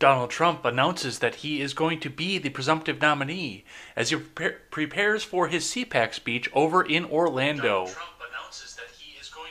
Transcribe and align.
Donald 0.00 0.30
Trump 0.30 0.64
announces 0.64 1.18
that 1.18 1.36
he 1.36 1.60
is 1.60 1.74
going 1.74 2.00
to 2.00 2.08
be 2.08 2.38
the 2.38 2.48
presumptive 2.48 3.02
nominee 3.02 3.64
as 3.94 4.08
he 4.08 4.16
prepare, 4.16 4.58
prepares 4.70 5.22
for 5.22 5.48
his 5.48 5.64
CPAC 5.66 6.14
speech 6.14 6.50
over 6.54 6.82
in 6.82 7.04
Orlando. 7.04 7.86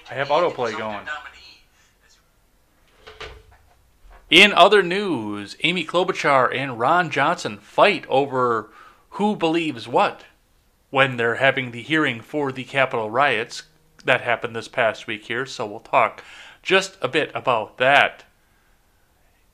I 0.10 0.16
have 0.16 0.30
autoplay 0.30 0.76
going. 0.76 1.08
In 4.32 4.52
other 4.52 4.82
news, 4.82 5.56
Amy 5.64 5.86
Klobuchar 5.86 6.54
and 6.54 6.80
Ron 6.80 7.12
Johnson 7.12 7.60
fight 7.60 8.06
over 8.10 8.72
who 9.12 9.36
believes 9.36 9.88
what 9.88 10.26
when 10.90 11.18
they're 11.18 11.36
having 11.36 11.70
the 11.70 11.84
hearing 11.84 12.22
for 12.22 12.52
the 12.52 12.64
Capitol 12.64 13.12
riots 13.12 13.64
that 14.04 14.22
happened 14.22 14.56
this 14.56 14.68
past 14.68 15.06
week 15.06 15.26
here, 15.26 15.46
so 15.46 15.68
we'll 15.68 15.80
talk 15.80 16.24
just 16.64 16.98
a 17.02 17.08
bit 17.08 17.30
about 17.36 17.78
that. 17.78 18.24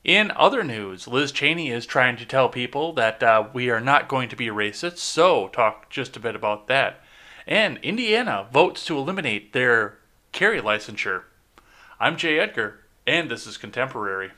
In 0.06 0.30
other 0.36 0.64
news, 0.64 1.08
Liz 1.08 1.32
Cheney 1.32 1.72
is 1.72 1.88
trying 1.88 2.16
to 2.18 2.28
tell 2.28 2.48
people 2.48 2.94
that 2.94 3.24
uh, 3.24 3.48
we 3.54 3.72
are 3.72 3.82
not 3.82 4.08
going 4.08 4.30
to 4.30 4.36
be 4.36 4.50
racist, 4.50 5.00
so 5.00 5.48
talk 5.48 5.90
just 5.90 6.16
a 6.16 6.20
bit 6.20 6.36
about 6.36 6.68
that. 6.68 7.02
And 7.48 7.80
Indiana 7.80 8.48
votes 8.54 8.86
to 8.86 9.00
eliminate 9.00 9.52
their 9.52 9.98
carry 10.32 10.62
licensure. 10.62 11.24
I'm 12.00 12.18
Jay 12.18 12.38
Edgar, 12.38 12.82
and 13.08 13.32
this 13.32 13.48
is 13.48 13.58
Contemporary. 13.58 14.30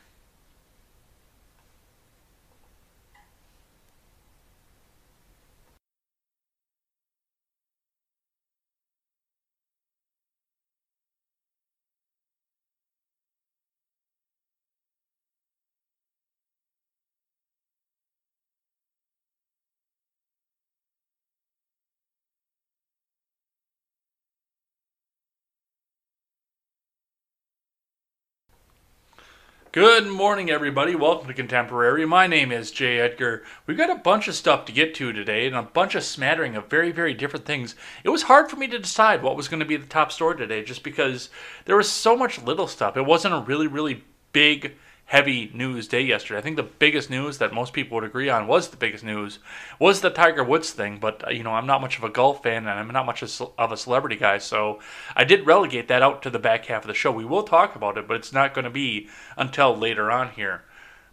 Good 29.78 30.08
morning, 30.08 30.50
everybody. 30.50 30.95
Welcome 30.95 31.28
to 31.28 31.36
Contemporary. 31.36 32.03
My 32.08 32.25
name 32.25 32.52
is 32.52 32.72
Jay 32.72 33.00
Edgar. 33.00 33.44
We've 33.67 33.78
got 33.78 33.92
a 33.92 34.02
bunch 34.02 34.28
of 34.28 34.34
stuff 34.34 34.66
to 34.66 34.72
get 34.72 34.95
to 34.95 35.14
today 35.14 35.45
and 35.45 35.56
a 35.56 35.61
bunch 35.61 35.94
of 35.94 36.03
smattering 36.03 36.56
of 36.56 36.67
very, 36.67 36.92
very 36.92 37.14
different 37.14 37.45
things. 37.45 37.75
It 38.03 38.09
was 38.09 38.23
hard 38.23 38.50
for 38.50 38.56
me 38.56 38.66
to 38.69 38.80
decide 38.80 39.22
what 39.22 39.38
was 39.38 39.47
going 39.47 39.59
to 39.59 39.67
be 39.67 39.78
the 39.78 39.86
top 39.86 40.11
story 40.11 40.36
today 40.36 40.64
just 40.64 40.81
because 40.81 41.30
there 41.66 41.78
was 41.78 41.92
so 41.92 42.17
much 42.17 42.42
little 42.42 42.67
stuff. 42.67 42.97
It 42.97 43.06
wasn't 43.06 43.36
a 43.36 43.42
really, 43.42 43.67
really 43.67 44.03
big 44.34 44.73
heavy 45.08 45.50
news 45.53 45.88
day 45.88 46.02
yesterday. 46.02 46.38
I 46.38 46.41
think 46.41 46.58
the 46.58 46.63
biggest 46.63 47.09
news 47.09 47.38
that 47.38 47.53
most 47.53 47.72
people 47.72 47.95
would 47.95 48.03
agree 48.03 48.30
on 48.30 48.45
was 48.45 48.67
the 48.67 48.77
biggest 48.77 49.05
news 49.05 49.39
was 49.80 50.02
the 50.02 50.09
Tiger 50.09 50.44
Woods 50.44 50.72
thing. 50.72 51.00
But 51.00 51.25
uh, 51.25 51.30
you 51.31 51.44
know, 51.44 51.53
I'm 51.53 51.66
not 51.66 51.81
much 51.81 51.97
of 51.97 52.03
a 52.03 52.09
golf 52.09 52.44
fan, 52.44 52.67
and 52.67 52.69
I'm 52.69 52.89
not 52.89 53.05
much 53.05 53.23
of 53.23 53.72
a 53.72 53.78
celebrity 53.78 54.17
guy, 54.17 54.38
so 54.38 54.80
I 55.16 55.23
did 55.23 55.47
relegate 55.47 55.88
that 55.88 56.03
out 56.03 56.22
to 56.23 56.30
the 56.30 56.39
back 56.39 56.66
half 56.66 56.83
of 56.83 56.88
the 56.88 56.94
show. 56.94 57.11
We 57.11 57.25
will 57.25 57.44
talk 57.44 57.75
about 57.75 57.97
it, 57.97 58.08
but 58.08 58.17
it's 58.17 58.33
not 58.33 58.53
going 58.53 58.66
to 58.66 58.69
be 58.69 59.08
until 59.38 59.75
later 59.75 60.11
on 60.11 60.31
here. 60.31 60.63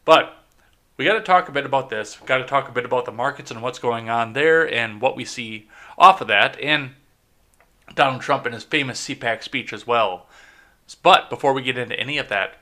But 0.04 0.36
we 0.96 1.04
got 1.04 1.14
to 1.14 1.20
talk 1.20 1.48
a 1.48 1.52
bit 1.52 1.64
about 1.64 1.88
this. 1.88 2.20
we 2.20 2.26
Got 2.26 2.38
to 2.38 2.44
talk 2.44 2.68
a 2.68 2.72
bit 2.72 2.84
about 2.84 3.04
the 3.04 3.12
markets 3.12 3.50
and 3.50 3.62
what's 3.62 3.78
going 3.78 4.10
on 4.10 4.32
there, 4.32 4.68
and 4.72 5.00
what 5.00 5.16
we 5.16 5.24
see 5.24 5.68
off 5.96 6.20
of 6.20 6.26
that, 6.26 6.60
and 6.60 6.90
Donald 7.94 8.22
Trump 8.22 8.44
and 8.44 8.54
his 8.54 8.64
famous 8.64 9.06
CPAC 9.06 9.44
speech 9.44 9.72
as 9.72 9.86
well. 9.86 10.26
But 11.02 11.30
before 11.30 11.52
we 11.52 11.62
get 11.62 11.78
into 11.78 11.98
any 11.98 12.18
of 12.18 12.28
that, 12.28 12.56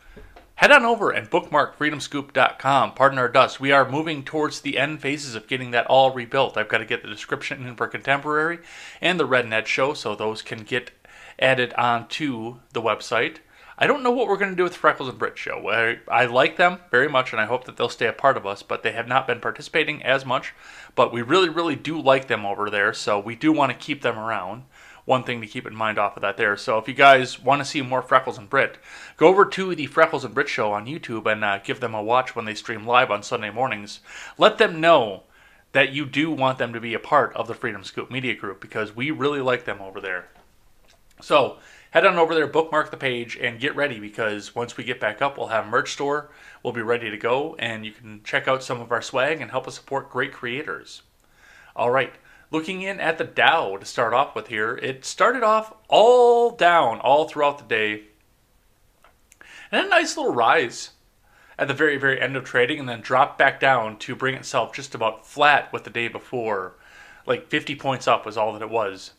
Head 0.62 0.70
on 0.70 0.84
over 0.84 1.10
and 1.10 1.28
bookmark 1.28 1.76
freedomscoop.com. 1.76 2.94
Pardon 2.94 3.18
our 3.18 3.28
dust. 3.28 3.58
We 3.58 3.72
are 3.72 3.90
moving 3.90 4.22
towards 4.22 4.60
the 4.60 4.78
end 4.78 5.00
phases 5.02 5.34
of 5.34 5.48
getting 5.48 5.72
that 5.72 5.86
all 5.86 6.14
rebuilt. 6.14 6.56
I've 6.56 6.68
got 6.68 6.78
to 6.78 6.84
get 6.84 7.02
the 7.02 7.08
description 7.08 7.66
in 7.66 7.74
for 7.74 7.88
Contemporary 7.88 8.60
and 9.00 9.18
the 9.18 9.26
Red 9.26 9.48
Net 9.48 9.66
Show 9.66 9.92
so 9.92 10.14
those 10.14 10.40
can 10.40 10.62
get 10.62 10.92
added 11.36 11.74
onto 11.74 12.60
the 12.74 12.80
website. 12.80 13.38
I 13.76 13.88
don't 13.88 14.04
know 14.04 14.12
what 14.12 14.28
we're 14.28 14.36
going 14.36 14.52
to 14.52 14.56
do 14.56 14.62
with 14.62 14.76
Freckles 14.76 15.08
and 15.08 15.18
Brit 15.18 15.36
Show. 15.36 15.68
I, 15.68 15.98
I, 16.06 16.26
like 16.26 16.58
them 16.58 16.78
very 16.92 17.08
much, 17.08 17.32
and 17.32 17.40
I 17.40 17.46
hope 17.46 17.64
that 17.64 17.76
they'll 17.76 17.88
stay 17.88 18.06
a 18.06 18.12
part 18.12 18.36
of 18.36 18.46
us, 18.46 18.62
but 18.62 18.84
they 18.84 18.92
have 18.92 19.08
not 19.08 19.26
been 19.26 19.40
participating 19.40 20.00
as 20.04 20.24
much. 20.24 20.54
But 20.94 21.12
we 21.12 21.22
really, 21.22 21.48
really 21.48 21.74
do 21.74 22.00
like 22.00 22.28
them 22.28 22.46
over 22.46 22.70
there, 22.70 22.94
so 22.94 23.18
we 23.18 23.34
do 23.34 23.50
want 23.50 23.72
to 23.72 23.76
keep 23.76 24.02
them 24.02 24.16
around 24.16 24.62
one 25.04 25.24
thing 25.24 25.40
to 25.40 25.46
keep 25.46 25.66
in 25.66 25.74
mind 25.74 25.98
off 25.98 26.16
of 26.16 26.22
that 26.22 26.36
there. 26.36 26.56
So 26.56 26.78
if 26.78 26.86
you 26.86 26.94
guys 26.94 27.40
want 27.40 27.60
to 27.60 27.64
see 27.64 27.82
more 27.82 28.02
Freckles 28.02 28.38
and 28.38 28.48
Brit, 28.48 28.78
go 29.16 29.28
over 29.28 29.44
to 29.44 29.74
the 29.74 29.86
Freckles 29.86 30.24
and 30.24 30.34
Brit 30.34 30.48
show 30.48 30.72
on 30.72 30.86
YouTube 30.86 31.30
and 31.30 31.44
uh, 31.44 31.58
give 31.58 31.80
them 31.80 31.94
a 31.94 32.02
watch 32.02 32.36
when 32.36 32.44
they 32.44 32.54
stream 32.54 32.86
live 32.86 33.10
on 33.10 33.22
Sunday 33.22 33.50
mornings. 33.50 34.00
Let 34.38 34.58
them 34.58 34.80
know 34.80 35.24
that 35.72 35.92
you 35.92 36.06
do 36.06 36.30
want 36.30 36.58
them 36.58 36.72
to 36.72 36.80
be 36.80 36.94
a 36.94 36.98
part 36.98 37.34
of 37.34 37.48
the 37.48 37.54
Freedom 37.54 37.82
Scoop 37.82 38.10
Media 38.10 38.34
Group 38.34 38.60
because 38.60 38.94
we 38.94 39.10
really 39.10 39.40
like 39.40 39.64
them 39.64 39.80
over 39.80 40.00
there. 40.00 40.28
So 41.20 41.58
head 41.90 42.06
on 42.06 42.16
over 42.16 42.34
there, 42.34 42.46
bookmark 42.46 42.90
the 42.90 42.96
page, 42.96 43.36
and 43.40 43.60
get 43.60 43.74
ready 43.74 43.98
because 43.98 44.54
once 44.54 44.76
we 44.76 44.84
get 44.84 45.00
back 45.00 45.22
up, 45.22 45.38
we'll 45.38 45.48
have 45.48 45.66
a 45.66 45.70
merch 45.70 45.92
store. 45.92 46.30
We'll 46.62 46.72
be 46.72 46.82
ready 46.82 47.10
to 47.10 47.16
go, 47.16 47.56
and 47.58 47.84
you 47.84 47.92
can 47.92 48.22
check 48.22 48.46
out 48.46 48.62
some 48.62 48.80
of 48.80 48.92
our 48.92 49.02
swag 49.02 49.40
and 49.40 49.50
help 49.50 49.66
us 49.66 49.76
support 49.76 50.10
great 50.10 50.32
creators. 50.32 51.02
All 51.74 51.90
right. 51.90 52.12
Looking 52.52 52.82
in 52.82 53.00
at 53.00 53.16
the 53.16 53.24
Dow 53.24 53.78
to 53.78 53.86
start 53.86 54.12
off 54.12 54.34
with 54.34 54.48
here, 54.48 54.76
it 54.76 55.06
started 55.06 55.42
off 55.42 55.72
all 55.88 56.50
down 56.50 57.00
all 57.00 57.26
throughout 57.26 57.56
the 57.56 57.64
day. 57.64 58.02
And 59.72 59.86
a 59.86 59.88
nice 59.88 60.18
little 60.18 60.34
rise 60.34 60.90
at 61.58 61.66
the 61.66 61.72
very, 61.72 61.96
very 61.96 62.20
end 62.20 62.36
of 62.36 62.44
trading 62.44 62.78
and 62.78 62.86
then 62.86 63.00
dropped 63.00 63.38
back 63.38 63.58
down 63.58 63.96
to 64.00 64.14
bring 64.14 64.34
itself 64.34 64.74
just 64.74 64.94
about 64.94 65.26
flat 65.26 65.72
with 65.72 65.84
the 65.84 65.90
day 65.90 66.08
before. 66.08 66.74
Like 67.24 67.48
50 67.48 67.74
points 67.76 68.06
up 68.06 68.26
was 68.26 68.36
all 68.36 68.52
that 68.52 68.60
it 68.60 68.68
was 68.68 69.12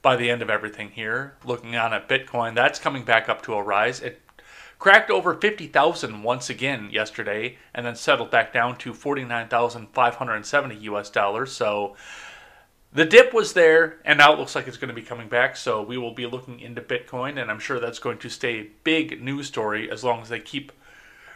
by 0.00 0.14
the 0.14 0.30
end 0.30 0.40
of 0.40 0.48
everything 0.48 0.90
here. 0.90 1.34
Looking 1.44 1.74
on 1.74 1.92
at 1.92 2.08
Bitcoin, 2.08 2.54
that's 2.54 2.78
coming 2.78 3.02
back 3.02 3.28
up 3.28 3.42
to 3.42 3.54
a 3.54 3.62
rise. 3.62 4.00
It 4.00 4.22
cracked 4.78 5.10
over 5.10 5.34
50,000 5.34 6.22
once 6.22 6.48
again 6.48 6.90
yesterday 6.92 7.58
and 7.74 7.84
then 7.84 7.96
settled 7.96 8.30
back 8.30 8.52
down 8.52 8.78
to 8.78 8.94
49,570 8.94 10.76
US 10.76 11.10
dollars. 11.10 11.50
So 11.50 11.96
the 12.96 13.04
dip 13.04 13.34
was 13.34 13.52
there, 13.52 13.98
and 14.06 14.16
now 14.16 14.32
it 14.32 14.38
looks 14.38 14.54
like 14.54 14.66
it's 14.66 14.78
going 14.78 14.88
to 14.88 14.94
be 14.94 15.02
coming 15.02 15.28
back. 15.28 15.54
So 15.54 15.82
we 15.82 15.98
will 15.98 16.14
be 16.14 16.24
looking 16.24 16.60
into 16.60 16.80
Bitcoin, 16.80 17.38
and 17.38 17.50
I'm 17.50 17.58
sure 17.58 17.78
that's 17.78 17.98
going 17.98 18.16
to 18.18 18.30
stay 18.30 18.58
a 18.58 18.70
big 18.84 19.22
news 19.22 19.48
story 19.48 19.90
as 19.90 20.02
long 20.02 20.22
as 20.22 20.30
they 20.30 20.40
keep 20.40 20.72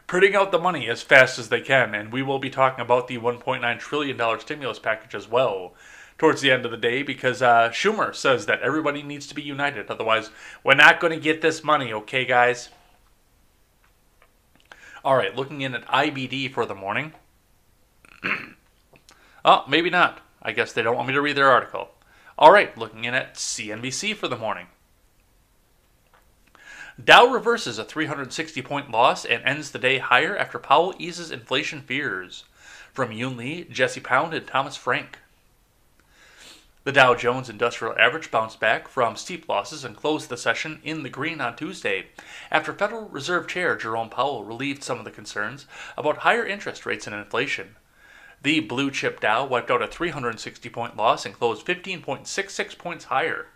printing 0.06 0.34
out 0.34 0.53
the 0.53 0.59
money 0.59 0.88
as 0.88 1.03
fast 1.03 1.38
as 1.38 1.50
they 1.50 1.60
can. 1.60 1.94
And 1.94 2.10
we 2.10 2.22
will 2.22 2.38
be 2.38 2.48
talking 2.48 2.81
about 2.81 3.09
the 3.09 3.19
1.9 3.19 3.78
trillion 3.78 4.16
dollar 4.16 4.38
stimulus 4.41 4.78
package 4.78 5.15
as 5.15 5.28
well 5.28 5.75
towards 6.16 6.41
the 6.41 6.50
end 6.50 6.65
of 6.65 6.71
the 6.71 6.78
day 6.78 7.03
because 7.03 7.43
uh, 7.43 7.69
Schumer 7.69 8.15
says 8.15 8.47
that 8.47 8.62
everybody 8.62 9.03
needs 9.03 9.27
to 9.27 9.34
be 9.34 9.42
united. 9.42 9.91
Otherwise, 9.91 10.31
we're 10.65 10.75
not 10.75 10.98
going 10.98 11.12
to 11.12 11.21
get 11.21 11.42
this 11.42 11.62
money. 11.62 11.92
Okay, 11.92 12.25
guys. 12.25 12.71
All 15.04 15.16
right, 15.16 15.37
looking 15.37 15.60
in 15.60 15.75
at 15.75 15.87
IBD 15.88 16.54
for 16.54 16.65
the 16.65 16.75
morning. 16.75 17.12
oh, 19.44 19.65
maybe 19.69 19.91
not. 19.91 20.22
I 20.43 20.53
guess 20.53 20.73
they 20.73 20.83
don't 20.83 20.97
want 20.97 21.09
me 21.09 21.15
to 21.15 21.21
read 21.21 21.37
their 21.37 21.51
article. 21.51 21.91
All 22.39 22.53
right, 22.53 22.77
looking 22.77 23.05
in 23.05 23.15
at 23.15 23.34
CNBC 23.34 24.17
for 24.17 24.28
the 24.28 24.37
morning. 24.37 24.69
Dow 27.03 27.27
reverses 27.27 27.78
a 27.78 27.84
360 27.84 28.61
point 28.62 28.91
loss 28.91 29.25
and 29.25 29.43
ends 29.45 29.71
the 29.71 29.78
day 29.78 29.99
higher 29.99 30.37
after 30.37 30.59
Powell 30.59 30.95
eases 30.99 31.31
inflation 31.31 31.81
fears. 31.81 32.45
From 32.93 33.12
Yun 33.12 33.37
Li, 33.37 33.65
Jesse 33.71 34.01
Pound, 34.01 34.34
and 34.34 34.47
Thomas 34.47 34.77
Franck. 34.77 35.19
The 36.83 36.93
Dow 36.93 37.15
Jones 37.15 37.51
Industrial 37.51 37.95
Average 37.99 38.31
bounced 38.31 38.59
back 38.59 38.89
from 38.89 39.15
steep 39.15 39.48
losses 39.48 39.84
and 39.84 39.95
closed 39.95 40.31
the 40.31 40.37
session 40.37 40.81
in 40.83 41.03
the 41.03 41.10
green 41.10 41.41
on 41.41 41.54
Tuesday 41.54 42.07
after 42.51 42.72
Federal 42.72 43.09
Reserve 43.09 43.47
Chair 43.47 43.77
Jerome 43.77 44.09
Powell 44.09 44.45
relieved 44.45 44.83
some 44.83 44.98
of 44.98 45.04
the 45.04 45.10
concerns 45.10 45.66
about 45.98 46.19
higher 46.19 46.45
interest 46.45 46.87
rates 46.87 47.07
and 47.07 47.15
inflation. 47.15 47.77
The 48.42 48.60
blue 48.60 48.91
chip 48.91 49.21
Dow 49.21 49.45
wiped 49.45 49.71
out 49.71 49.83
a 49.83 49.87
360 49.87 50.69
point 50.71 50.97
loss 50.97 51.27
and 51.27 51.34
closed 51.34 51.66
15.66 51.66 52.78
points 52.78 53.04
higher 53.07 53.48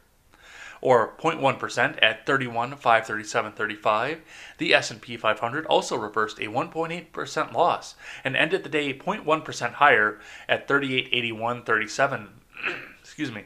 or 0.85 1.15
0.1% 1.19 1.99
at 2.03 2.27
31,537.35. 2.27 4.19
The 4.59 4.75
S&P 4.75 5.17
500 5.17 5.65
also 5.67 5.97
reversed 5.97 6.39
a 6.39 6.43
1.8% 6.43 7.53
loss 7.55 7.95
and 8.23 8.37
ended 8.37 8.63
the 8.63 8.69
day 8.69 8.93
0.1% 8.93 9.73
higher 9.73 10.21
at 10.47 10.69
3881.37. 10.69 12.29
Excuse 13.01 13.33
me. 13.33 13.45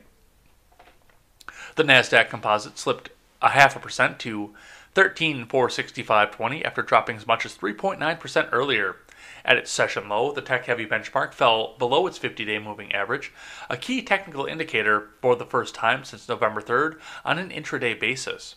The 1.76 1.84
Nasdaq 1.84 2.28
Composite 2.28 2.76
slipped 2.76 3.10
a 3.40 3.50
half 3.50 3.76
a 3.76 3.78
percent 3.78 4.18
to 4.18 4.52
13,465.20 4.96 6.64
after 6.64 6.82
dropping 6.82 7.16
as 7.16 7.26
much 7.26 7.46
as 7.46 7.56
3.9% 7.56 8.48
earlier. 8.50 8.96
At 9.44 9.56
its 9.56 9.70
session 9.70 10.08
low, 10.08 10.32
the 10.32 10.42
tech 10.42 10.66
heavy 10.66 10.86
benchmark 10.86 11.32
fell 11.32 11.74
below 11.78 12.06
its 12.06 12.18
50 12.18 12.44
day 12.44 12.58
moving 12.58 12.92
average, 12.92 13.32
a 13.68 13.76
key 13.76 14.02
technical 14.02 14.46
indicator 14.46 15.10
for 15.20 15.36
the 15.36 15.46
first 15.46 15.74
time 15.74 16.04
since 16.04 16.28
November 16.28 16.60
3rd 16.60 16.98
on 17.24 17.38
an 17.38 17.50
intraday 17.50 17.98
basis. 17.98 18.56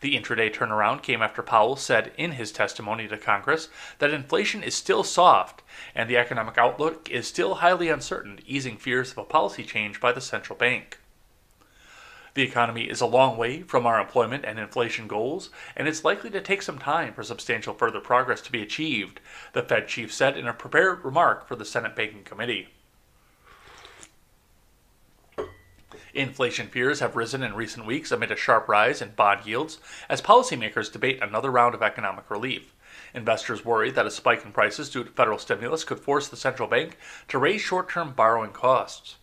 The 0.00 0.18
intraday 0.18 0.52
turnaround 0.52 1.02
came 1.02 1.22
after 1.22 1.42
Powell 1.42 1.76
said 1.76 2.12
in 2.18 2.32
his 2.32 2.52
testimony 2.52 3.08
to 3.08 3.16
Congress 3.16 3.68
that 4.00 4.10
inflation 4.10 4.62
is 4.62 4.74
still 4.74 5.04
soft 5.04 5.62
and 5.94 6.10
the 6.10 6.18
economic 6.18 6.58
outlook 6.58 7.08
is 7.10 7.26
still 7.26 7.54
highly 7.54 7.88
uncertain, 7.88 8.40
easing 8.46 8.76
fears 8.76 9.12
of 9.12 9.18
a 9.18 9.24
policy 9.24 9.64
change 9.64 10.00
by 10.00 10.12
the 10.12 10.20
central 10.20 10.58
bank. 10.58 10.98
The 12.34 12.42
economy 12.42 12.90
is 12.90 13.00
a 13.00 13.06
long 13.06 13.36
way 13.36 13.62
from 13.62 13.86
our 13.86 14.00
employment 14.00 14.44
and 14.44 14.58
inflation 14.58 15.06
goals, 15.06 15.50
and 15.76 15.86
it's 15.86 16.04
likely 16.04 16.30
to 16.30 16.40
take 16.40 16.62
some 16.62 16.78
time 16.78 17.14
for 17.14 17.22
substantial 17.22 17.74
further 17.74 18.00
progress 18.00 18.40
to 18.42 18.52
be 18.52 18.60
achieved, 18.60 19.20
the 19.52 19.62
Fed 19.62 19.86
chief 19.86 20.12
said 20.12 20.36
in 20.36 20.48
a 20.48 20.52
prepared 20.52 21.04
remark 21.04 21.46
for 21.46 21.54
the 21.54 21.64
Senate 21.64 21.94
Banking 21.94 22.24
Committee. 22.24 22.68
Inflation 26.12 26.68
fears 26.68 27.00
have 27.00 27.16
risen 27.16 27.42
in 27.42 27.54
recent 27.54 27.86
weeks 27.86 28.10
amid 28.10 28.30
a 28.32 28.36
sharp 28.36 28.68
rise 28.68 29.00
in 29.00 29.10
bond 29.10 29.46
yields 29.46 29.78
as 30.08 30.20
policymakers 30.22 30.92
debate 30.92 31.20
another 31.22 31.50
round 31.50 31.74
of 31.74 31.82
economic 31.82 32.30
relief. 32.30 32.72
Investors 33.14 33.64
worry 33.64 33.90
that 33.92 34.06
a 34.06 34.10
spike 34.10 34.44
in 34.44 34.52
prices 34.52 34.90
due 34.90 35.04
to 35.04 35.10
federal 35.10 35.38
stimulus 35.38 35.84
could 35.84 36.00
force 36.00 36.28
the 36.28 36.36
central 36.36 36.68
bank 36.68 36.98
to 37.28 37.38
raise 37.38 37.60
short 37.60 37.88
term 37.88 38.12
borrowing 38.12 38.52
costs. 38.52 39.16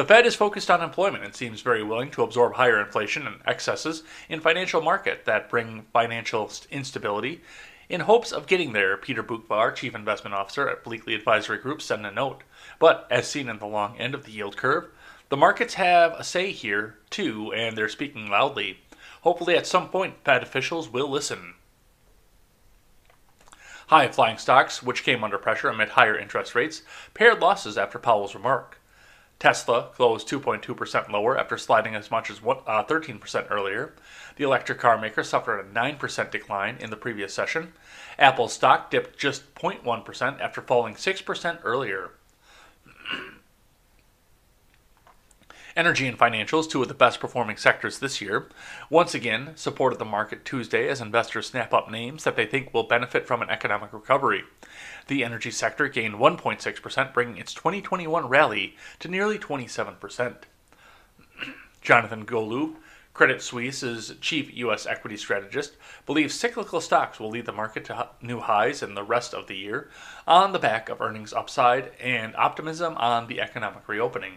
The 0.00 0.06
Fed 0.06 0.24
is 0.24 0.34
focused 0.34 0.70
on 0.70 0.80
employment 0.80 1.24
and 1.24 1.34
seems 1.34 1.60
very 1.60 1.82
willing 1.82 2.10
to 2.12 2.22
absorb 2.22 2.54
higher 2.54 2.80
inflation 2.80 3.26
and 3.26 3.42
excesses 3.46 4.02
in 4.30 4.40
financial 4.40 4.80
market 4.80 5.26
that 5.26 5.50
bring 5.50 5.84
financial 5.92 6.50
instability. 6.70 7.42
In 7.90 8.00
hopes 8.00 8.32
of 8.32 8.46
getting 8.46 8.72
there, 8.72 8.96
Peter 8.96 9.22
Boockvar, 9.22 9.74
chief 9.74 9.94
investment 9.94 10.32
officer 10.32 10.66
at 10.70 10.82
Bleakley 10.82 11.14
Advisory 11.14 11.58
Group, 11.58 11.82
sent 11.82 12.06
a 12.06 12.10
note. 12.10 12.44
But 12.78 13.06
as 13.10 13.28
seen 13.28 13.50
in 13.50 13.58
the 13.58 13.66
long 13.66 13.98
end 13.98 14.14
of 14.14 14.24
the 14.24 14.32
yield 14.32 14.56
curve, 14.56 14.88
the 15.28 15.36
markets 15.36 15.74
have 15.74 16.14
a 16.14 16.24
say 16.24 16.50
here 16.50 16.96
too, 17.10 17.52
and 17.52 17.76
they're 17.76 17.90
speaking 17.90 18.30
loudly. 18.30 18.78
Hopefully, 19.20 19.54
at 19.54 19.66
some 19.66 19.90
point, 19.90 20.24
Fed 20.24 20.42
officials 20.42 20.88
will 20.88 21.10
listen. 21.10 21.56
High 23.88 24.08
flying 24.08 24.38
stocks, 24.38 24.82
which 24.82 25.04
came 25.04 25.22
under 25.22 25.36
pressure 25.36 25.68
amid 25.68 25.90
higher 25.90 26.16
interest 26.16 26.54
rates, 26.54 26.80
pared 27.12 27.40
losses 27.40 27.76
after 27.76 27.98
Powell's 27.98 28.34
remark. 28.34 28.79
Tesla 29.40 29.88
closed 29.94 30.28
2.2% 30.28 31.10
lower 31.10 31.36
after 31.36 31.56
sliding 31.56 31.94
as 31.94 32.10
much 32.10 32.30
as 32.30 32.40
13% 32.40 33.34
uh, 33.34 33.44
earlier. 33.48 33.94
The 34.36 34.44
electric 34.44 34.78
car 34.78 35.00
maker 35.00 35.24
suffered 35.24 35.58
a 35.58 35.64
9% 35.64 36.30
decline 36.30 36.76
in 36.78 36.90
the 36.90 36.96
previous 36.96 37.32
session. 37.32 37.72
Apple 38.18 38.48
stock 38.48 38.90
dipped 38.90 39.18
just 39.18 39.54
0.1% 39.54 40.40
after 40.40 40.60
falling 40.60 40.94
6% 40.94 41.58
earlier. 41.64 42.10
Energy 45.76 46.06
and 46.06 46.18
financials, 46.18 46.68
two 46.68 46.82
of 46.82 46.88
the 46.88 46.94
best 46.94 47.18
performing 47.18 47.56
sectors 47.56 47.98
this 47.98 48.20
year, 48.20 48.48
once 48.90 49.14
again 49.14 49.52
supported 49.54 49.98
the 49.98 50.04
market 50.04 50.44
Tuesday 50.44 50.86
as 50.88 51.00
investors 51.00 51.46
snap 51.46 51.72
up 51.72 51.90
names 51.90 52.24
that 52.24 52.36
they 52.36 52.44
think 52.44 52.74
will 52.74 52.82
benefit 52.82 53.26
from 53.26 53.40
an 53.40 53.48
economic 53.48 53.90
recovery. 53.94 54.44
The 55.10 55.24
energy 55.24 55.50
sector 55.50 55.88
gained 55.88 56.14
1.6%, 56.14 57.12
bringing 57.12 57.36
its 57.36 57.52
2021 57.52 58.28
rally 58.28 58.76
to 59.00 59.08
nearly 59.08 59.40
27%. 59.40 60.36
Jonathan 61.82 62.24
Golub, 62.24 62.76
Credit 63.12 63.42
Suisse's 63.42 64.14
chief 64.20 64.56
U.S. 64.58 64.86
equity 64.86 65.16
strategist, 65.16 65.74
believes 66.06 66.34
cyclical 66.34 66.80
stocks 66.80 67.18
will 67.18 67.30
lead 67.30 67.46
the 67.46 67.52
market 67.52 67.84
to 67.86 68.10
new 68.22 68.38
highs 68.38 68.84
in 68.84 68.94
the 68.94 69.02
rest 69.02 69.34
of 69.34 69.48
the 69.48 69.56
year 69.56 69.90
on 70.28 70.52
the 70.52 70.60
back 70.60 70.88
of 70.88 71.00
earnings 71.00 71.32
upside 71.32 71.90
and 71.98 72.36
optimism 72.36 72.96
on 72.96 73.26
the 73.26 73.40
economic 73.40 73.88
reopening. 73.88 74.34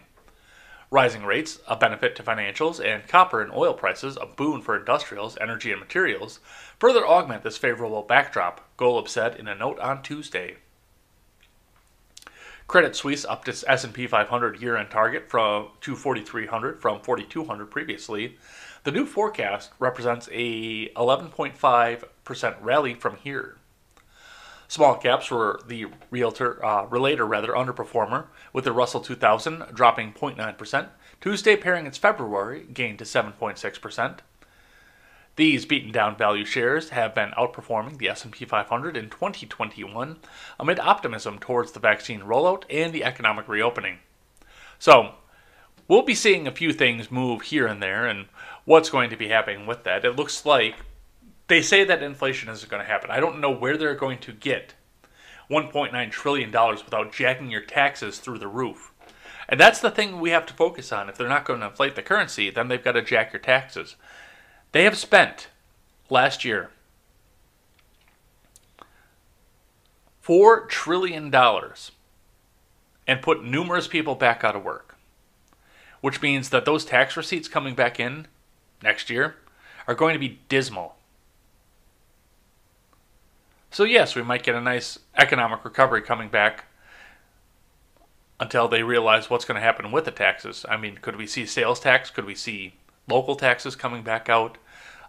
Rising 0.90 1.24
rates, 1.24 1.60
a 1.66 1.76
benefit 1.76 2.14
to 2.16 2.22
financials, 2.22 2.84
and 2.84 3.08
copper 3.08 3.40
and 3.40 3.52
oil 3.52 3.74
prices, 3.74 4.16
a 4.20 4.26
boon 4.26 4.60
for 4.60 4.76
industrials, 4.76 5.36
energy, 5.40 5.70
and 5.70 5.80
materials, 5.80 6.40
further 6.78 7.06
augment 7.06 7.42
this 7.42 7.56
favorable 7.56 8.02
backdrop, 8.02 8.68
Golub 8.78 9.08
said 9.08 9.36
in 9.36 9.48
a 9.48 9.54
note 9.54 9.78
on 9.80 10.02
Tuesday. 10.02 10.56
Credit 12.66 12.96
Suisse 12.96 13.24
upped 13.24 13.48
its 13.48 13.64
S&P 13.66 14.06
500 14.06 14.60
year-end 14.60 14.90
target 14.90 15.28
from 15.28 15.68
to 15.82 15.94
4300 15.94 16.80
from 16.80 17.00
4200 17.00 17.70
previously. 17.70 18.38
The 18.84 18.90
new 18.90 19.04
forecast 19.04 19.72
represents 19.78 20.28
a 20.32 20.88
11.5% 20.90 22.56
rally 22.60 22.94
from 22.94 23.16
here. 23.16 23.56
Small 24.74 24.96
caps 24.96 25.30
were 25.30 25.60
the 25.68 25.86
realtor, 26.10 26.64
uh, 26.64 26.86
relator 26.86 27.24
rather 27.24 27.52
underperformer, 27.52 28.24
with 28.52 28.64
the 28.64 28.72
Russell 28.72 29.00
2000 29.00 29.66
dropping 29.72 30.12
0.9%. 30.12 30.88
Tuesday 31.20 31.54
pairing 31.54 31.86
its 31.86 31.96
February 31.96 32.66
gain 32.74 32.96
to 32.96 33.04
7.6%. 33.04 34.18
These 35.36 35.64
beaten 35.64 35.92
down 35.92 36.16
value 36.16 36.44
shares 36.44 36.88
have 36.88 37.14
been 37.14 37.30
outperforming 37.38 37.98
the 37.98 38.08
S&P 38.08 38.44
500 38.44 38.96
in 38.96 39.10
2021 39.10 40.16
amid 40.58 40.80
optimism 40.80 41.38
towards 41.38 41.70
the 41.70 41.78
vaccine 41.78 42.22
rollout 42.22 42.64
and 42.68 42.92
the 42.92 43.04
economic 43.04 43.46
reopening. 43.46 44.00
So, 44.80 45.14
we'll 45.86 46.02
be 46.02 46.16
seeing 46.16 46.48
a 46.48 46.50
few 46.50 46.72
things 46.72 47.12
move 47.12 47.42
here 47.42 47.68
and 47.68 47.80
there 47.80 48.08
and 48.08 48.26
what's 48.64 48.90
going 48.90 49.10
to 49.10 49.16
be 49.16 49.28
happening 49.28 49.68
with 49.68 49.84
that. 49.84 50.04
It 50.04 50.16
looks 50.16 50.44
like 50.44 50.74
they 51.48 51.62
say 51.62 51.84
that 51.84 52.02
inflation 52.02 52.48
isn't 52.48 52.70
going 52.70 52.82
to 52.82 52.90
happen. 52.90 53.10
I 53.10 53.20
don't 53.20 53.40
know 53.40 53.50
where 53.50 53.76
they're 53.76 53.94
going 53.94 54.18
to 54.20 54.32
get 54.32 54.74
1.9 55.50 56.10
trillion 56.10 56.50
dollars 56.50 56.84
without 56.84 57.12
jacking 57.12 57.50
your 57.50 57.60
taxes 57.60 58.18
through 58.18 58.38
the 58.38 58.48
roof. 58.48 58.92
And 59.48 59.60
that's 59.60 59.80
the 59.80 59.90
thing 59.90 60.20
we 60.20 60.30
have 60.30 60.46
to 60.46 60.54
focus 60.54 60.90
on. 60.90 61.08
If 61.08 61.18
they're 61.18 61.28
not 61.28 61.44
going 61.44 61.60
to 61.60 61.66
inflate 61.66 61.96
the 61.96 62.02
currency, 62.02 62.48
then 62.48 62.68
they've 62.68 62.82
got 62.82 62.92
to 62.92 63.02
jack 63.02 63.32
your 63.32 63.40
taxes. 63.40 63.96
They 64.72 64.84
have 64.84 64.96
spent 64.96 65.48
last 66.08 66.44
year 66.44 66.70
$4 70.26 70.68
trillion 70.68 71.34
and 73.06 73.22
put 73.22 73.44
numerous 73.44 73.86
people 73.86 74.14
back 74.14 74.42
out 74.42 74.56
of 74.56 74.64
work, 74.64 74.96
which 76.00 76.22
means 76.22 76.48
that 76.48 76.64
those 76.64 76.86
tax 76.86 77.14
receipts 77.16 77.46
coming 77.48 77.74
back 77.74 78.00
in 78.00 78.26
next 78.82 79.10
year 79.10 79.36
are 79.86 79.94
going 79.94 80.14
to 80.14 80.18
be 80.18 80.40
dismal. 80.48 80.96
So, 83.74 83.82
yes, 83.82 84.14
we 84.14 84.22
might 84.22 84.44
get 84.44 84.54
a 84.54 84.60
nice 84.60 85.00
economic 85.16 85.64
recovery 85.64 86.00
coming 86.00 86.28
back 86.28 86.66
until 88.38 88.68
they 88.68 88.84
realize 88.84 89.28
what's 89.28 89.44
going 89.44 89.56
to 89.56 89.60
happen 89.60 89.90
with 89.90 90.04
the 90.04 90.12
taxes. 90.12 90.64
I 90.68 90.76
mean, 90.76 90.98
could 90.98 91.16
we 91.16 91.26
see 91.26 91.44
sales 91.44 91.80
tax? 91.80 92.08
Could 92.08 92.24
we 92.24 92.36
see 92.36 92.74
local 93.08 93.34
taxes 93.34 93.74
coming 93.74 94.04
back 94.04 94.28
out? 94.28 94.58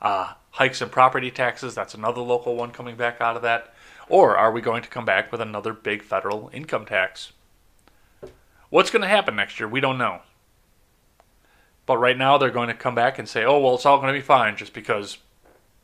Uh, 0.01 0.33
hikes 0.49 0.81
in 0.81 0.89
property 0.89 1.29
taxes, 1.29 1.75
that's 1.75 1.93
another 1.93 2.21
local 2.21 2.55
one 2.55 2.71
coming 2.71 2.95
back 2.95 3.21
out 3.21 3.35
of 3.35 3.43
that. 3.43 3.71
Or 4.09 4.35
are 4.35 4.51
we 4.51 4.61
going 4.61 4.81
to 4.81 4.89
come 4.89 5.05
back 5.05 5.31
with 5.31 5.41
another 5.41 5.71
big 5.71 6.01
federal 6.01 6.49
income 6.51 6.87
tax? 6.87 7.33
What's 8.71 8.89
going 8.89 9.03
to 9.03 9.07
happen 9.07 9.35
next 9.35 9.59
year? 9.59 9.69
We 9.69 9.79
don't 9.79 9.99
know. 9.99 10.21
But 11.85 11.99
right 11.99 12.17
now, 12.17 12.39
they're 12.39 12.49
going 12.49 12.69
to 12.69 12.73
come 12.73 12.95
back 12.95 13.19
and 13.19 13.29
say, 13.29 13.45
oh, 13.45 13.59
well, 13.59 13.75
it's 13.75 13.85
all 13.85 13.97
going 13.97 14.11
to 14.11 14.19
be 14.19 14.25
fine 14.25 14.57
just 14.57 14.73
because 14.73 15.19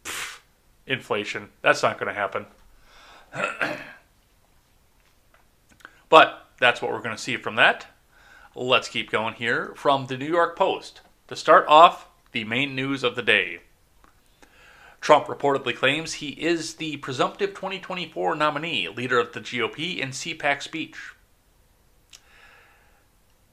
pff, 0.04 0.40
inflation. 0.88 1.50
That's 1.62 1.84
not 1.84 2.00
going 2.00 2.12
to 2.12 2.20
happen. 2.20 2.48
but 6.10 6.48
that's 6.60 6.82
what 6.82 6.92
we're 6.92 7.02
going 7.02 7.16
to 7.16 7.22
see 7.22 7.38
from 7.38 7.56
that. 7.56 7.88
Let's 8.56 8.90
keep 8.90 9.12
going 9.12 9.36
here 9.36 9.74
from 9.76 10.08
the 10.08 10.18
New 10.18 10.28
York 10.28 10.58
Post. 10.58 11.02
To 11.28 11.36
start 11.36 11.66
off, 11.68 12.08
the 12.32 12.44
main 12.44 12.76
news 12.76 13.04
of 13.04 13.16
the 13.16 13.22
day. 13.22 13.62
Trump 15.00 15.26
reportedly 15.26 15.76
claims 15.76 16.14
he 16.14 16.30
is 16.30 16.76
the 16.76 16.98
presumptive 16.98 17.50
2024 17.52 18.36
nominee, 18.36 18.88
leader 18.88 19.20
of 19.20 19.34
the 19.34 19.42
GOP, 19.42 19.98
in 19.98 20.10
CPAC 20.10 20.62
speech. 20.62 21.14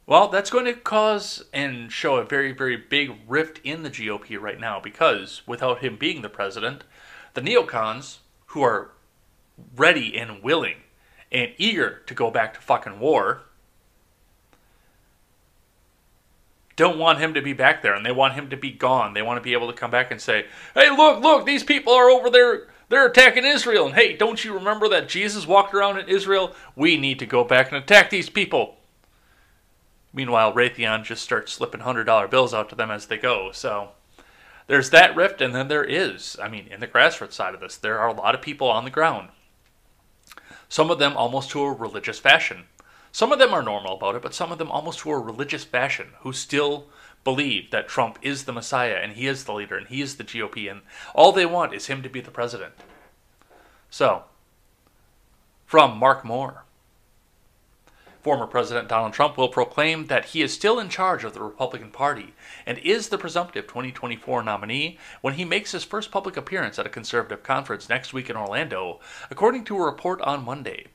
Well, 0.04 0.28
that's 0.28 0.50
going 0.50 0.64
to 0.64 0.74
cause 0.74 1.44
and 1.52 1.92
show 1.92 2.16
a 2.16 2.24
very, 2.24 2.52
very 2.52 2.76
big 2.76 3.12
rift 3.26 3.60
in 3.62 3.82
the 3.82 3.90
GOP 3.90 4.40
right 4.40 4.58
now 4.58 4.80
because 4.80 5.42
without 5.46 5.80
him 5.80 5.96
being 5.96 6.22
the 6.22 6.28
president, 6.28 6.84
the 7.34 7.42
neocons, 7.42 8.18
who 8.46 8.62
are 8.62 8.92
ready 9.76 10.16
and 10.16 10.42
willing 10.42 10.76
and 11.30 11.52
eager 11.58 12.02
to 12.06 12.14
go 12.14 12.30
back 12.30 12.54
to 12.54 12.60
fucking 12.60 13.00
war 13.00 13.42
don't 16.78 16.96
want 16.96 17.18
him 17.18 17.34
to 17.34 17.42
be 17.42 17.52
back 17.52 17.82
there 17.82 17.92
and 17.92 18.06
they 18.06 18.12
want 18.12 18.34
him 18.34 18.48
to 18.48 18.56
be 18.56 18.70
gone. 18.70 19.12
They 19.12 19.20
want 19.20 19.36
to 19.36 19.42
be 19.42 19.52
able 19.52 19.66
to 19.66 19.76
come 19.76 19.90
back 19.90 20.12
and 20.12 20.20
say, 20.20 20.46
hey, 20.74 20.88
look, 20.90 21.20
look, 21.20 21.44
these 21.44 21.64
people 21.64 21.92
are 21.92 22.08
over 22.08 22.30
there. 22.30 22.68
They're 22.88 23.08
attacking 23.08 23.44
Israel. 23.44 23.86
And 23.86 23.96
hey, 23.96 24.16
don't 24.16 24.42
you 24.44 24.54
remember 24.54 24.88
that 24.88 25.08
Jesus 25.08 25.44
walked 25.44 25.74
around 25.74 25.98
in 25.98 26.08
Israel? 26.08 26.54
We 26.76 26.96
need 26.96 27.18
to 27.18 27.26
go 27.26 27.42
back 27.42 27.72
and 27.72 27.82
attack 27.82 28.10
these 28.10 28.30
people. 28.30 28.76
Meanwhile, 30.12 30.54
Raytheon 30.54 31.04
just 31.04 31.24
starts 31.24 31.52
slipping 31.52 31.80
$100 31.80 32.30
bills 32.30 32.54
out 32.54 32.68
to 32.68 32.76
them 32.76 32.92
as 32.92 33.06
they 33.06 33.18
go. 33.18 33.50
So 33.52 33.90
there's 34.68 34.90
that 34.90 35.16
rift, 35.16 35.40
and 35.40 35.54
then 35.54 35.66
there 35.66 35.84
is, 35.84 36.36
I 36.40 36.48
mean, 36.48 36.68
in 36.70 36.78
the 36.78 36.86
grassroots 36.86 37.32
side 37.32 37.54
of 37.54 37.60
this, 37.60 37.76
there 37.76 37.98
are 37.98 38.08
a 38.08 38.14
lot 38.14 38.36
of 38.36 38.40
people 38.40 38.68
on 38.68 38.84
the 38.84 38.90
ground 38.90 39.30
some 40.68 40.90
of 40.90 40.98
them 40.98 41.16
almost 41.16 41.50
to 41.50 41.62
a 41.62 41.72
religious 41.72 42.18
fashion. 42.18 42.64
Some 43.10 43.32
of 43.32 43.38
them 43.38 43.54
are 43.54 43.62
normal 43.62 43.96
about 43.96 44.16
it, 44.16 44.22
but 44.22 44.34
some 44.34 44.52
of 44.52 44.58
them 44.58 44.70
almost 44.70 45.00
to 45.00 45.10
a 45.10 45.18
religious 45.18 45.64
fashion, 45.64 46.08
who 46.20 46.32
still 46.32 46.86
believe 47.24 47.70
that 47.70 47.88
Trump 47.88 48.18
is 48.22 48.44
the 48.44 48.52
Messiah 48.52 49.00
and 49.02 49.12
he 49.12 49.26
is 49.26 49.44
the 49.44 49.52
leader 49.52 49.76
and 49.76 49.88
he 49.88 50.00
is 50.00 50.16
the 50.16 50.24
GOP, 50.24 50.70
and 50.70 50.82
all 51.14 51.32
they 51.32 51.46
want 51.46 51.74
is 51.74 51.86
him 51.86 52.02
to 52.02 52.08
be 52.08 52.20
the 52.20 52.30
president. 52.30 52.74
So, 53.90 54.24
from 55.66 55.98
Mark 55.98 56.24
Moore. 56.24 56.64
Former 58.28 58.46
President 58.46 58.88
Donald 58.88 59.14
Trump 59.14 59.38
will 59.38 59.48
proclaim 59.48 60.08
that 60.08 60.26
he 60.26 60.42
is 60.42 60.52
still 60.52 60.78
in 60.78 60.90
charge 60.90 61.24
of 61.24 61.32
the 61.32 61.40
Republican 61.40 61.90
Party 61.90 62.34
and 62.66 62.76
is 62.76 63.08
the 63.08 63.16
presumptive 63.16 63.66
2024 63.66 64.42
nominee 64.42 64.98
when 65.22 65.32
he 65.32 65.46
makes 65.46 65.72
his 65.72 65.82
first 65.82 66.10
public 66.10 66.36
appearance 66.36 66.78
at 66.78 66.84
a 66.84 66.90
conservative 66.90 67.42
conference 67.42 67.88
next 67.88 68.12
week 68.12 68.28
in 68.28 68.36
Orlando, 68.36 69.00
according 69.30 69.64
to 69.64 69.78
a 69.78 69.82
report 69.82 70.20
on 70.20 70.44
Monday. 70.44 70.88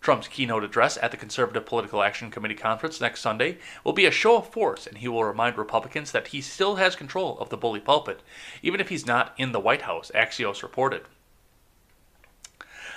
Trump's 0.00 0.28
keynote 0.28 0.62
address 0.62 0.96
at 1.02 1.10
the 1.10 1.16
Conservative 1.16 1.66
Political 1.66 2.00
Action 2.00 2.30
Committee 2.30 2.54
conference 2.54 3.00
next 3.00 3.22
Sunday 3.22 3.58
will 3.82 3.92
be 3.92 4.06
a 4.06 4.12
show 4.12 4.36
of 4.36 4.48
force, 4.48 4.86
and 4.86 4.98
he 4.98 5.08
will 5.08 5.24
remind 5.24 5.58
Republicans 5.58 6.12
that 6.12 6.28
he 6.28 6.40
still 6.40 6.76
has 6.76 6.94
control 6.94 7.40
of 7.40 7.48
the 7.48 7.56
bully 7.56 7.80
pulpit, 7.80 8.22
even 8.62 8.78
if 8.78 8.88
he's 8.88 9.04
not 9.04 9.34
in 9.36 9.50
the 9.50 9.58
White 9.58 9.82
House, 9.82 10.12
Axios 10.14 10.62
reported. 10.62 11.02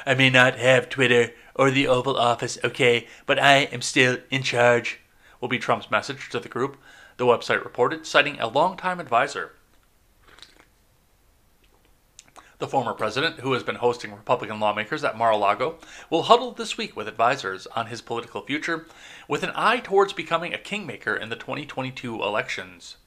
I 0.06 0.14
may 0.14 0.30
not 0.30 0.60
have 0.60 0.90
Twitter 0.90 1.34
or 1.56 1.72
the 1.72 1.88
Oval 1.88 2.18
Office, 2.18 2.60
okay, 2.64 3.08
but 3.26 3.40
I 3.40 3.64
am 3.72 3.82
still 3.82 4.18
in 4.30 4.44
charge, 4.44 5.00
will 5.42 5.48
be 5.48 5.58
Trump's 5.58 5.90
message 5.90 6.30
to 6.30 6.40
the 6.40 6.50
group, 6.50 6.78
the 7.18 7.26
website 7.26 7.64
reported, 7.64 8.06
citing 8.06 8.40
a 8.40 8.48
longtime 8.48 9.00
advisor. 9.00 9.54
The 12.58 12.68
former 12.68 12.94
president, 12.94 13.40
who 13.40 13.54
has 13.54 13.64
been 13.64 13.76
hosting 13.76 14.14
Republican 14.14 14.60
lawmakers 14.60 15.04
at 15.04 15.18
Mar 15.18 15.32
a 15.32 15.38
Lago, 15.38 15.78
will 16.10 16.24
huddle 16.24 16.52
this 16.52 16.78
week 16.78 16.96
with 16.96 17.08
advisors 17.08 17.68
on 17.68 17.88
his 17.88 18.02
political 18.02 18.42
future 18.42 18.86
with 19.28 19.44
an 19.44 19.52
eye 19.56 19.80
towards 19.80 20.14
becoming 20.14 20.54
a 20.54 20.58
kingmaker 20.58 21.16
in 21.16 21.30
the 21.30 21.36
2022 21.36 22.22
elections. 22.22 22.98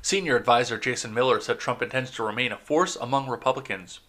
Senior 0.00 0.36
advisor 0.36 0.78
Jason 0.78 1.12
Miller 1.12 1.40
said 1.40 1.58
Trump 1.58 1.82
intends 1.82 2.10
to 2.12 2.22
remain 2.22 2.52
a 2.52 2.56
force 2.56 2.96
among 2.96 3.28
Republicans. 3.28 4.00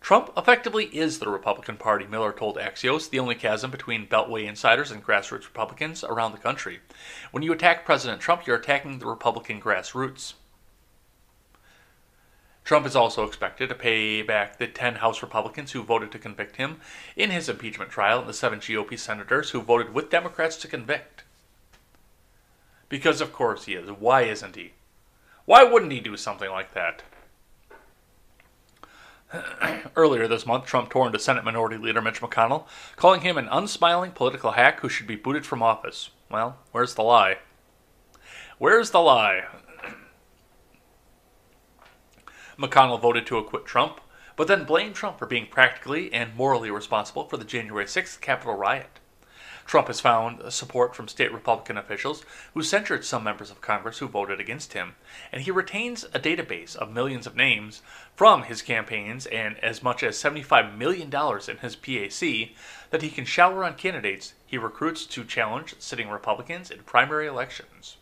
Trump 0.00 0.32
effectively 0.36 0.86
is 0.86 1.18
the 1.18 1.28
Republican 1.28 1.76
Party, 1.76 2.06
Miller 2.06 2.32
told 2.32 2.56
Axios, 2.56 3.10
the 3.10 3.18
only 3.18 3.34
chasm 3.34 3.70
between 3.70 4.06
Beltway 4.06 4.46
insiders 4.46 4.90
and 4.90 5.04
grassroots 5.04 5.44
Republicans 5.44 6.02
around 6.04 6.32
the 6.32 6.38
country. 6.38 6.80
When 7.30 7.42
you 7.42 7.52
attack 7.52 7.84
President 7.84 8.20
Trump, 8.20 8.46
you're 8.46 8.56
attacking 8.56 8.98
the 8.98 9.06
Republican 9.06 9.60
grassroots. 9.60 10.34
Trump 12.64 12.84
is 12.84 12.94
also 12.94 13.24
expected 13.24 13.70
to 13.70 13.74
pay 13.74 14.20
back 14.20 14.58
the 14.58 14.66
10 14.66 14.96
House 14.96 15.22
Republicans 15.22 15.72
who 15.72 15.82
voted 15.82 16.12
to 16.12 16.18
convict 16.18 16.56
him 16.56 16.80
in 17.16 17.30
his 17.30 17.48
impeachment 17.48 17.90
trial 17.90 18.20
and 18.20 18.28
the 18.28 18.34
seven 18.34 18.60
GOP 18.60 18.98
senators 18.98 19.50
who 19.50 19.62
voted 19.62 19.94
with 19.94 20.10
Democrats 20.10 20.56
to 20.56 20.68
convict. 20.68 21.24
Because, 22.90 23.22
of 23.22 23.32
course, 23.32 23.64
he 23.64 23.72
is. 23.72 23.88
Why 23.90 24.22
isn't 24.22 24.54
he? 24.54 24.72
Why 25.46 25.64
wouldn't 25.64 25.92
he 25.92 26.00
do 26.00 26.16
something 26.18 26.50
like 26.50 26.74
that? 26.74 27.02
Earlier 29.96 30.26
this 30.26 30.46
month, 30.46 30.66
Trump 30.66 30.90
tore 30.90 31.06
into 31.06 31.18
Senate 31.18 31.44
Minority 31.44 31.76
Leader 31.76 32.00
Mitch 32.00 32.20
McConnell, 32.20 32.66
calling 32.96 33.20
him 33.20 33.36
an 33.36 33.48
unsmiling 33.48 34.12
political 34.12 34.52
hack 34.52 34.80
who 34.80 34.88
should 34.88 35.06
be 35.06 35.16
booted 35.16 35.44
from 35.44 35.62
office. 35.62 36.10
Well, 36.30 36.58
where's 36.72 36.94
the 36.94 37.02
lie? 37.02 37.38
Where's 38.58 38.90
the 38.90 39.00
lie? 39.00 39.44
McConnell 42.58 43.00
voted 43.00 43.26
to 43.26 43.38
acquit 43.38 43.66
Trump, 43.66 44.00
but 44.36 44.48
then 44.48 44.64
blamed 44.64 44.94
Trump 44.94 45.18
for 45.18 45.26
being 45.26 45.46
practically 45.46 46.12
and 46.12 46.34
morally 46.34 46.70
responsible 46.70 47.24
for 47.24 47.36
the 47.36 47.44
January 47.44 47.84
6th 47.84 48.20
Capitol 48.20 48.54
riot. 48.54 48.98
Trump 49.68 49.88
has 49.88 50.00
found 50.00 50.50
support 50.50 50.96
from 50.96 51.08
state 51.08 51.30
Republican 51.30 51.76
officials 51.76 52.24
who 52.54 52.62
censured 52.62 53.04
some 53.04 53.22
members 53.22 53.50
of 53.50 53.60
Congress 53.60 53.98
who 53.98 54.08
voted 54.08 54.40
against 54.40 54.72
him, 54.72 54.94
and 55.30 55.42
he 55.42 55.50
retains 55.50 56.04
a 56.04 56.18
database 56.18 56.74
of 56.74 56.90
millions 56.90 57.26
of 57.26 57.36
names 57.36 57.82
from 58.16 58.44
his 58.44 58.62
campaigns 58.62 59.26
and 59.26 59.58
as 59.58 59.82
much 59.82 60.02
as 60.02 60.16
$75 60.16 60.74
million 60.74 61.12
in 61.12 61.58
his 61.58 61.76
PAC 61.76 62.56
that 62.88 63.02
he 63.02 63.10
can 63.10 63.26
shower 63.26 63.62
on 63.62 63.74
candidates 63.74 64.32
he 64.46 64.56
recruits 64.56 65.04
to 65.04 65.22
challenge 65.22 65.74
sitting 65.78 66.08
Republicans 66.08 66.70
in 66.70 66.78
primary 66.84 67.26
elections. 67.26 67.98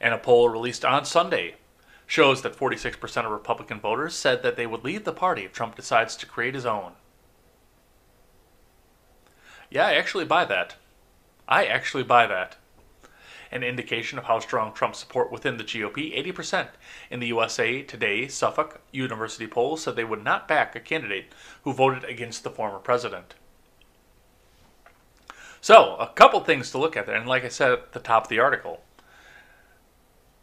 And 0.00 0.14
a 0.14 0.18
poll 0.18 0.48
released 0.48 0.86
on 0.86 1.04
Sunday 1.04 1.56
shows 2.06 2.40
that 2.40 2.56
46% 2.56 3.26
of 3.26 3.30
Republican 3.30 3.78
voters 3.78 4.14
said 4.14 4.42
that 4.42 4.56
they 4.56 4.66
would 4.66 4.84
leave 4.84 5.04
the 5.04 5.12
party 5.12 5.44
if 5.44 5.52
Trump 5.52 5.76
decides 5.76 6.16
to 6.16 6.24
create 6.24 6.54
his 6.54 6.64
own. 6.64 6.92
Yeah, 9.74 9.88
I 9.88 9.94
actually 9.94 10.24
buy 10.24 10.44
that. 10.44 10.76
I 11.48 11.66
actually 11.66 12.04
buy 12.04 12.28
that. 12.28 12.54
An 13.50 13.64
indication 13.64 14.18
of 14.18 14.24
how 14.24 14.38
strong 14.38 14.72
Trump's 14.72 15.00
support 15.00 15.32
within 15.32 15.56
the 15.56 15.64
GOP, 15.64 16.16
80% 16.32 16.68
in 17.10 17.18
the 17.18 17.26
USA 17.26 17.82
Today 17.82 18.28
Suffolk 18.28 18.80
University 18.92 19.48
poll 19.48 19.76
said 19.76 19.96
they 19.96 20.04
would 20.04 20.22
not 20.22 20.46
back 20.46 20.76
a 20.76 20.80
candidate 20.80 21.26
who 21.64 21.72
voted 21.72 22.04
against 22.04 22.44
the 22.44 22.50
former 22.50 22.78
president. 22.78 23.34
So, 25.60 25.96
a 25.96 26.06
couple 26.06 26.38
things 26.38 26.70
to 26.70 26.78
look 26.78 26.96
at 26.96 27.06
there, 27.06 27.16
and 27.16 27.28
like 27.28 27.44
I 27.44 27.48
said 27.48 27.72
at 27.72 27.92
the 27.92 27.98
top 27.98 28.24
of 28.24 28.28
the 28.28 28.38
article, 28.38 28.80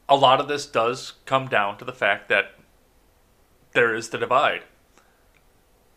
a 0.10 0.16
lot 0.18 0.42
of 0.42 0.50
this 0.50 0.66
does 0.66 1.14
come 1.26 1.48
down 1.48 1.78
to 1.78 1.86
the 1.86 1.94
fact 1.94 2.28
that 2.28 2.56
there 3.72 3.96
is 3.96 4.10
the 4.10 4.18
divide. 4.18 4.64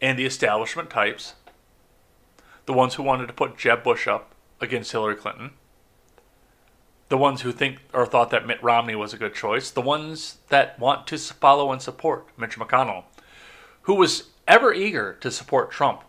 And 0.01 0.17
the 0.17 0.27
establishment 0.27 0.89
types, 0.89 1.35
the 2.67 2.73
ones 2.73 2.95
who 2.95 3.03
wanted 3.03 3.27
to 3.27 3.33
put 3.33 3.57
Jeb 3.57 3.83
Bush 3.83 4.07
up 4.07 4.35
against 4.61 4.93
Hillary 4.93 5.17
Clinton, 5.17 5.51
the 7.09 7.19
ones 7.19 7.43
who 7.43 7.53
think 7.53 7.79
or 7.93 8.07
thought 8.07 8.31
that 8.31 8.47
Mitt 8.47 8.63
Romney 8.63 8.95
was 8.95 9.13
a 9.13 9.19
good 9.19 9.35
choice, 9.35 9.71
the 9.71 9.81
ones 9.81 10.39
that 10.49 10.79
want 10.79 11.07
to 11.09 11.19
follow 11.19 11.71
and 11.73 11.83
support 11.83 12.29
Mitch 12.39 12.59
McConnell, 12.59 13.05
who 13.83 13.95
was 13.95 14.31
ever 14.49 14.73
eager 14.73 15.15
to 15.21 15.31
support 15.31 15.71
Trump 15.71 16.03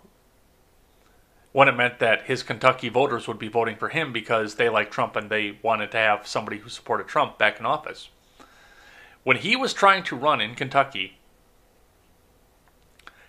when 1.52 1.70
it 1.70 1.76
meant 1.76 2.00
that 2.00 2.24
his 2.24 2.44
Kentucky 2.44 2.90
voters 2.90 3.28
would 3.28 3.40
be 3.40 3.48
voting 3.48 3.78
for 3.78 3.88
him 3.88 4.12
because 4.12 4.56
they 4.56 4.68
liked 4.68 4.92
Trump 4.92 5.16
and 5.16 5.30
they 5.30 5.58
wanted 5.62 5.90
to 5.92 5.98
have 5.98 6.28
somebody 6.28 6.58
who 6.58 6.70
supported 6.70 7.08
Trump 7.08 7.38
back 7.38 7.60
in 7.60 7.66
office. 7.66 8.10
When 9.24 9.38
he 9.38 9.56
was 9.56 9.74
trying 9.74 10.04
to 10.04 10.18
run 10.18 10.42
in 10.42 10.56
Kentucky, 10.56 11.18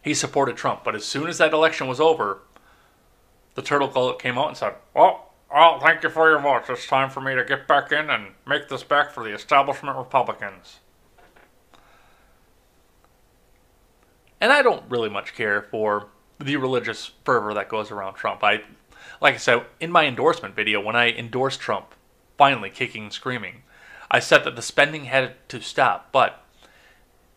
he 0.02 0.12
supported 0.12 0.56
Trump. 0.56 0.83
But 0.83 0.95
as 0.95 1.04
soon 1.04 1.28
as 1.28 1.38
that 1.38 1.52
election 1.52 1.87
was 1.87 2.00
over, 2.00 2.40
the 3.57 3.63
turtle 3.63 3.89
gullet 3.89 4.21
came 4.21 4.39
out 4.39 4.49
and 4.49 4.57
said, 4.57 4.75
Well, 4.95 5.33
well, 5.53 5.81
thank 5.81 6.03
you 6.03 6.11
for 6.11 6.31
your 6.31 6.41
votes. 6.41 6.69
It's 6.69 6.87
time 6.87 7.11
for 7.11 7.21
me 7.21 7.35
to 7.35 7.45
get 7.45 7.67
back 7.67 7.91
in 7.91 8.11
and 8.11 8.35
make 8.47 8.69
this 8.69 8.83
back 8.83 9.11
for 9.11 9.25
the 9.25 9.35
establishment 9.35 9.97
Republicans. 9.97 10.81
And 14.41 14.53
I 14.53 14.63
don't 14.63 14.85
really 14.89 15.09
much 15.09 15.35
care 15.35 15.63
for 15.63 16.09
the 16.39 16.57
religious 16.57 17.13
fervor 17.25 17.55
that 17.55 17.71
goes 17.71 17.91
around 17.91 18.15
Trump. 18.15 18.45
I, 18.45 18.63
like 19.21 19.35
I 19.35 19.39
said 19.39 19.65
in 19.81 19.91
my 19.91 20.05
endorsement 20.05 20.55
video, 20.55 20.81
when 20.81 20.95
I 20.97 21.11
endorsed 21.11 21.61
Trump, 21.61 21.95
finally 22.37 22.69
kicking 22.69 23.05
and 23.05 23.13
screaming, 23.13 23.63
I 24.11 24.21
said 24.21 24.45
that 24.45 24.57
the 24.57 24.63
spending 24.63 25.07
had 25.07 25.49
to 25.49 25.61
stop, 25.63 26.13
but 26.13 26.45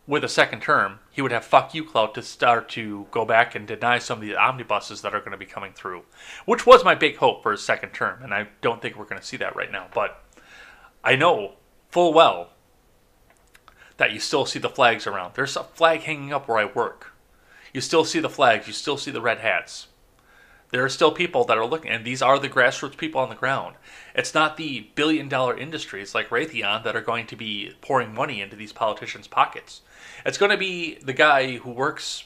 with 0.10 0.24
a 0.24 0.28
second 0.28 0.60
term, 0.60 0.98
he 1.12 1.22
would 1.22 1.32
have 1.32 1.46
fuck 1.46 1.76
you 1.76 1.84
clout 1.84 2.16
to 2.16 2.24
start 2.24 2.68
to 2.68 3.06
go 3.12 3.24
back 3.24 3.54
and 3.54 3.68
deny 3.68 4.00
some 4.00 4.18
of 4.18 4.26
the 4.26 4.36
omnibuses 4.36 5.04
that 5.04 5.14
are 5.14 5.20
going 5.20 5.34
to 5.34 5.38
be 5.38 5.46
coming 5.46 5.72
through, 5.72 6.02
which 6.46 6.66
was 6.66 6.84
my 6.84 6.96
big 6.96 7.18
hope 7.18 7.44
for 7.44 7.52
his 7.52 7.64
second 7.64 7.92
term, 7.92 8.24
and 8.24 8.34
I 8.34 8.48
don't 8.62 8.82
think 8.82 8.96
we're 8.96 9.06
going 9.06 9.22
to 9.22 9.28
see 9.28 9.38
that 9.38 9.56
right 9.56 9.72
now. 9.72 9.86
But 9.94 10.20
I 11.04 11.16
know 11.16 11.54
full 11.92 12.12
well 12.12 12.50
that 13.98 14.12
you 14.12 14.20
still 14.20 14.48
see 14.48 14.58
the 14.58 14.68
flags 14.68 15.06
around. 15.06 15.36
There's 15.36 15.56
a 15.56 15.64
flag 15.64 16.02
hanging 16.02 16.34
up 16.34 16.48
where 16.48 16.58
I 16.58 16.66
work. 16.66 17.14
You 17.72 17.80
still 17.80 18.04
see 18.04 18.20
the 18.20 18.30
flags, 18.30 18.66
you 18.66 18.74
still 18.74 18.98
see 18.98 19.12
the 19.12 19.22
red 19.22 19.38
hats. 19.38 19.89
There 20.72 20.84
are 20.86 20.90
still 20.90 21.12
people 21.12 21.46
that 21.46 21.58
are 21.58 21.66
looking, 21.66 21.90
and 21.92 22.06
these 22.06 22.22
are 22.22 22.38
the 22.38 22.50
grassroots 22.50 22.96
people 22.96 23.20
on 23.22 23.30
the 23.30 23.36
ground. 23.36 23.76
It's 24.14 24.34
not 24.36 24.56
the 24.56 24.88
billion 24.94 25.28
dollar 25.28 25.58
industries 25.58 26.14
like 26.14 26.30
Raytheon 26.30 26.84
that 26.84 26.96
are 26.96 27.02
going 27.02 27.26
to 27.28 27.36
be 27.36 27.74
pouring 27.82 28.14
money 28.14 28.40
into 28.42 28.56
these 28.56 28.72
politicians' 28.72 29.28
pockets. 29.28 29.82
It's 30.26 30.38
going 30.38 30.52
to 30.52 30.58
be 30.58 31.00
the 31.00 31.14
guy 31.14 31.58
who 31.58 31.72
works 31.72 32.26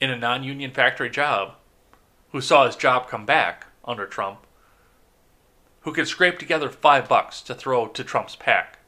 in 0.00 0.10
a 0.10 0.16
non 0.16 0.44
union 0.44 0.70
factory 0.70 1.10
job 1.10 1.54
who 2.30 2.40
saw 2.40 2.66
his 2.66 2.76
job 2.76 3.08
come 3.08 3.26
back 3.26 3.66
under 3.84 4.06
Trump, 4.06 4.46
who 5.80 5.92
can 5.92 6.06
scrape 6.06 6.38
together 6.38 6.68
five 6.68 7.08
bucks 7.08 7.40
to 7.42 7.54
throw 7.54 7.88
to 7.88 8.04
Trump's 8.04 8.36
PAC. 8.36 8.78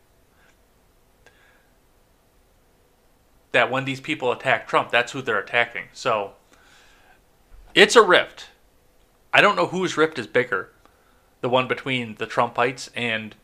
that 3.56 3.70
when 3.70 3.86
these 3.86 4.02
people 4.02 4.30
attack 4.30 4.68
Trump, 4.68 4.90
that's 4.90 5.12
who 5.12 5.22
they're 5.22 5.38
attacking. 5.38 5.84
So 5.94 6.32
it's 7.76 7.94
a 7.94 8.02
rift. 8.02 8.48
I 9.32 9.40
don't 9.40 9.54
know 9.54 9.66
whose 9.66 9.96
rift 9.96 10.18
is 10.18 10.26
bigger 10.26 10.70
the 11.42 11.48
one 11.50 11.68
between 11.68 12.16
the 12.16 12.26
Trumpites 12.26 12.88
and 12.96 13.36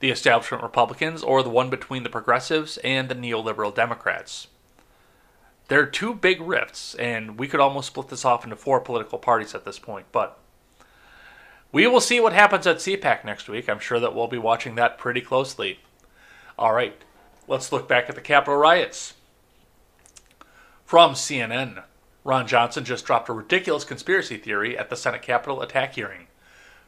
the 0.00 0.10
establishment 0.10 0.62
Republicans, 0.62 1.22
or 1.22 1.42
the 1.42 1.50
one 1.50 1.68
between 1.68 2.04
the 2.04 2.08
progressives 2.08 2.78
and 2.78 3.08
the 3.08 3.14
neoliberal 3.14 3.74
Democrats. 3.74 4.46
There 5.68 5.80
are 5.80 5.86
two 5.86 6.14
big 6.14 6.40
rifts, 6.40 6.94
and 6.94 7.38
we 7.38 7.48
could 7.48 7.60
almost 7.60 7.88
split 7.88 8.08
this 8.08 8.24
off 8.24 8.44
into 8.44 8.56
four 8.56 8.80
political 8.80 9.18
parties 9.18 9.54
at 9.54 9.64
this 9.64 9.78
point. 9.78 10.06
But 10.12 10.38
we 11.72 11.86
will 11.86 12.00
see 12.00 12.20
what 12.20 12.32
happens 12.32 12.66
at 12.66 12.76
CPAC 12.76 13.24
next 13.24 13.48
week. 13.48 13.68
I'm 13.68 13.80
sure 13.80 13.98
that 13.98 14.14
we'll 14.14 14.28
be 14.28 14.38
watching 14.38 14.76
that 14.76 14.98
pretty 14.98 15.20
closely. 15.20 15.80
All 16.58 16.72
right, 16.72 16.96
let's 17.48 17.72
look 17.72 17.88
back 17.88 18.08
at 18.08 18.14
the 18.14 18.20
Capitol 18.20 18.56
riots. 18.56 19.14
From 20.84 21.14
CNN, 21.14 21.82
Ron 22.26 22.48
Johnson 22.48 22.84
just 22.84 23.04
dropped 23.04 23.28
a 23.28 23.32
ridiculous 23.32 23.84
conspiracy 23.84 24.36
theory 24.36 24.76
at 24.76 24.90
the 24.90 24.96
Senate 24.96 25.22
Capitol 25.22 25.62
attack 25.62 25.94
hearing. 25.94 26.26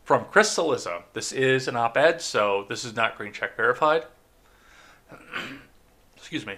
From 0.02 0.24
Chris 0.24 0.52
Cillizza, 0.52 1.04
this 1.12 1.30
is 1.30 1.68
an 1.68 1.76
op 1.76 1.96
ed, 1.96 2.20
so 2.20 2.66
this 2.68 2.84
is 2.84 2.96
not 2.96 3.16
green 3.16 3.32
check 3.32 3.56
verified. 3.56 4.06
Excuse 6.16 6.44
me. 6.44 6.56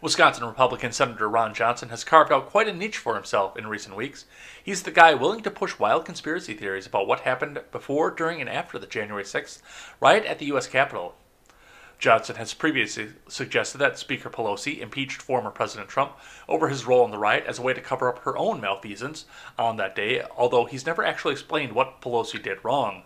Wisconsin 0.00 0.46
Republican 0.46 0.92
Senator 0.92 1.28
Ron 1.28 1.52
Johnson 1.52 1.90
has 1.90 2.02
carved 2.02 2.32
out 2.32 2.48
quite 2.48 2.66
a 2.68 2.72
niche 2.72 2.96
for 2.96 3.14
himself 3.14 3.58
in 3.58 3.66
recent 3.66 3.94
weeks. 3.94 4.24
He's 4.62 4.84
the 4.84 4.90
guy 4.90 5.12
willing 5.12 5.42
to 5.42 5.50
push 5.50 5.78
wild 5.78 6.06
conspiracy 6.06 6.54
theories 6.54 6.86
about 6.86 7.06
what 7.06 7.20
happened 7.20 7.60
before, 7.72 8.10
during, 8.10 8.40
and 8.40 8.48
after 8.48 8.78
the 8.78 8.86
January 8.86 9.24
6th 9.24 9.60
riot 10.00 10.24
at 10.24 10.38
the 10.38 10.46
U.S. 10.46 10.66
Capitol. 10.66 11.14
Johnson 11.98 12.36
has 12.36 12.52
previously 12.54 13.08
suggested 13.28 13.78
that 13.78 13.98
Speaker 13.98 14.28
Pelosi 14.28 14.80
impeached 14.80 15.22
former 15.22 15.50
President 15.50 15.88
Trump 15.88 16.12
over 16.48 16.68
his 16.68 16.86
role 16.86 17.04
in 17.04 17.10
the 17.10 17.18
riot 17.18 17.44
as 17.46 17.58
a 17.58 17.62
way 17.62 17.72
to 17.72 17.80
cover 17.80 18.08
up 18.08 18.20
her 18.20 18.36
own 18.36 18.60
malfeasance 18.60 19.24
on 19.58 19.76
that 19.76 19.96
day, 19.96 20.22
although 20.36 20.66
he's 20.66 20.86
never 20.86 21.04
actually 21.04 21.32
explained 21.32 21.72
what 21.72 22.00
Pelosi 22.00 22.42
did 22.42 22.64
wrong. 22.64 23.04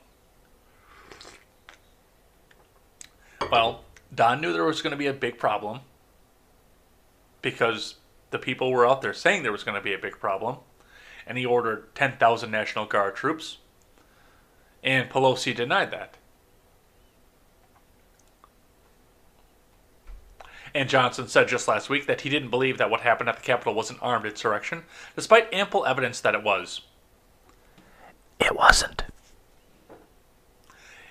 Well, 3.50 3.84
Don 4.14 4.40
knew 4.40 4.52
there 4.52 4.64
was 4.64 4.82
going 4.82 4.90
to 4.90 4.96
be 4.96 5.06
a 5.06 5.12
big 5.12 5.38
problem 5.38 5.80
because 7.40 7.96
the 8.30 8.38
people 8.38 8.70
were 8.70 8.86
out 8.86 9.00
there 9.00 9.14
saying 9.14 9.42
there 9.42 9.52
was 9.52 9.64
going 9.64 9.76
to 9.76 9.80
be 9.80 9.94
a 9.94 9.98
big 9.98 10.18
problem, 10.20 10.58
and 11.26 11.38
he 11.38 11.46
ordered 11.46 11.94
10,000 11.94 12.50
National 12.50 12.84
Guard 12.84 13.16
troops, 13.16 13.58
and 14.82 15.08
Pelosi 15.08 15.54
denied 15.54 15.90
that. 15.92 16.17
And 20.78 20.88
Johnson 20.88 21.26
said 21.26 21.48
just 21.48 21.66
last 21.66 21.90
week 21.90 22.06
that 22.06 22.20
he 22.20 22.28
didn't 22.28 22.50
believe 22.50 22.78
that 22.78 22.88
what 22.88 23.00
happened 23.00 23.28
at 23.28 23.34
the 23.34 23.42
Capitol 23.42 23.74
was 23.74 23.90
an 23.90 23.98
armed 24.00 24.26
insurrection, 24.26 24.84
despite 25.16 25.52
ample 25.52 25.84
evidence 25.84 26.20
that 26.20 26.36
it 26.36 26.44
was. 26.44 26.82
It 28.38 28.54
wasn't. 28.54 29.02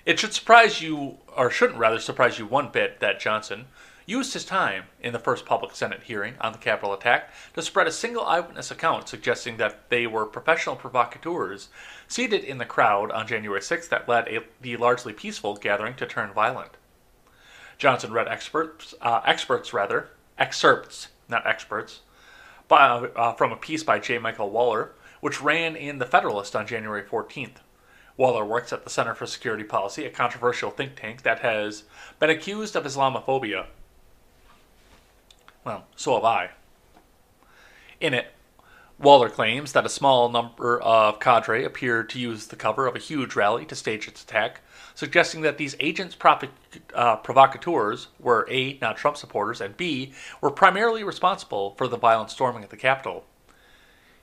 It 0.06 0.18
should 0.18 0.32
surprise 0.32 0.80
you, 0.80 1.18
or 1.36 1.50
shouldn't 1.50 1.78
rather 1.78 1.98
surprise 1.98 2.38
you 2.38 2.46
one 2.46 2.70
bit, 2.70 3.00
that 3.00 3.20
Johnson, 3.20 3.66
used 4.06 4.32
his 4.32 4.46
time 4.46 4.84
in 5.02 5.12
the 5.12 5.18
first 5.18 5.44
public 5.44 5.76
Senate 5.76 6.04
hearing 6.04 6.36
on 6.40 6.52
the 6.52 6.58
Capitol 6.58 6.94
attack 6.94 7.30
to 7.52 7.60
spread 7.60 7.86
a 7.86 7.92
single 7.92 8.24
eyewitness 8.24 8.70
account 8.70 9.06
suggesting 9.06 9.58
that 9.58 9.90
they 9.90 10.06
were 10.06 10.24
professional 10.24 10.76
provocateurs 10.76 11.68
seated 12.06 12.42
in 12.42 12.56
the 12.56 12.64
crowd 12.64 13.10
on 13.10 13.26
January 13.26 13.60
6th 13.60 13.90
that 13.90 14.08
led 14.08 14.28
a, 14.28 14.40
the 14.62 14.78
largely 14.78 15.12
peaceful 15.12 15.56
gathering 15.56 15.94
to 15.94 16.06
turn 16.06 16.32
violent. 16.32 16.78
Johnson 17.78 18.12
read 18.12 18.28
experts, 18.28 18.94
uh, 19.00 19.20
experts 19.24 19.72
rather, 19.72 20.10
excerpts, 20.36 21.08
not 21.28 21.46
experts, 21.46 22.00
by, 22.66 22.78
uh, 22.80 23.32
from 23.34 23.52
a 23.52 23.56
piece 23.56 23.84
by 23.84 23.98
J. 23.98 24.18
Michael 24.18 24.50
Waller, 24.50 24.92
which 25.20 25.40
ran 25.40 25.76
in 25.76 25.98
The 25.98 26.06
Federalist 26.06 26.54
on 26.54 26.66
January 26.66 27.02
14th. 27.02 27.56
Waller 28.16 28.44
works 28.44 28.72
at 28.72 28.82
the 28.82 28.90
Center 28.90 29.14
for 29.14 29.26
Security 29.26 29.62
Policy, 29.62 30.04
a 30.04 30.10
controversial 30.10 30.70
think 30.70 30.96
tank 30.96 31.22
that 31.22 31.38
has 31.38 31.84
been 32.18 32.30
accused 32.30 32.74
of 32.74 32.84
Islamophobia. 32.84 33.66
Well, 35.64 35.86
so 35.94 36.14
have 36.14 36.24
I. 36.24 36.50
In 38.00 38.12
it, 38.12 38.32
Waller 38.98 39.28
claims 39.28 39.72
that 39.72 39.86
a 39.86 39.88
small 39.88 40.28
number 40.28 40.80
of 40.80 41.20
cadre 41.20 41.64
appeared 41.64 42.10
to 42.10 42.18
use 42.18 42.48
the 42.48 42.56
cover 42.56 42.88
of 42.88 42.96
a 42.96 43.00
huge 43.00 43.36
rally 43.36 43.64
to 43.66 43.76
stage 43.76 44.08
its 44.08 44.24
attack, 44.24 44.62
suggesting 44.98 45.42
that 45.42 45.58
these 45.58 45.76
agents 45.78 46.16
uh, 46.92 47.14
provocateurs 47.18 48.08
were 48.18 48.44
A, 48.50 48.78
not 48.80 48.96
Trump 48.96 49.16
supporters, 49.16 49.60
and 49.60 49.76
B, 49.76 50.12
were 50.40 50.50
primarily 50.50 51.04
responsible 51.04 51.76
for 51.78 51.86
the 51.86 51.96
violent 51.96 52.32
storming 52.32 52.64
at 52.64 52.70
the 52.70 52.76
Capitol. 52.76 53.24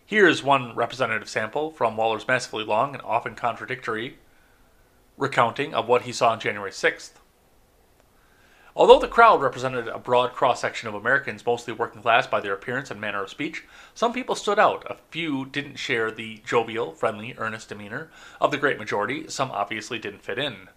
Here's 0.06 0.44
one 0.44 0.76
representative 0.76 1.30
sample 1.30 1.72
from 1.72 1.96
Waller's 1.96 2.28
massively 2.28 2.66
long 2.66 2.94
and 2.94 3.02
often 3.04 3.36
contradictory 3.36 4.18
recounting 5.18 5.74
of 5.74 5.88
what 5.88 6.02
he 6.02 6.12
saw 6.12 6.32
on 6.32 6.42
January 6.42 6.72
6th. 6.72 7.12
Although 8.78 9.00
the 9.00 9.08
crowd 9.08 9.42
represented 9.42 9.88
a 9.88 9.98
broad 9.98 10.34
cross 10.34 10.60
section 10.60 10.90
of 10.90 10.96
Americans, 10.96 11.46
mostly 11.46 11.72
working 11.72 12.02
class 12.02 12.28
by 12.28 12.42
their 12.42 12.54
appearance 12.54 12.92
and 12.92 13.00
manner 13.00 13.24
of 13.24 13.30
speech, 13.30 13.64
some 13.94 14.12
people 14.12 14.36
stood 14.36 14.60
out. 14.60 14.86
A 14.92 14.98
few 15.12 15.46
didn't 15.46 15.78
share 15.78 16.12
the 16.12 16.42
jovial, 16.46 16.92
friendly, 16.92 17.36
earnest 17.38 17.70
demeanor 17.70 18.12
of 18.42 18.52
the 18.52 18.58
great 18.58 18.78
majority. 18.78 19.30
Some 19.30 19.50
obviously 19.50 19.98
didn't 19.98 20.24
fit 20.24 20.38
in. 20.38 20.68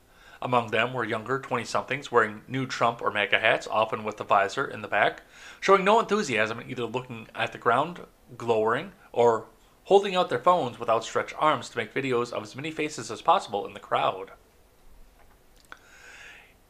Among 0.41 0.71
them 0.71 0.93
were 0.93 1.05
younger 1.05 1.41
20 1.41 1.65
somethings 1.65 2.13
wearing 2.13 2.43
new 2.47 2.67
Trump 2.67 3.03
or 3.03 3.11
MAGA 3.11 3.41
hats, 3.41 3.67
often 3.69 4.05
with 4.05 4.19
the 4.19 4.23
visor 4.23 4.65
in 4.65 4.81
the 4.81 4.87
back, 4.87 5.23
showing 5.61 5.83
no 5.83 5.99
enthusiasm 5.99 6.63
either 6.69 6.85
looking 6.85 7.27
at 7.35 7.51
the 7.51 7.59
ground, 7.59 8.03
glowering, 8.37 8.93
or 9.11 9.47
holding 9.85 10.15
out 10.15 10.29
their 10.29 10.39
phones 10.39 10.79
with 10.79 10.89
outstretched 10.89 11.35
arms 11.37 11.69
to 11.69 11.77
make 11.77 11.93
videos 11.93 12.33
of 12.33 12.45
as 12.45 12.55
many 12.55 12.71
faces 12.71 13.11
as 13.11 13.23
possible 13.23 13.67
in 13.67 13.75
the 13.75 13.81
crowd. 13.81 14.31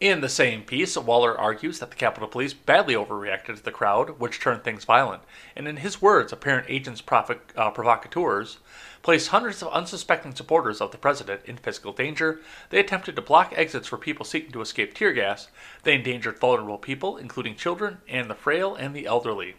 In 0.01 0.21
the 0.21 0.29
same 0.29 0.63
piece, 0.63 0.97
Waller 0.97 1.37
argues 1.37 1.81
that 1.81 1.91
the 1.91 1.97
Capitol 1.97 2.29
Police 2.29 2.55
badly 2.55 2.95
overreacted 2.95 3.57
to 3.57 3.63
the 3.65 3.73
crowd, 3.73 4.21
which 4.21 4.39
turned 4.39 4.63
things 4.63 4.85
violent, 4.85 5.25
and 5.57 5.67
in 5.67 5.79
his 5.79 6.01
words, 6.01 6.33
apparent 6.33 6.67
agents 6.71 7.03
uh, 7.11 7.71
provocateurs 7.71 8.59
placed 9.03 9.29
hundreds 9.29 9.61
of 9.61 9.73
unsuspecting 9.73 10.37
supporters 10.37 10.81
of 10.81 10.93
the 10.93 10.99
president 10.99 11.41
in 11.47 11.57
physical 11.57 11.93
danger. 11.93 12.41
They 12.71 12.79
attempted 12.79 13.17
to 13.17 13.23
block 13.23 13.53
exits 13.57 13.89
for 13.89 13.99
people 13.99 14.25
seeking 14.25 14.53
to 14.53 14.61
escape 14.61 14.95
tear 14.95 15.13
gas. 15.13 15.49
They 15.83 15.97
endangered 15.97 16.39
vulnerable 16.39 16.79
people, 16.79 17.17
including 17.17 17.57
children 17.57 17.99
and 18.09 18.31
the 18.31 18.37
frail 18.37 18.77
and 18.77 18.95
the 18.95 19.07
elderly. 19.07 19.57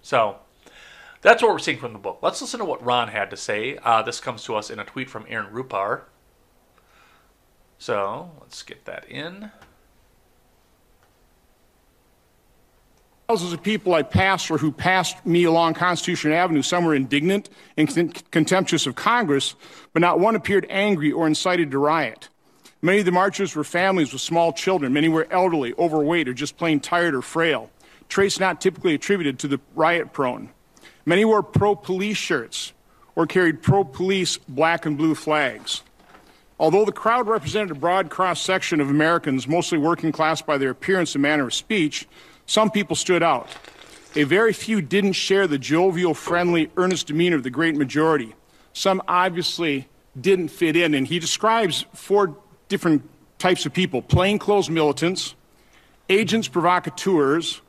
So, 0.00 0.38
that's 1.20 1.40
what 1.40 1.52
we're 1.52 1.60
seeing 1.60 1.78
from 1.78 1.92
the 1.92 2.00
book. 2.00 2.18
Let's 2.20 2.40
listen 2.40 2.58
to 2.58 2.66
what 2.66 2.84
Ron 2.84 3.08
had 3.08 3.30
to 3.30 3.36
say. 3.36 3.78
Uh, 3.84 4.02
this 4.02 4.18
comes 4.18 4.42
to 4.42 4.56
us 4.56 4.70
in 4.70 4.80
a 4.80 4.84
tweet 4.84 5.08
from 5.08 5.24
Aaron 5.28 5.52
Rupar. 5.52 6.02
So 7.82 8.30
let's 8.40 8.62
get 8.62 8.84
that 8.84 9.10
in. 9.10 9.50
Thousands 13.26 13.52
of 13.52 13.60
people 13.60 13.92
I 13.92 14.04
passed 14.04 14.52
or 14.52 14.58
who 14.58 14.70
passed 14.70 15.26
me 15.26 15.42
along 15.42 15.74
Constitution 15.74 16.30
Avenue, 16.30 16.62
some 16.62 16.84
were 16.84 16.94
indignant 16.94 17.50
and 17.76 17.90
contemptuous 18.30 18.86
of 18.86 18.94
Congress, 18.94 19.56
but 19.92 19.98
not 19.98 20.20
one 20.20 20.36
appeared 20.36 20.64
angry 20.70 21.10
or 21.10 21.26
incited 21.26 21.72
to 21.72 21.78
riot. 21.78 22.28
Many 22.82 23.00
of 23.00 23.04
the 23.04 23.10
marchers 23.10 23.56
were 23.56 23.64
families 23.64 24.12
with 24.12 24.22
small 24.22 24.52
children. 24.52 24.92
Many 24.92 25.08
were 25.08 25.26
elderly, 25.32 25.74
overweight, 25.76 26.28
or 26.28 26.34
just 26.34 26.56
plain 26.56 26.78
tired 26.78 27.16
or 27.16 27.22
frail, 27.22 27.68
traits 28.08 28.38
not 28.38 28.60
typically 28.60 28.94
attributed 28.94 29.40
to 29.40 29.48
the 29.48 29.58
riot 29.74 30.12
prone. 30.12 30.50
Many 31.04 31.24
wore 31.24 31.42
pro 31.42 31.74
police 31.74 32.16
shirts 32.16 32.74
or 33.16 33.26
carried 33.26 33.60
pro 33.60 33.82
police 33.82 34.36
black 34.36 34.86
and 34.86 34.96
blue 34.96 35.16
flags. 35.16 35.82
Although 36.62 36.84
the 36.84 36.92
crowd 36.92 37.26
represented 37.26 37.72
a 37.72 37.74
broad 37.74 38.08
cross 38.08 38.40
section 38.40 38.80
of 38.80 38.88
Americans, 38.88 39.48
mostly 39.48 39.78
working 39.78 40.12
class 40.12 40.40
by 40.40 40.58
their 40.58 40.70
appearance 40.70 41.12
and 41.16 41.22
manner 41.22 41.48
of 41.48 41.54
speech, 41.54 42.06
some 42.46 42.70
people 42.70 42.94
stood 42.94 43.20
out. 43.20 43.48
A 44.14 44.22
very 44.22 44.52
few 44.52 44.80
didn't 44.80 45.14
share 45.14 45.48
the 45.48 45.58
jovial, 45.58 46.14
friendly, 46.14 46.70
earnest 46.76 47.08
demeanor 47.08 47.34
of 47.34 47.42
the 47.42 47.50
great 47.50 47.74
majority. 47.74 48.32
Some 48.74 49.02
obviously 49.08 49.88
didn't 50.20 50.48
fit 50.50 50.76
in, 50.76 50.94
and 50.94 51.04
he 51.04 51.18
describes 51.18 51.84
four 51.94 52.36
different 52.68 53.10
types 53.40 53.66
of 53.66 53.72
people 53.72 54.00
plainclothes 54.00 54.70
militants, 54.70 55.34
agents 56.08 56.46
provocateurs, 56.46 57.60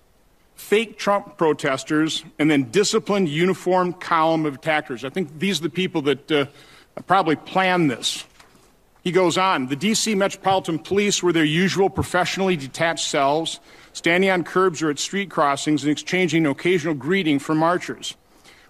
fake 0.54 1.00
Trump 1.00 1.36
protesters, 1.40 2.24
and 2.38 2.52
then 2.52 2.70
disciplined, 2.70 3.28
uniformed 3.28 4.00
column 4.00 4.46
of 4.46 4.54
attackers. 4.54 5.04
I 5.04 5.10
think 5.10 5.40
these 5.40 5.62
are 5.62 5.64
the 5.64 5.72
people 5.72 6.04
that 6.04 6.32
uh, 6.32 6.46
probably 7.08 7.38
planned 7.38 7.90
this. 7.90 8.24
He 9.04 9.12
goes 9.12 9.38
on 9.38 9.68
The 9.68 9.76
D.C. 9.76 10.16
Metropolitan 10.16 10.80
Police 10.80 11.22
were 11.22 11.34
their 11.34 11.44
usual 11.44 11.90
professionally 11.90 12.56
detached 12.56 13.08
selves, 13.08 13.60
standing 13.92 14.30
on 14.30 14.46
curbs 14.46 14.82
or 14.82 14.90
at 14.90 14.98
street 14.98 15.30
crossings 15.30 15.84
and 15.84 15.92
exchanging 15.92 16.46
an 16.46 16.52
occasional 16.52 16.94
greeting 16.94 17.38
from 17.40 17.58
marchers. 17.58 18.16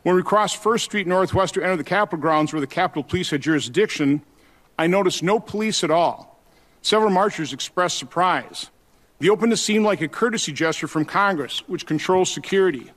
When 0.02 0.16
we 0.16 0.24
crossed 0.24 0.58
First 0.58 0.86
Street 0.86 1.08
Northwest 1.08 1.54
to 1.54 1.62
enter 1.62 1.78
the 1.78 1.84
Capitol 1.84 2.20
grounds 2.20 2.52
where 2.52 2.60
the 2.60 2.68
Capitol 2.68 3.04
Police 3.04 3.30
had 3.30 3.42
jurisdiction, 3.42 4.22
I 4.78 4.88
noticed 4.88 5.22
no 5.22 5.40
police 5.40 5.84
at 5.84 5.92
all. 5.92 6.42
Several 6.82 7.12
marchers 7.12 7.54
expressed 7.54 7.98
surprise. 7.98 8.70
The 9.20 9.30
openness 9.30 9.62
seemed 9.62 9.86
like 9.86 10.02
a 10.02 10.08
courtesy 10.08 10.52
gesture 10.52 10.88
from 10.88 11.06
Congress, 11.06 11.60
which 11.68 11.86
controls 11.86 12.30
security. 12.30 12.92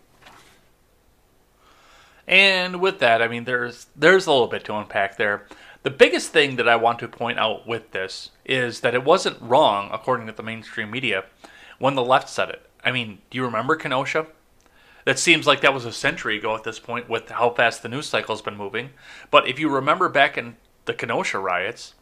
And 2.27 2.81
with 2.81 2.99
that, 3.01 3.22
I 3.22 3.29
mean, 3.29 3.44
there's 3.44 3.87
there's 3.94 4.27
a 4.27 4.33
little 4.33 4.49
bit 4.49 4.64
to 4.64 4.75
unpack 4.75 5.16
there. 5.16 5.46
The 5.87 5.90
biggest 5.90 6.33
thing 6.33 6.57
that 6.57 6.68
I 6.68 6.75
want 6.75 6.99
to 6.99 7.07
point 7.07 7.38
out 7.38 7.64
with 7.64 7.92
this 7.92 8.31
is 8.44 8.81
that 8.81 8.96
it 8.96 9.05
wasn't 9.05 9.40
wrong, 9.40 9.88
according 9.92 10.27
to 10.27 10.33
the 10.33 10.42
mainstream 10.42 10.90
media, 10.90 11.27
when 11.79 11.94
the 11.94 12.03
left 12.03 12.29
said 12.29 12.51
it. 12.51 12.68
I 12.83 12.90
mean, 12.90 13.18
do 13.31 13.38
you 13.38 13.44
remember 13.44 13.77
Kenosha? 13.77 14.27
That 15.05 15.20
seems 15.20 15.46
like 15.46 15.61
that 15.61 15.72
was 15.72 15.85
a 15.85 15.92
century 15.92 16.38
ago 16.38 16.57
at 16.57 16.64
this 16.64 16.81
point 16.81 17.09
with 17.09 17.29
how 17.29 17.51
fast 17.51 17.85
the 17.85 17.88
news 17.88 18.09
cycle's 18.09 18.42
been 18.42 18.57
moving. 18.57 18.90
But 19.31 19.46
if 19.46 19.61
you 19.61 19.68
remember 19.68 20.09
back 20.09 20.37
in 20.37 20.57
the 20.87 20.92
Kenosha 20.92 21.38
riots, 21.38 21.94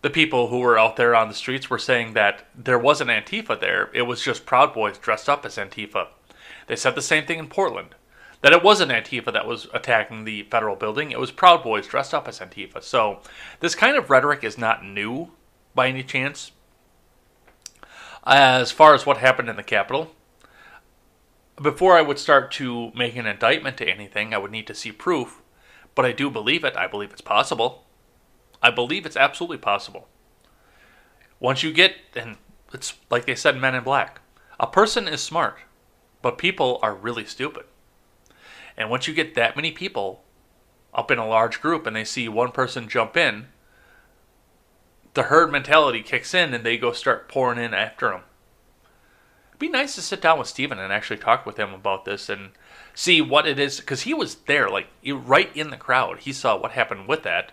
the 0.00 0.10
people 0.10 0.48
who 0.48 0.58
were 0.58 0.76
out 0.76 0.96
there 0.96 1.14
on 1.14 1.28
the 1.28 1.34
streets 1.34 1.70
were 1.70 1.78
saying 1.78 2.14
that 2.14 2.48
there 2.52 2.80
wasn't 2.80 3.10
Antifa 3.10 3.60
there. 3.60 3.90
It 3.94 4.02
was 4.02 4.24
just 4.24 4.44
Proud 4.44 4.74
Boys 4.74 4.98
dressed 4.98 5.28
up 5.28 5.46
as 5.46 5.54
Antifa. 5.54 6.08
They 6.66 6.74
said 6.74 6.96
the 6.96 7.00
same 7.00 7.26
thing 7.26 7.38
in 7.38 7.46
Portland. 7.46 7.94
That 8.42 8.52
it 8.52 8.62
wasn't 8.62 8.92
Antifa 8.92 9.32
that 9.32 9.46
was 9.46 9.68
attacking 9.72 10.24
the 10.24 10.42
federal 10.44 10.76
building. 10.76 11.10
It 11.10 11.20
was 11.20 11.30
Proud 11.30 11.62
Boys 11.62 11.86
dressed 11.86 12.12
up 12.12 12.28
as 12.28 12.40
Antifa. 12.40 12.82
So 12.82 13.20
this 13.60 13.74
kind 13.74 13.96
of 13.96 14.10
rhetoric 14.10 14.44
is 14.44 14.58
not 14.58 14.84
new 14.84 15.30
by 15.74 15.88
any 15.88 16.02
chance. 16.02 16.52
As 18.24 18.70
far 18.70 18.94
as 18.94 19.06
what 19.06 19.18
happened 19.18 19.48
in 19.48 19.56
the 19.56 19.62
Capitol, 19.62 20.14
before 21.60 21.96
I 21.96 22.02
would 22.02 22.18
start 22.18 22.50
to 22.52 22.92
make 22.94 23.16
an 23.16 23.26
indictment 23.26 23.76
to 23.78 23.88
anything, 23.88 24.34
I 24.34 24.38
would 24.38 24.50
need 24.50 24.66
to 24.66 24.74
see 24.74 24.92
proof. 24.92 25.40
But 25.94 26.04
I 26.04 26.12
do 26.12 26.30
believe 26.30 26.64
it. 26.64 26.76
I 26.76 26.86
believe 26.86 27.12
it's 27.12 27.20
possible. 27.20 27.84
I 28.62 28.70
believe 28.70 29.06
it's 29.06 29.16
absolutely 29.16 29.58
possible. 29.58 30.08
Once 31.38 31.62
you 31.62 31.72
get, 31.72 31.96
and 32.14 32.36
it's 32.72 32.94
like 33.10 33.26
they 33.26 33.34
said 33.34 33.56
Men 33.56 33.74
in 33.74 33.84
Black, 33.84 34.20
a 34.58 34.66
person 34.66 35.06
is 35.08 35.20
smart, 35.20 35.58
but 36.22 36.38
people 36.38 36.78
are 36.82 36.94
really 36.94 37.24
stupid. 37.24 37.64
And 38.76 38.90
once 38.90 39.06
you 39.06 39.14
get 39.14 39.34
that 39.34 39.56
many 39.56 39.70
people 39.70 40.22
up 40.94 41.10
in 41.10 41.18
a 41.18 41.26
large 41.26 41.60
group 41.60 41.86
and 41.86 41.94
they 41.94 42.04
see 42.04 42.28
one 42.28 42.52
person 42.52 42.88
jump 42.88 43.16
in, 43.16 43.46
the 45.14 45.24
herd 45.24 45.52
mentality 45.52 46.02
kicks 46.02 46.34
in 46.34 46.54
and 46.54 46.64
they 46.64 46.78
go 46.78 46.92
start 46.92 47.28
pouring 47.28 47.58
in 47.58 47.74
after 47.74 48.12
him. 48.12 48.22
It'd 49.50 49.58
be 49.58 49.68
nice 49.68 49.94
to 49.94 50.02
sit 50.02 50.22
down 50.22 50.38
with 50.38 50.48
Steven 50.48 50.78
and 50.78 50.92
actually 50.92 51.18
talk 51.18 51.44
with 51.44 51.58
him 51.58 51.74
about 51.74 52.04
this 52.04 52.28
and 52.28 52.50
see 52.94 53.20
what 53.20 53.46
it 53.46 53.58
is, 53.58 53.80
because 53.80 54.02
he 54.02 54.14
was 54.14 54.34
there, 54.46 54.68
like 54.68 54.88
right 55.06 55.54
in 55.56 55.70
the 55.70 55.76
crowd. 55.76 56.20
He 56.20 56.32
saw 56.32 56.58
what 56.58 56.72
happened 56.72 57.08
with 57.08 57.22
that 57.22 57.52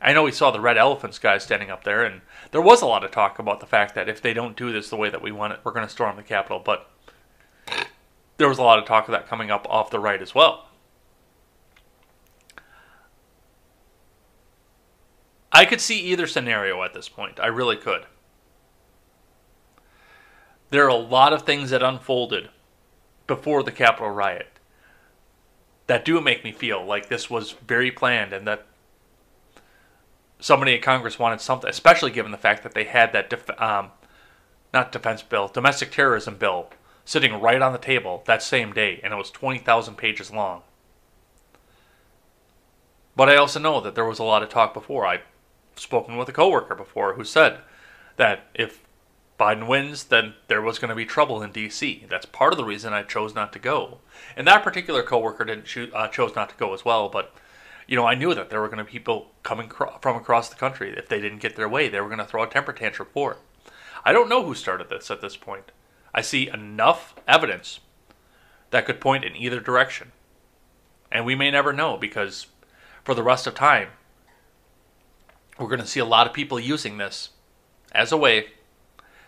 I 0.00 0.12
know 0.12 0.26
he 0.26 0.32
saw 0.32 0.50
the 0.50 0.60
Red 0.60 0.76
Elephants 0.76 1.18
guy 1.18 1.38
standing 1.38 1.70
up 1.70 1.84
there, 1.84 2.04
and 2.04 2.20
there 2.50 2.60
was 2.60 2.82
a 2.82 2.86
lot 2.86 3.04
of 3.04 3.10
talk 3.10 3.38
about 3.38 3.60
the 3.60 3.66
fact 3.66 3.94
that 3.94 4.08
if 4.08 4.20
they 4.20 4.34
don't 4.34 4.56
do 4.56 4.72
this 4.72 4.90
the 4.90 4.96
way 4.96 5.10
that 5.10 5.22
we 5.22 5.32
want 5.32 5.54
it, 5.54 5.60
we're 5.64 5.72
going 5.72 5.86
to 5.86 5.92
storm 5.92 6.16
the 6.16 6.22
Capitol. 6.22 6.60
But 6.64 6.88
there 8.36 8.48
was 8.48 8.58
a 8.58 8.62
lot 8.62 8.78
of 8.78 8.84
talk 8.84 9.08
of 9.08 9.12
that 9.12 9.28
coming 9.28 9.50
up 9.50 9.66
off 9.68 9.90
the 9.90 10.00
right 10.00 10.20
as 10.20 10.34
well. 10.34 10.66
I 15.52 15.64
could 15.64 15.80
see 15.80 16.00
either 16.00 16.26
scenario 16.26 16.82
at 16.82 16.92
this 16.92 17.08
point. 17.08 17.40
I 17.40 17.46
really 17.46 17.76
could. 17.76 18.04
There 20.68 20.84
are 20.84 20.88
a 20.88 20.96
lot 20.96 21.32
of 21.32 21.42
things 21.42 21.70
that 21.70 21.82
unfolded 21.82 22.50
before 23.26 23.62
the 23.62 23.72
Capitol 23.72 24.10
riot 24.10 24.48
that 25.86 26.04
do 26.04 26.20
make 26.20 26.44
me 26.44 26.52
feel 26.52 26.84
like 26.84 27.08
this 27.08 27.30
was 27.30 27.52
very 27.52 27.90
planned 27.90 28.32
and 28.32 28.46
that 28.46 28.66
somebody 30.40 30.74
in 30.74 30.82
Congress 30.82 31.18
wanted 31.18 31.40
something, 31.40 31.70
especially 31.70 32.10
given 32.10 32.32
the 32.32 32.38
fact 32.38 32.62
that 32.62 32.74
they 32.74 32.84
had 32.84 33.12
that 33.12 33.30
def- 33.30 33.60
um, 33.60 33.90
not 34.74 34.92
defense 34.92 35.22
bill, 35.22 35.48
domestic 35.48 35.90
terrorism 35.90 36.36
bill 36.36 36.68
sitting 37.06 37.40
right 37.40 37.62
on 37.62 37.72
the 37.72 37.78
table 37.78 38.22
that 38.26 38.42
same 38.42 38.72
day, 38.72 39.00
and 39.02 39.14
it 39.14 39.16
was 39.16 39.30
20,000 39.30 39.96
pages 39.96 40.30
long. 40.30 40.62
But 43.14 43.30
I 43.30 43.36
also 43.36 43.58
know 43.58 43.80
that 43.80 43.94
there 43.94 44.04
was 44.04 44.18
a 44.18 44.24
lot 44.24 44.42
of 44.42 44.50
talk 44.50 44.74
before. 44.74 45.06
I've 45.06 45.22
spoken 45.76 46.18
with 46.18 46.28
a 46.28 46.32
coworker 46.32 46.74
before 46.74 47.14
who 47.14 47.24
said 47.24 47.60
that 48.16 48.48
if 48.54 48.82
Biden 49.38 49.68
wins, 49.68 50.04
then 50.04 50.34
there 50.48 50.60
was 50.60 50.78
going 50.78 50.88
to 50.88 50.94
be 50.94 51.06
trouble 51.06 51.42
in 51.42 51.52
D.C. 51.52 52.06
That's 52.10 52.26
part 52.26 52.52
of 52.52 52.58
the 52.58 52.64
reason 52.64 52.92
I 52.92 53.04
chose 53.04 53.34
not 53.34 53.52
to 53.52 53.58
go. 53.58 53.98
And 54.36 54.46
that 54.46 54.64
particular 54.64 55.02
coworker 55.02 55.44
didn't 55.44 55.66
choose, 55.66 55.92
uh, 55.94 56.08
chose 56.08 56.34
not 56.34 56.50
to 56.50 56.56
go 56.56 56.74
as 56.74 56.84
well, 56.84 57.08
but 57.08 57.32
you 57.86 57.94
know, 57.94 58.06
I 58.06 58.16
knew 58.16 58.34
that 58.34 58.50
there 58.50 58.60
were 58.60 58.68
going 58.68 58.78
to 58.78 58.84
be 58.84 58.90
people 58.90 59.30
coming 59.44 59.68
cro- 59.68 59.96
from 60.00 60.16
across 60.16 60.48
the 60.48 60.56
country. 60.56 60.92
If 60.96 61.08
they 61.08 61.20
didn't 61.20 61.38
get 61.38 61.54
their 61.54 61.68
way, 61.68 61.88
they 61.88 62.00
were 62.00 62.08
going 62.08 62.18
to 62.18 62.24
throw 62.24 62.42
a 62.42 62.48
temper 62.48 62.72
tantrum 62.72 63.08
for 63.12 63.32
it. 63.32 63.38
I 64.04 64.12
don't 64.12 64.28
know 64.28 64.44
who 64.44 64.54
started 64.54 64.88
this 64.88 65.10
at 65.10 65.20
this 65.20 65.36
point. 65.36 65.70
I 66.16 66.22
see 66.22 66.48
enough 66.48 67.14
evidence 67.28 67.80
that 68.70 68.86
could 68.86 69.00
point 69.00 69.24
in 69.24 69.36
either 69.36 69.60
direction. 69.60 70.12
And 71.12 71.26
we 71.26 71.34
may 71.34 71.50
never 71.50 71.74
know 71.74 71.98
because 71.98 72.46
for 73.04 73.14
the 73.14 73.22
rest 73.22 73.46
of 73.46 73.54
time, 73.54 73.88
we're 75.58 75.68
going 75.68 75.80
to 75.80 75.86
see 75.86 76.00
a 76.00 76.06
lot 76.06 76.26
of 76.26 76.32
people 76.32 76.58
using 76.58 76.96
this 76.96 77.30
as 77.92 78.12
a 78.12 78.16
way 78.16 78.46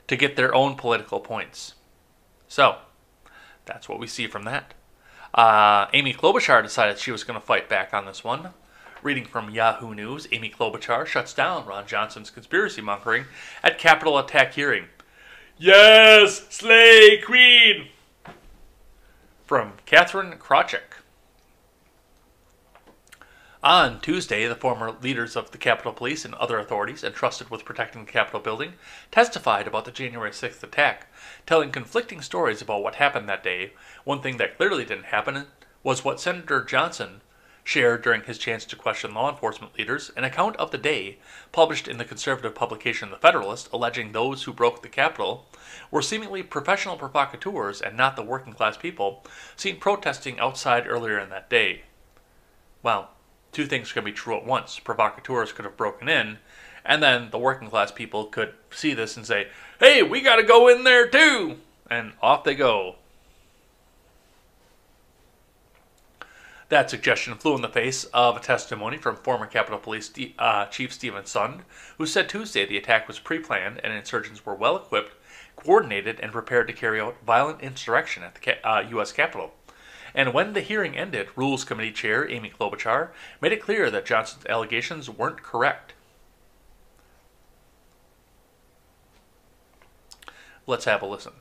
to 0.08 0.16
get 0.16 0.36
their 0.36 0.54
own 0.54 0.74
political 0.76 1.20
points. 1.20 1.74
So, 2.48 2.78
that's 3.66 3.88
what 3.88 4.00
we 4.00 4.06
see 4.06 4.26
from 4.26 4.44
that. 4.44 4.72
Uh, 5.34 5.86
Amy 5.92 6.14
Klobuchar 6.14 6.62
decided 6.62 6.98
she 6.98 7.12
was 7.12 7.22
going 7.22 7.38
to 7.38 7.46
fight 7.46 7.68
back 7.68 7.92
on 7.92 8.06
this 8.06 8.24
one. 8.24 8.50
Reading 9.02 9.26
from 9.26 9.50
Yahoo 9.50 9.94
News, 9.94 10.26
Amy 10.32 10.50
Klobuchar 10.50 11.06
shuts 11.06 11.34
down 11.34 11.66
Ron 11.66 11.86
Johnson's 11.86 12.30
conspiracy 12.30 12.80
mongering 12.80 13.26
at 13.62 13.78
Capitol 13.78 14.18
attack 14.18 14.54
hearing. 14.54 14.86
Yes, 15.60 16.46
slay 16.50 17.20
queen! 17.20 17.88
From 19.44 19.72
Kathryn 19.86 20.38
Krawczyk. 20.38 21.02
On 23.60 24.00
Tuesday, 24.00 24.46
the 24.46 24.54
former 24.54 24.92
leaders 24.92 25.34
of 25.34 25.50
the 25.50 25.58
Capitol 25.58 25.92
Police 25.92 26.24
and 26.24 26.34
other 26.36 26.60
authorities 26.60 27.02
entrusted 27.02 27.50
with 27.50 27.64
protecting 27.64 28.04
the 28.04 28.12
Capitol 28.12 28.38
building 28.38 28.74
testified 29.10 29.66
about 29.66 29.84
the 29.84 29.90
January 29.90 30.30
6th 30.30 30.62
attack, 30.62 31.08
telling 31.44 31.72
conflicting 31.72 32.22
stories 32.22 32.62
about 32.62 32.84
what 32.84 32.94
happened 32.94 33.28
that 33.28 33.42
day. 33.42 33.72
One 34.04 34.22
thing 34.22 34.36
that 34.36 34.58
clearly 34.58 34.84
didn't 34.84 35.06
happen 35.06 35.46
was 35.82 36.04
what 36.04 36.20
Senator 36.20 36.62
Johnson 36.62 37.20
shared 37.68 38.00
during 38.00 38.22
his 38.22 38.38
chance 38.38 38.64
to 38.64 38.74
question 38.74 39.12
law 39.12 39.28
enforcement 39.30 39.76
leaders 39.76 40.10
an 40.16 40.24
account 40.24 40.56
of 40.56 40.70
the 40.70 40.78
day 40.78 41.18
published 41.52 41.86
in 41.86 41.98
the 41.98 42.04
conservative 42.04 42.54
publication 42.54 43.10
The 43.10 43.18
Federalist 43.18 43.68
alleging 43.74 44.12
those 44.12 44.44
who 44.44 44.54
broke 44.54 44.80
the 44.80 44.88
Capitol 44.88 45.44
were 45.90 46.00
seemingly 46.00 46.42
professional 46.42 46.96
provocateurs 46.96 47.82
and 47.82 47.94
not 47.94 48.16
the 48.16 48.22
working 48.22 48.54
class 48.54 48.78
people 48.78 49.22
seen 49.54 49.76
protesting 49.78 50.38
outside 50.38 50.86
earlier 50.86 51.18
in 51.18 51.28
that 51.28 51.50
day. 51.50 51.82
Well, 52.82 53.10
two 53.52 53.66
things 53.66 53.92
could 53.92 54.04
be 54.04 54.12
true 54.12 54.38
at 54.38 54.46
once. 54.46 54.78
Provocateurs 54.78 55.52
could 55.52 55.66
have 55.66 55.76
broken 55.76 56.08
in, 56.08 56.38
and 56.86 57.02
then 57.02 57.28
the 57.28 57.38
working 57.38 57.68
class 57.68 57.92
people 57.92 58.24
could 58.24 58.54
see 58.70 58.94
this 58.94 59.14
and 59.14 59.26
say, 59.26 59.48
hey, 59.78 60.02
we 60.02 60.22
got 60.22 60.36
to 60.36 60.42
go 60.42 60.68
in 60.68 60.84
there 60.84 61.06
too! 61.06 61.58
And 61.90 62.14
off 62.22 62.44
they 62.44 62.54
go. 62.54 62.96
That 66.68 66.90
suggestion 66.90 67.34
flew 67.34 67.54
in 67.54 67.62
the 67.62 67.68
face 67.68 68.04
of 68.12 68.36
a 68.36 68.40
testimony 68.40 68.98
from 68.98 69.16
former 69.16 69.46
Capitol 69.46 69.78
Police 69.78 70.12
uh, 70.38 70.66
Chief 70.66 70.92
Steven 70.92 71.22
Sund, 71.22 71.60
who 71.96 72.04
said 72.04 72.28
Tuesday 72.28 72.66
the 72.66 72.76
attack 72.76 73.08
was 73.08 73.18
pre 73.18 73.38
planned 73.38 73.80
and 73.82 73.92
insurgents 73.92 74.44
were 74.44 74.54
well 74.54 74.76
equipped, 74.76 75.14
coordinated, 75.56 76.20
and 76.20 76.30
prepared 76.30 76.66
to 76.66 76.74
carry 76.74 77.00
out 77.00 77.16
violent 77.24 77.62
insurrection 77.62 78.22
at 78.22 78.34
the 78.34 78.68
uh, 78.68 78.80
U.S. 78.90 79.12
Capitol. 79.12 79.54
And 80.14 80.34
when 80.34 80.52
the 80.52 80.60
hearing 80.60 80.94
ended, 80.94 81.28
Rules 81.36 81.64
Committee 81.64 81.92
Chair 81.92 82.28
Amy 82.30 82.50
Klobuchar 82.50 83.10
made 83.40 83.52
it 83.52 83.62
clear 83.62 83.90
that 83.90 84.04
Johnson's 84.04 84.44
allegations 84.46 85.08
weren't 85.08 85.42
correct. 85.42 85.94
Let's 90.66 90.84
have 90.84 91.00
a 91.00 91.06
listen. 91.06 91.32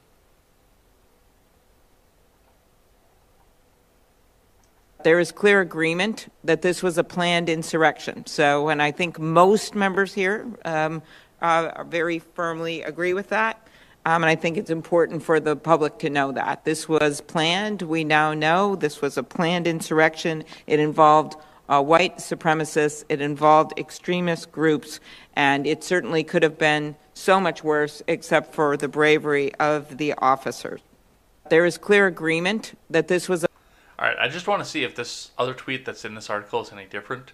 There 5.07 5.21
is 5.21 5.31
clear 5.31 5.61
agreement 5.61 6.29
that 6.43 6.61
this 6.61 6.83
was 6.83 6.97
a 6.97 7.03
planned 7.03 7.47
insurrection. 7.47 8.25
So, 8.25 8.67
and 8.67 8.81
I 8.81 8.91
think 8.91 9.17
most 9.17 9.73
members 9.73 10.13
here 10.13 10.45
um, 10.65 11.01
uh, 11.41 11.85
very 11.85 12.19
firmly 12.19 12.81
agree 12.81 13.13
with 13.13 13.29
that. 13.29 13.65
Um, 14.05 14.21
and 14.21 14.29
I 14.29 14.35
think 14.35 14.57
it's 14.57 14.69
important 14.69 15.23
for 15.23 15.39
the 15.39 15.55
public 15.55 15.97
to 15.99 16.09
know 16.09 16.33
that. 16.33 16.65
This 16.65 16.89
was 16.89 17.21
planned. 17.21 17.83
We 17.83 18.03
now 18.03 18.33
know 18.33 18.75
this 18.75 19.01
was 19.01 19.17
a 19.17 19.23
planned 19.23 19.65
insurrection. 19.65 20.43
It 20.67 20.81
involved 20.81 21.37
uh, 21.69 21.81
white 21.81 22.17
supremacists, 22.17 23.05
it 23.07 23.21
involved 23.21 23.79
extremist 23.79 24.51
groups, 24.51 24.99
and 25.37 25.65
it 25.65 25.85
certainly 25.85 26.25
could 26.25 26.43
have 26.43 26.57
been 26.57 26.97
so 27.13 27.39
much 27.39 27.63
worse 27.63 28.03
except 28.09 28.53
for 28.53 28.75
the 28.75 28.89
bravery 28.89 29.55
of 29.55 29.99
the 29.99 30.15
officers. 30.17 30.81
There 31.49 31.65
is 31.65 31.77
clear 31.77 32.07
agreement 32.07 32.77
that 32.89 33.07
this 33.07 33.29
was 33.29 33.45
a. 33.45 33.47
All 33.99 34.07
right, 34.07 34.17
I 34.19 34.27
just 34.27 34.47
want 34.47 34.63
to 34.63 34.69
see 34.69 34.83
if 34.83 34.95
this 34.95 35.31
other 35.37 35.53
tweet 35.53 35.85
that's 35.85 36.05
in 36.05 36.15
this 36.15 36.29
article 36.29 36.61
is 36.61 36.71
any 36.71 36.85
different. 36.85 37.33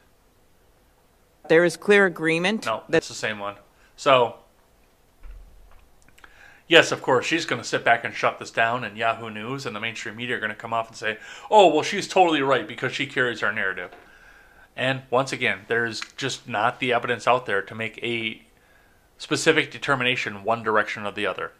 There 1.50 1.66
is 1.66 1.76
clear 1.76 2.06
agreement. 2.06 2.66
No, 2.66 2.84
that's 2.88 3.10
the 3.10 3.14
same 3.14 3.40
one. 3.40 3.56
So 3.98 4.38
yes, 6.68 6.92
of 6.92 7.02
course, 7.02 7.26
she's 7.26 7.46
going 7.46 7.62
to 7.62 7.68
sit 7.68 7.84
back 7.84 8.04
and 8.04 8.14
shut 8.14 8.40
this 8.40 8.52
down, 8.52 8.84
and 8.84 8.98
Yahoo 8.98 9.30
News 9.30 9.66
and 9.66 9.76
the 9.76 9.80
mainstream 9.80 10.16
media 10.16 10.38
are 10.38 10.40
going 10.40 10.50
to 10.50 10.56
come 10.56 10.74
off 10.74 10.88
and 10.88 10.98
say, 10.98 11.18
oh, 11.52 11.68
well, 11.74 11.84
she's 11.84 12.08
totally 12.08 12.42
right 12.42 12.68
because 12.68 12.94
she 12.94 13.06
carries 13.06 13.44
our 13.44 13.54
narrative. 13.54 13.92
And 14.76 15.04
once 15.10 15.32
again, 15.32 15.60
there's 15.68 16.02
just 16.18 16.48
not 16.48 16.80
the 16.80 16.94
evidence 16.94 17.28
out 17.28 17.46
there 17.46 17.62
to 17.62 17.76
make 17.76 18.00
a 18.04 18.42
specific 19.18 19.70
determination 19.70 20.44
one 20.44 20.64
direction 20.64 21.06
or 21.06 21.12
the 21.12 21.28
other. 21.28 21.52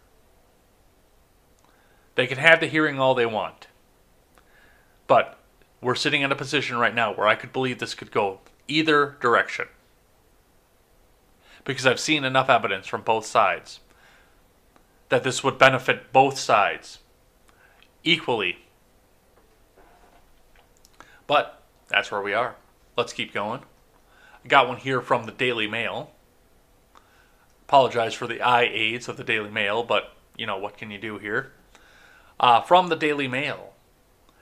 They 2.16 2.26
can 2.26 2.38
have 2.38 2.60
the 2.60 2.66
hearing 2.66 2.98
all 2.98 3.14
they 3.14 3.26
want. 3.26 3.68
But 5.06 5.38
we're 5.80 5.94
sitting 5.94 6.22
in 6.22 6.32
a 6.32 6.36
position 6.36 6.76
right 6.76 6.94
now 6.94 7.14
where 7.14 7.28
I 7.28 7.34
could 7.34 7.52
believe 7.52 7.78
this 7.78 7.94
could 7.94 8.10
go 8.10 8.40
either 8.68 9.16
direction. 9.20 9.66
Because 11.64 11.86
I've 11.86 12.00
seen 12.00 12.24
enough 12.24 12.48
evidence 12.48 12.86
from 12.86 13.02
both 13.02 13.26
sides 13.26 13.80
that 15.08 15.22
this 15.22 15.44
would 15.44 15.58
benefit 15.58 16.12
both 16.12 16.38
sides 16.38 16.98
equally. 18.02 18.58
But 21.26 21.62
that's 21.88 22.10
where 22.10 22.22
we 22.22 22.34
are. 22.34 22.56
Let's 22.96 23.12
keep 23.12 23.32
going. 23.32 23.60
I 24.44 24.48
got 24.48 24.68
one 24.68 24.78
here 24.78 25.00
from 25.00 25.24
the 25.24 25.32
Daily 25.32 25.66
Mail. 25.66 26.12
Apologize 27.66 28.14
for 28.14 28.26
the 28.26 28.42
eye 28.42 28.68
aids 28.70 29.08
of 29.08 29.16
the 29.16 29.24
Daily 29.24 29.50
Mail, 29.50 29.82
but 29.82 30.14
you 30.36 30.46
know, 30.46 30.58
what 30.58 30.76
can 30.76 30.90
you 30.90 30.98
do 30.98 31.18
here? 31.18 31.52
Uh, 32.38 32.60
from 32.60 32.88
the 32.88 32.96
Daily 32.96 33.28
Mail. 33.28 33.73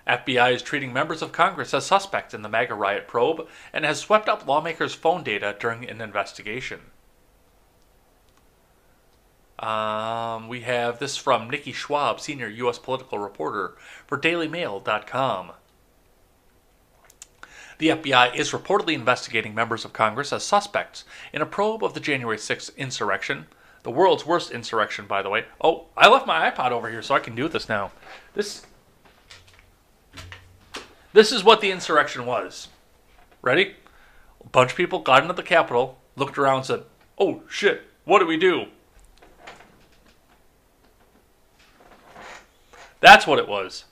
FBI 0.07 0.53
is 0.53 0.63
treating 0.63 0.93
members 0.93 1.23
of 1.23 1.33
Congress 1.33 1.73
as 1.75 1.87
suspects 1.87 2.35
in 2.35 2.43
the 2.43 2.49
MAGA 2.49 2.75
riot 2.75 3.07
probe 3.07 3.47
and 3.73 3.85
has 3.85 4.01
swept 4.01 4.29
up 4.29 4.47
lawmakers' 4.47 4.95
phone 4.95 5.23
data 5.23 5.57
during 5.59 5.89
an 5.89 6.01
investigation. 6.01 6.81
Um, 9.59 10.49
we 10.49 10.63
have 10.63 10.99
this 10.99 11.17
from 11.17 11.49
Nikki 11.49 11.73
Schwab, 11.73 12.21
senior 12.21 12.49
U.S. 12.49 12.81
political 12.81 13.21
reporter 13.21 13.77
for 14.07 14.19
DailyMail.com. 14.19 15.53
The 17.79 17.89
FBI 17.89 18.35
is 18.35 18.51
reportedly 18.51 18.95
investigating 18.95 19.55
members 19.55 19.85
of 19.85 19.93
Congress 19.93 20.33
as 20.33 20.43
suspects 20.43 21.05
in 21.33 21.43
a 21.43 21.47
probe 21.47 21.85
of 21.85 21.95
the 21.95 22.01
January 22.01 22.37
6th 22.37 22.77
insurrection, 22.77 23.47
the 23.83 23.91
world's 23.91 24.27
worst 24.27 24.51
insurrection, 24.51 25.07
by 25.07 25.23
the 25.23 25.31
way. 25.31 25.47
Oh, 25.61 25.87
I 25.97 26.09
left 26.09 26.27
my 26.27 26.51
iPod 26.51 26.71
over 26.71 26.91
here 26.91 27.03
so 27.03 27.15
I 27.15 27.21
can 27.21 27.35
do 27.35 27.49
this 27.49 27.69
now. 27.69 27.93
This 28.35 28.67
This 31.13 31.31
is 31.33 31.45
what 31.45 31.61
the 31.61 31.71
insurrection 31.71 32.25
was. 32.27 32.69
Ready? 33.43 33.77
A 34.45 34.49
bunch 34.49 34.71
of 34.73 34.77
people 34.77 35.01
got 35.01 35.23
into 35.23 35.35
the 35.35 35.43
Capitol, 35.43 35.99
looked 36.17 36.39
around 36.39 36.59
and 36.59 36.67
said, 36.67 36.85
"Oh 37.19 37.43
shit, 37.49 37.83
what 38.05 38.19
do 38.19 38.27
we 38.27 38.37
do?" 38.37 38.67
That's 43.01 43.27
what 43.27 43.39
it 43.39 43.49
was. 43.49 43.85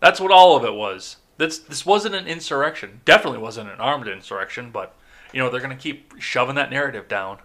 That's 0.00 0.20
what 0.20 0.30
all 0.30 0.56
of 0.56 0.64
it 0.64 0.74
was. 0.74 1.16
This 1.36 1.58
this 1.58 1.84
wasn't 1.84 2.14
an 2.14 2.26
insurrection. 2.26 3.00
Definitely 3.04 3.40
wasn't 3.40 3.70
an 3.70 3.80
armed 3.80 4.08
insurrection, 4.08 4.70
but 4.70 4.94
you 5.32 5.40
know, 5.40 5.50
they're 5.50 5.60
going 5.60 5.76
to 5.76 5.82
keep 5.82 6.14
shoving 6.18 6.54
that 6.54 6.70
narrative 6.70 7.08
down. 7.08 7.38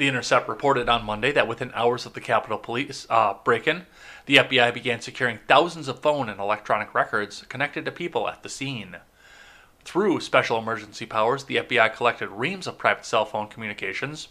The 0.00 0.08
Intercept 0.08 0.48
reported 0.48 0.88
on 0.88 1.04
Monday 1.04 1.30
that 1.32 1.46
within 1.46 1.72
hours 1.74 2.06
of 2.06 2.14
the 2.14 2.22
Capitol 2.22 2.56
Police 2.56 3.06
uh, 3.10 3.34
break 3.44 3.68
in, 3.68 3.84
the 4.24 4.36
FBI 4.36 4.72
began 4.72 5.02
securing 5.02 5.40
thousands 5.46 5.88
of 5.88 5.98
phone 5.98 6.30
and 6.30 6.40
electronic 6.40 6.94
records 6.94 7.44
connected 7.50 7.84
to 7.84 7.92
people 7.92 8.26
at 8.26 8.42
the 8.42 8.48
scene. 8.48 8.96
Through 9.84 10.20
special 10.20 10.56
emergency 10.56 11.04
powers, 11.04 11.44
the 11.44 11.56
FBI 11.56 11.94
collected 11.94 12.30
reams 12.30 12.66
of 12.66 12.78
private 12.78 13.04
cell 13.04 13.26
phone 13.26 13.48
communications, 13.48 14.28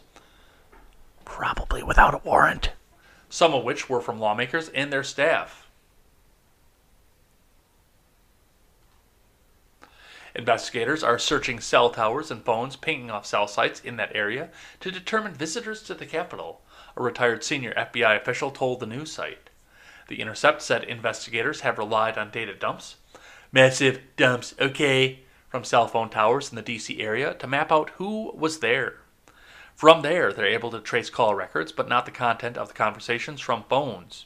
Probably 1.23 1.83
without 1.83 2.15
a 2.15 2.21
warrant. 2.27 2.71
some 3.29 3.53
of 3.53 3.63
which 3.63 3.87
were 3.87 4.01
from 4.01 4.19
lawmakers 4.19 4.69
and 4.69 4.91
their 4.91 5.03
staff. 5.03 5.68
Investigators 10.35 11.03
are 11.03 11.17
searching 11.17 11.59
cell 11.59 11.89
towers 11.89 12.29
and 12.29 12.43
phones 12.43 12.75
pinging 12.75 13.09
off 13.09 13.25
cell 13.25 13.47
sites 13.47 13.79
in 13.79 13.97
that 13.97 14.15
area 14.15 14.49
to 14.79 14.91
determine 14.91 15.33
visitors 15.33 15.81
to 15.83 15.93
the 15.93 16.05
Capitol, 16.05 16.61
a 16.95 17.01
retired 17.01 17.43
senior 17.43 17.73
FBI 17.73 18.19
official 18.21 18.51
told 18.51 18.79
the 18.79 18.85
news 18.85 19.11
site. 19.11 19.49
The 20.07 20.21
Intercept 20.21 20.61
said 20.61 20.83
investigators 20.83 21.61
have 21.61 21.77
relied 21.77 22.17
on 22.17 22.31
data 22.31 22.53
dumps, 22.53 22.95
massive 23.51 24.01
dumps, 24.17 24.53
okay, 24.59 25.21
from 25.49 25.63
cell 25.63 25.87
phone 25.87 26.09
towers 26.09 26.49
in 26.49 26.55
the 26.55 26.63
DC 26.63 26.99
area 26.99 27.33
to 27.35 27.47
map 27.47 27.71
out 27.71 27.91
who 27.91 28.31
was 28.35 28.59
there. 28.59 28.97
From 29.75 30.01
there, 30.01 30.33
they're 30.33 30.45
able 30.45 30.71
to 30.71 30.79
trace 30.79 31.09
call 31.09 31.35
records, 31.35 31.71
but 31.71 31.87
not 31.87 32.05
the 32.05 32.11
content 32.11 32.57
of 32.57 32.67
the 32.67 32.73
conversations 32.73 33.39
from 33.39 33.63
phones. 33.69 34.25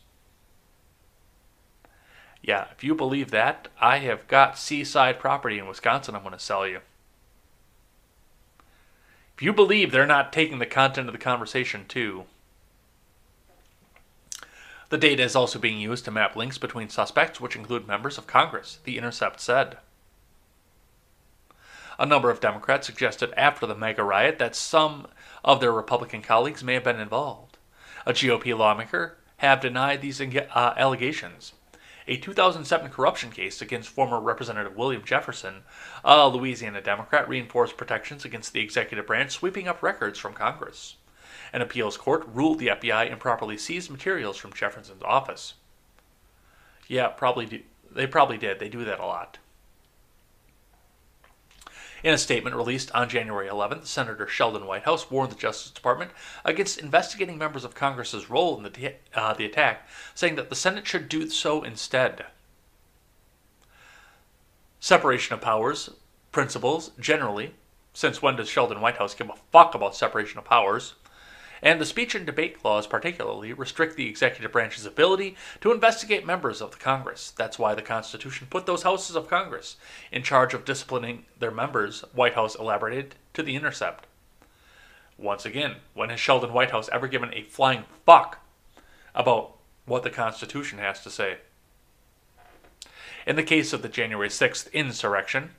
Yeah, 2.44 2.66
if 2.76 2.84
you 2.84 2.94
believe 2.94 3.32
that, 3.32 3.70
I 3.80 4.00
have 4.00 4.28
got 4.28 4.58
seaside 4.58 5.18
property 5.18 5.58
in 5.58 5.66
Wisconsin 5.66 6.14
I'm 6.14 6.24
going 6.24 6.34
to 6.34 6.40
sell 6.40 6.68
you. 6.68 6.82
If 9.36 9.42
you 9.42 9.54
believe 9.54 9.92
they're 9.92 10.06
not 10.06 10.34
taking 10.34 10.60
the 10.60 10.66
content 10.66 11.08
of 11.08 11.14
the 11.14 11.20
conversation 11.20 11.86
too. 11.88 12.26
The 14.90 14.98
data 14.98 15.24
is 15.24 15.36
also 15.38 15.58
being 15.58 15.80
used 15.80 16.04
to 16.06 16.12
map 16.12 16.36
links 16.36 16.58
between 16.58 16.90
suspects, 16.90 17.40
which 17.40 17.56
include 17.56 17.88
members 17.88 18.18
of 18.18 18.28
Congress, 18.28 18.80
The 18.84 18.98
Intercept 18.98 19.40
said. 19.40 19.78
A 21.98 22.06
number 22.06 22.30
of 22.30 22.42
Democrats 22.42 22.86
suggested 22.86 23.34
after 23.38 23.66
the 23.66 23.74
mega 23.74 24.04
riot 24.04 24.38
that 24.40 24.56
some 24.56 25.08
of 25.46 25.62
their 25.62 25.72
Republican 25.72 26.22
colleagues 26.22 26.64
may 26.64 26.74
have 26.74 26.84
been 26.84 27.00
involved. 27.00 27.58
A 28.06 28.12
GOP 28.12 28.56
lawmaker 28.56 29.18
have 29.38 29.62
denied 29.62 30.02
these 30.02 30.20
uh, 30.20 30.74
allegations. 30.76 31.54
A 32.08 32.18
2007 32.18 32.92
corruption 32.92 33.32
case 33.32 33.62
against 33.62 33.90
former 33.90 34.20
Representative 34.20 34.76
William 34.76 35.04
Jefferson, 35.06 35.64
a 36.04 36.28
Louisiana 36.28 36.82
Democrat, 36.82 37.30
reinforced 37.30 37.78
protections 37.78 38.26
against 38.26 38.52
the 38.52 38.62
executive 38.62 39.08
branch 39.08 39.32
sweeping 39.32 39.68
up 39.68 39.82
records 39.82 40.20
from 40.20 40.34
Congress. 40.34 40.98
An 41.54 41.62
appeals 41.62 41.98
court 41.98 42.28
ruled 42.28 42.60
the 42.60 42.68
FBI 42.68 43.12
improperly 43.12 43.58
seized 43.58 43.90
materials 43.90 44.38
from 44.38 44.54
Jefferson's 44.54 45.04
office. 45.04 45.54
Yeah, 46.88 47.08
probably 47.08 47.46
do. 47.46 47.60
They 47.92 48.08
probably 48.08 48.38
did. 48.38 48.60
They 48.60 48.70
do 48.70 48.84
that 48.86 49.00
a 49.00 49.06
lot. 49.06 49.38
In 52.04 52.14
a 52.14 52.18
statement 52.18 52.58
released 52.58 52.92
on 52.92 53.08
January 53.08 53.48
11th, 53.48 53.86
Senator 53.86 54.28
Sheldon 54.28 54.68
Whitehouse 54.68 55.10
warned 55.10 55.32
the 55.32 55.38
Justice 55.38 55.72
Department 55.72 56.12
against 56.44 56.78
investigating 56.78 57.38
members 57.38 57.64
of 57.64 57.76
Congress's 57.76 58.30
role 58.30 58.58
in 58.58 58.64
the, 58.64 58.96
uh, 59.16 59.34
the 59.34 59.46
attack, 59.46 59.88
saying 60.14 60.36
that 60.36 60.50
the 60.50 60.56
Senate 60.56 60.86
should 60.86 61.08
do 61.08 61.30
so 61.30 61.64
instead. 61.64 62.26
Separation 64.82 65.34
of 65.34 65.40
powers 65.40 65.92
principles 66.34 66.92
generally, 67.00 67.54
since 67.94 68.22
when 68.22 68.36
does 68.36 68.50
Sheldon 68.50 68.82
Whitehouse 68.82 69.16
give 69.16 69.30
a 69.30 69.36
fuck 69.52 69.74
about 69.74 69.96
separation 69.96 70.40
of 70.40 70.44
powers? 70.44 70.96
And 71.64 71.80
the 71.80 71.86
speech 71.86 72.14
and 72.14 72.26
debate 72.26 72.62
clause, 72.62 72.86
particularly, 72.86 73.54
restrict 73.54 73.96
the 73.96 74.10
executive 74.10 74.52
branch's 74.52 74.86
ability 74.86 75.38
to 75.62 75.72
investigate 75.72 76.26
members 76.26 76.62
of 76.62 76.72
the 76.72 76.78
Congress. 76.78 77.32
That's 77.38 77.58
why 77.58 77.74
the 77.74 77.82
Constitution 77.82 78.48
put 78.50 78.66
those 78.66 78.84
houses 78.84 79.16
of 79.16 79.30
Congress 79.30 79.78
in 80.12 80.24
charge 80.24 80.54
of 80.54 80.66
disciplining 80.66 81.26
their 81.40 81.52
members, 81.52 82.02
Whitehouse 82.14 82.56
elaborated 82.56 83.16
to 83.34 83.42
The 83.42 83.56
Intercept. 83.56 84.06
Once 85.18 85.46
again, 85.46 85.76
when 85.94 86.10
has 86.10 86.20
Sheldon 86.20 86.52
Whitehouse 86.52 86.90
ever 86.92 87.08
given 87.08 87.34
a 87.34 87.44
flying 87.44 87.86
fuck 88.06 88.40
about 89.16 89.56
what 89.86 90.04
the 90.04 90.10
Constitution 90.10 90.80
has 90.80 91.02
to 91.04 91.10
say? 91.10 91.38
In 93.26 93.38
the 93.38 93.44
case 93.44 93.72
of 93.72 93.82
the 93.82 93.88
January 93.88 94.28
6th 94.28 94.70
insurrection, 94.74 95.52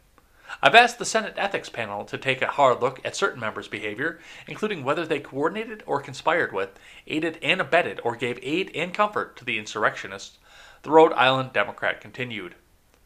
I've 0.62 0.74
asked 0.74 0.98
the 0.98 1.04
Senate 1.04 1.35
Ethics 1.37 1.68
Panel 1.68 2.04
to 2.04 2.18
take 2.18 2.42
a 2.42 2.46
hard 2.46 2.80
look 2.80 3.00
at 3.04 3.16
certain 3.16 3.40
members' 3.40 3.68
behavior, 3.68 4.20
including 4.46 4.85
whether 4.85 5.07
they 5.07 5.20
coordinated 5.20 5.83
or 5.87 6.00
conspired 6.00 6.52
with, 6.52 6.70
aided 7.07 7.38
and 7.42 7.61
abetted, 7.61 8.00
or 8.04 8.16
gave 8.16 8.38
aid 8.42 8.70
and 8.74 8.94
comfort 8.94 9.37
to 9.37 9.44
the 9.44 9.59
insurrectionists, 9.59 10.38
the 10.83 10.90
Rhode 10.90 11.12
Island 11.14 11.52
Democrat 11.52 12.00
continued. 12.00 12.54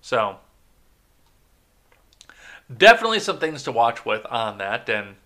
So, 0.01 0.39
definitely 2.75 3.21
some 3.21 3.39
things 3.39 3.63
to 3.65 3.73
watch 3.73 4.05
with 4.05 4.27
on 4.27 4.59
that, 4.59 4.89
and 4.89 5.17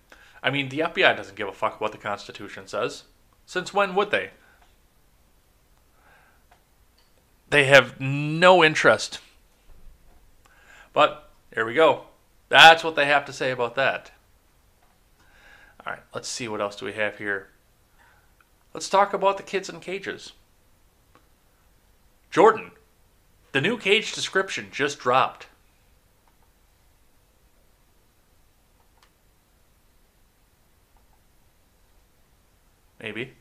I 0.41 0.49
mean, 0.49 0.69
the 0.69 0.79
FBI 0.79 1.15
doesn't 1.15 1.35
give 1.37 1.47
a 1.47 1.53
fuck 1.53 1.79
what 1.79 1.91
the 1.91 1.97
Constitution 1.97 2.67
says. 2.67 3.03
Since 3.45 3.73
when 3.73 3.95
would 3.95 4.11
they? 4.11 4.31
They 7.49 7.65
have 7.65 7.99
no 7.99 8.63
interest. 8.63 9.19
But 10.91 11.31
there 11.53 11.65
we 11.65 11.73
go. 11.73 12.03
That's 12.49 12.83
what 12.83 12.95
they 12.95 13.05
have 13.05 13.25
to 13.25 13.33
say 13.33 13.51
about 13.51 13.75
that. 13.75 14.11
All 15.85 15.93
right, 15.93 16.01
let's 16.13 16.27
see 16.27 16.47
what 16.47 16.61
else 16.61 16.75
do 16.75 16.85
we 16.85 16.93
have 16.93 17.17
here. 17.17 17.49
Let's 18.73 18.89
talk 18.89 19.13
about 19.13 19.37
the 19.37 19.43
kids 19.43 19.69
in 19.69 19.79
cages. 19.79 20.33
Jordan, 22.31 22.71
the 23.51 23.61
new 23.61 23.77
cage 23.77 24.13
description 24.13 24.69
just 24.71 24.97
dropped. 24.99 25.47
Maybe. 32.99 33.33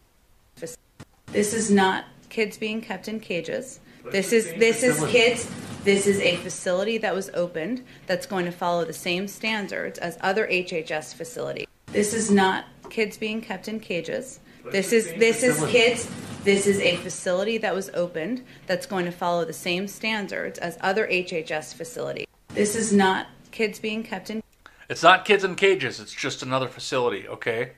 This 0.56 1.54
is 1.54 1.70
not 1.70 2.04
kids 2.28 2.58
being 2.58 2.82
kept 2.82 3.08
in 3.08 3.20
cages. 3.20 3.80
This 4.10 4.32
is 4.32 4.52
this 4.54 4.82
is 4.82 5.02
kids. 5.06 5.50
This 5.84 6.06
is 6.06 6.20
a 6.20 6.36
facility 6.36 6.96
that 6.98 7.12
was 7.12 7.28
opened 7.34 7.84
that's 8.06 8.24
going 8.24 8.44
to 8.44 8.52
follow 8.52 8.84
the 8.84 8.92
same 8.92 9.26
standards 9.26 9.98
as 9.98 10.16
other 10.20 10.46
HHS 10.46 11.12
facilities. 11.12 11.66
This 11.86 12.14
is 12.14 12.30
not 12.30 12.66
kids 12.88 13.16
being 13.16 13.40
kept 13.40 13.66
in 13.66 13.80
cages. 13.80 14.38
This 14.70 14.92
is 14.92 15.12
this 15.14 15.42
is 15.42 15.60
kids. 15.64 16.08
This 16.44 16.68
is 16.68 16.78
a 16.78 16.96
facility 16.98 17.58
that 17.58 17.74
was 17.74 17.90
opened 17.94 18.44
that's 18.66 18.86
going 18.86 19.06
to 19.06 19.10
follow 19.10 19.44
the 19.44 19.52
same 19.52 19.88
standards 19.88 20.60
as 20.60 20.78
other 20.80 21.08
HHS 21.08 21.74
facilities. 21.74 22.26
This 22.54 22.76
is 22.76 22.92
not 22.92 23.26
kids 23.50 23.80
being 23.80 24.04
kept 24.04 24.30
in 24.30 24.40
It's 24.88 25.02
not 25.02 25.24
kids 25.24 25.42
in 25.42 25.56
cages, 25.56 25.98
it's 25.98 26.14
just 26.14 26.44
another 26.44 26.68
facility, 26.68 27.26
okay? 27.26 27.72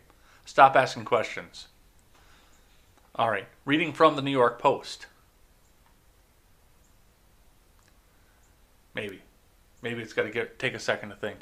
Stop 0.44 0.76
asking 0.76 1.06
questions. 1.06 1.68
All 3.14 3.30
right, 3.30 3.46
reading 3.64 3.94
from 3.94 4.16
the 4.16 4.22
New 4.22 4.30
York 4.30 4.58
Post. 4.58 5.06
Maybe. 8.94 9.22
Maybe 9.82 10.02
it's 10.02 10.12
got 10.12 10.22
to 10.22 10.30
get 10.30 10.58
take 10.58 10.74
a 10.74 10.78
second 10.78 11.10
to 11.10 11.16
think. 11.16 11.38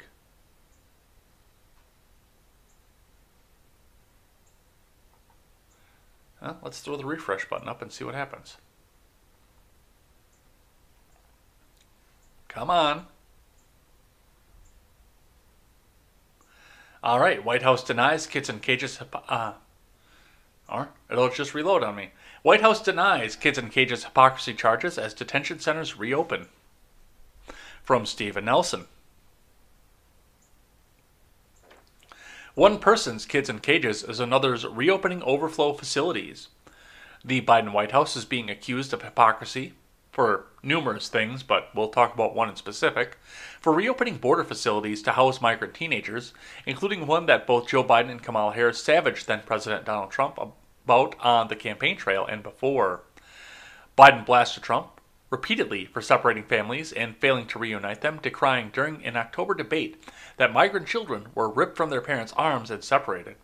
Let's 6.61 6.81
throw 6.81 6.97
the 6.97 7.05
refresh 7.05 7.47
button 7.47 7.69
up 7.69 7.81
and 7.81 7.91
see 7.91 8.03
what 8.03 8.15
happens. 8.15 8.57
Come 12.49 12.69
on. 12.69 13.05
All 17.01 17.19
right, 17.19 17.43
White 17.43 17.63
House 17.63 17.83
denies 17.83 18.27
kids 18.27 18.49
in 18.49 18.59
cages. 18.59 18.99
Uh, 19.29 19.53
or 20.69 20.89
it'll 21.09 21.29
just 21.29 21.53
reload 21.53 21.83
on 21.83 21.95
me. 21.95 22.11
White 22.41 22.61
House 22.61 22.81
denies 22.81 23.35
kids 23.35 23.57
in 23.57 23.69
cages 23.69 24.03
hypocrisy 24.03 24.53
charges 24.53 24.97
as 24.97 25.13
detention 25.13 25.59
centers 25.59 25.97
reopen. 25.97 26.47
From 27.83 28.05
Steven 28.05 28.45
Nelson. 28.45 28.85
One 32.55 32.79
person's 32.79 33.25
kids 33.25 33.49
in 33.49 33.59
cages 33.59 34.03
is 34.03 34.21
another's 34.21 34.65
reopening 34.65 35.21
overflow 35.23 35.73
facilities. 35.73 36.47
The 37.25 37.41
Biden 37.41 37.73
White 37.73 37.91
House 37.91 38.15
is 38.15 38.23
being 38.23 38.49
accused 38.49 38.93
of 38.93 39.01
hypocrisy 39.01 39.73
for 40.13 40.45
numerous 40.61 41.09
things, 41.09 41.43
but 41.43 41.71
we'll 41.75 41.89
talk 41.89 42.13
about 42.13 42.35
one 42.35 42.47
in 42.47 42.55
specific, 42.55 43.17
for 43.59 43.73
reopening 43.73 44.17
border 44.17 44.45
facilities 44.45 45.01
to 45.01 45.11
house 45.11 45.41
migrant 45.41 45.73
teenagers, 45.73 46.31
including 46.65 47.05
one 47.05 47.25
that 47.25 47.45
both 47.45 47.67
Joe 47.67 47.83
Biden 47.83 48.11
and 48.11 48.23
Kamala 48.23 48.53
Harris 48.53 48.81
savaged 48.81 49.27
then 49.27 49.41
President 49.45 49.83
Donald 49.83 50.11
Trump 50.11 50.37
about 50.85 51.15
on 51.19 51.49
the 51.49 51.55
campaign 51.55 51.97
trail 51.97 52.25
and 52.25 52.43
before. 52.43 53.01
Biden 53.97 54.25
blasted 54.25 54.63
Trump 54.63 54.92
repeatedly 55.33 55.83
for 55.83 55.99
separating 55.99 56.43
families 56.43 56.91
and 56.91 57.17
failing 57.17 57.47
to 57.47 57.57
reunite 57.57 58.01
them, 58.01 58.19
decrying 58.21 58.69
during 58.71 59.03
an 59.03 59.17
October 59.17 59.55
debate 59.55 59.97
that 60.37 60.53
migrant 60.53 60.85
children 60.85 61.25
were 61.33 61.49
ripped 61.49 61.75
from 61.75 61.89
their 61.89 62.01
parents' 62.01 62.33
arms 62.37 62.69
and 62.69 62.83
separated. 62.83 63.35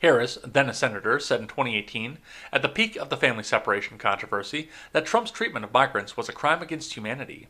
Harris, 0.00 0.38
then 0.44 0.68
a 0.68 0.74
senator, 0.74 1.18
said 1.18 1.40
in 1.40 1.48
2018, 1.48 2.18
at 2.52 2.62
the 2.62 2.68
peak 2.68 2.94
of 2.94 3.10
the 3.10 3.16
family 3.16 3.42
separation 3.42 3.98
controversy, 3.98 4.68
that 4.92 5.04
Trump's 5.04 5.32
treatment 5.32 5.64
of 5.64 5.72
migrants 5.72 6.16
was 6.16 6.28
a 6.28 6.32
crime 6.32 6.62
against 6.62 6.94
humanity. 6.94 7.48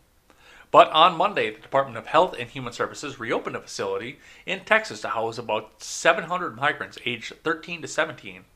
But 0.70 0.90
on 0.92 1.18
Monday, 1.18 1.55
the 1.55 1.61
Department 1.61 1.98
of 1.98 2.07
Health 2.07 2.35
and 2.38 2.48
Human 2.48 2.72
Services 2.72 3.20
reopened 3.20 3.57
a 3.57 3.61
facility 3.61 4.18
in 4.46 4.61
Texas 4.61 5.03
to 5.03 5.09
house 5.09 5.37
about 5.37 5.83
700 5.83 6.57
migrants 6.57 6.96
aged 7.05 7.35
13 7.44 7.83
to 7.83 7.88
17. 7.88 8.46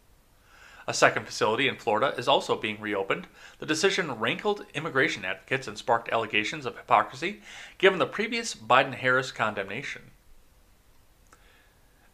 A 0.87 0.94
second 0.94 1.25
facility 1.27 1.66
in 1.66 1.77
Florida 1.77 2.14
is 2.18 2.29
also 2.29 2.57
being 2.57 2.81
reopened. 2.81 3.27
The 3.59 3.66
decision 3.66 4.12
rankled 4.12 4.66
immigration 4.75 5.25
advocates 5.25 5.66
and 5.66 5.79
sparked 5.79 6.11
allegations 6.11 6.66
of 6.66 6.77
hypocrisy 6.77 7.40
given 7.79 7.99
the 7.99 8.07
previous 8.07 8.55
Biden 8.55 8.94
Harris 8.94 9.33
condemnation. 9.33 10.11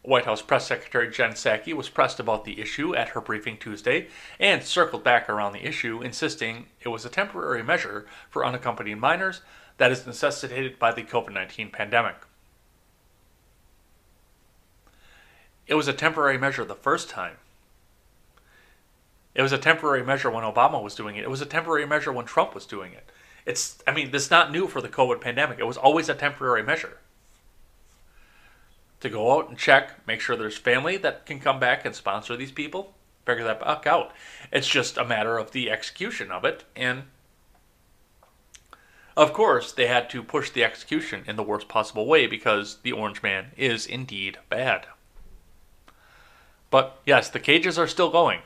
White 0.03 0.25
House 0.25 0.41
Press 0.41 0.65
Secretary 0.65 1.11
Jen 1.11 1.33
Psaki 1.33 1.73
was 1.73 1.89
pressed 1.89 2.19
about 2.19 2.43
the 2.43 2.59
issue 2.59 2.95
at 2.95 3.09
her 3.09 3.21
briefing 3.21 3.57
Tuesday 3.57 4.07
and 4.39 4.63
circled 4.63 5.03
back 5.03 5.29
around 5.29 5.53
the 5.53 5.65
issue, 5.65 6.01
insisting 6.01 6.67
it 6.79 6.87
was 6.87 7.05
a 7.05 7.09
temporary 7.09 7.61
measure 7.61 8.07
for 8.29 8.43
unaccompanied 8.43 8.97
minors 8.97 9.41
that 9.77 9.91
is 9.91 10.07
necessitated 10.07 10.79
by 10.79 10.91
the 10.91 11.03
COVID 11.03 11.33
19 11.33 11.69
pandemic. 11.69 12.15
It 15.67 15.75
was 15.75 15.87
a 15.87 15.93
temporary 15.93 16.37
measure 16.37 16.65
the 16.65 16.73
first 16.73 17.09
time. 17.09 17.37
It 19.33 19.41
was 19.41 19.51
a 19.51 19.57
temporary 19.57 20.03
measure 20.03 20.29
when 20.29 20.43
Obama 20.43 20.81
was 20.83 20.95
doing 20.95 21.15
it. 21.15 21.23
It 21.23 21.29
was 21.29 21.41
a 21.41 21.45
temporary 21.45 21.85
measure 21.85 22.11
when 22.11 22.25
Trump 22.25 22.53
was 22.53 22.65
doing 22.65 22.93
it. 22.93 23.09
It's, 23.45 23.81
I 23.87 23.93
mean, 23.93 24.11
this 24.11 24.25
is 24.25 24.31
not 24.31 24.51
new 24.51 24.67
for 24.67 24.81
the 24.81 24.89
COVID 24.89 25.21
pandemic. 25.21 25.59
It 25.59 25.67
was 25.67 25.77
always 25.77 26.09
a 26.09 26.13
temporary 26.13 26.63
measure. 26.63 26.97
To 28.99 29.09
go 29.09 29.31
out 29.37 29.49
and 29.49 29.57
check, 29.57 30.05
make 30.05 30.21
sure 30.21 30.35
there's 30.35 30.57
family 30.57 30.97
that 30.97 31.25
can 31.25 31.39
come 31.39 31.59
back 31.59 31.85
and 31.85 31.95
sponsor 31.95 32.35
these 32.35 32.51
people, 32.51 32.93
figure 33.25 33.43
that 33.45 33.59
back 33.59 33.87
out. 33.87 34.11
It's 34.51 34.67
just 34.67 34.97
a 34.97 35.05
matter 35.05 35.37
of 35.37 35.51
the 35.51 35.71
execution 35.71 36.29
of 36.29 36.45
it. 36.45 36.65
And 36.75 37.03
of 39.17 39.33
course, 39.33 39.71
they 39.71 39.87
had 39.87 40.09
to 40.11 40.21
push 40.21 40.51
the 40.51 40.63
execution 40.63 41.23
in 41.25 41.35
the 41.35 41.43
worst 41.43 41.67
possible 41.67 42.05
way 42.05 42.27
because 42.27 42.77
the 42.83 42.91
Orange 42.91 43.23
Man 43.23 43.51
is 43.57 43.87
indeed 43.87 44.37
bad. 44.49 44.85
But 46.69 46.99
yes, 47.05 47.27
the 47.29 47.39
cages 47.39 47.79
are 47.79 47.87
still 47.87 48.09
going. 48.09 48.41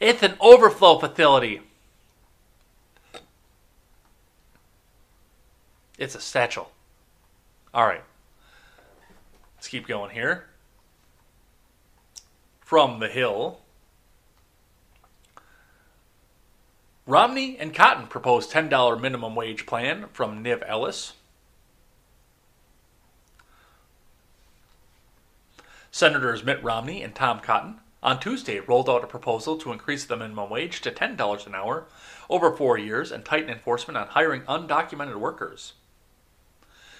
It's 0.00 0.22
an 0.22 0.34
overflow 0.40 0.98
facility. 0.98 1.60
It's 5.98 6.14
a 6.14 6.20
satchel. 6.20 6.70
All 7.74 7.86
right. 7.86 8.02
Let's 9.56 9.68
keep 9.68 9.86
going 9.86 10.10
here. 10.10 10.46
From 12.60 12.98
the 12.98 13.08
Hill. 13.08 13.60
Romney 17.06 17.58
and 17.58 17.74
Cotton 17.74 18.06
propose 18.06 18.50
$10 18.50 19.00
minimum 19.00 19.34
wage 19.34 19.66
plan 19.66 20.06
from 20.12 20.42
Niv 20.42 20.62
Ellis. 20.66 21.12
Senators 25.90 26.42
Mitt 26.44 26.62
Romney 26.62 27.02
and 27.02 27.14
Tom 27.14 27.40
Cotton 27.40 27.80
on 28.02 28.18
Tuesday 28.18 28.60
rolled 28.60 28.88
out 28.88 29.04
a 29.04 29.06
proposal 29.06 29.56
to 29.58 29.72
increase 29.72 30.04
the 30.04 30.16
minimum 30.16 30.48
wage 30.48 30.80
to 30.80 30.90
$10 30.90 31.46
an 31.46 31.54
hour 31.54 31.86
over 32.28 32.56
four 32.56 32.78
years 32.78 33.12
and 33.12 33.24
tighten 33.24 33.50
enforcement 33.50 33.96
on 33.96 34.08
hiring 34.08 34.42
undocumented 34.42 35.16
workers. 35.16 35.74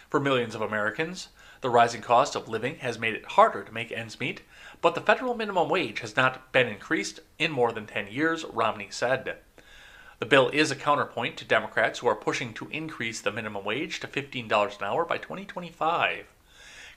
For 0.08 0.20
millions 0.20 0.54
of 0.54 0.60
Americans, 0.60 1.28
the 1.60 1.70
rising 1.70 2.02
cost 2.02 2.34
of 2.34 2.48
living 2.48 2.76
has 2.76 2.98
made 2.98 3.14
it 3.14 3.24
harder 3.24 3.62
to 3.62 3.72
make 3.72 3.92
ends 3.92 4.18
meet, 4.18 4.42
but 4.80 4.94
the 4.94 5.00
federal 5.00 5.34
minimum 5.34 5.68
wage 5.68 6.00
has 6.00 6.16
not 6.16 6.52
been 6.52 6.66
increased 6.66 7.20
in 7.38 7.52
more 7.52 7.72
than 7.72 7.86
10 7.86 8.08
years, 8.08 8.44
Romney 8.44 8.88
said. 8.90 9.36
The 10.18 10.26
bill 10.26 10.50
is 10.50 10.70
a 10.70 10.76
counterpoint 10.76 11.36
to 11.38 11.44
Democrats 11.44 12.00
who 12.00 12.08
are 12.08 12.14
pushing 12.14 12.52
to 12.54 12.68
increase 12.68 13.20
the 13.20 13.30
minimum 13.30 13.64
wage 13.64 14.00
to 14.00 14.06
$15 14.06 14.78
an 14.78 14.84
hour 14.84 15.04
by 15.04 15.16
2025. 15.16 16.26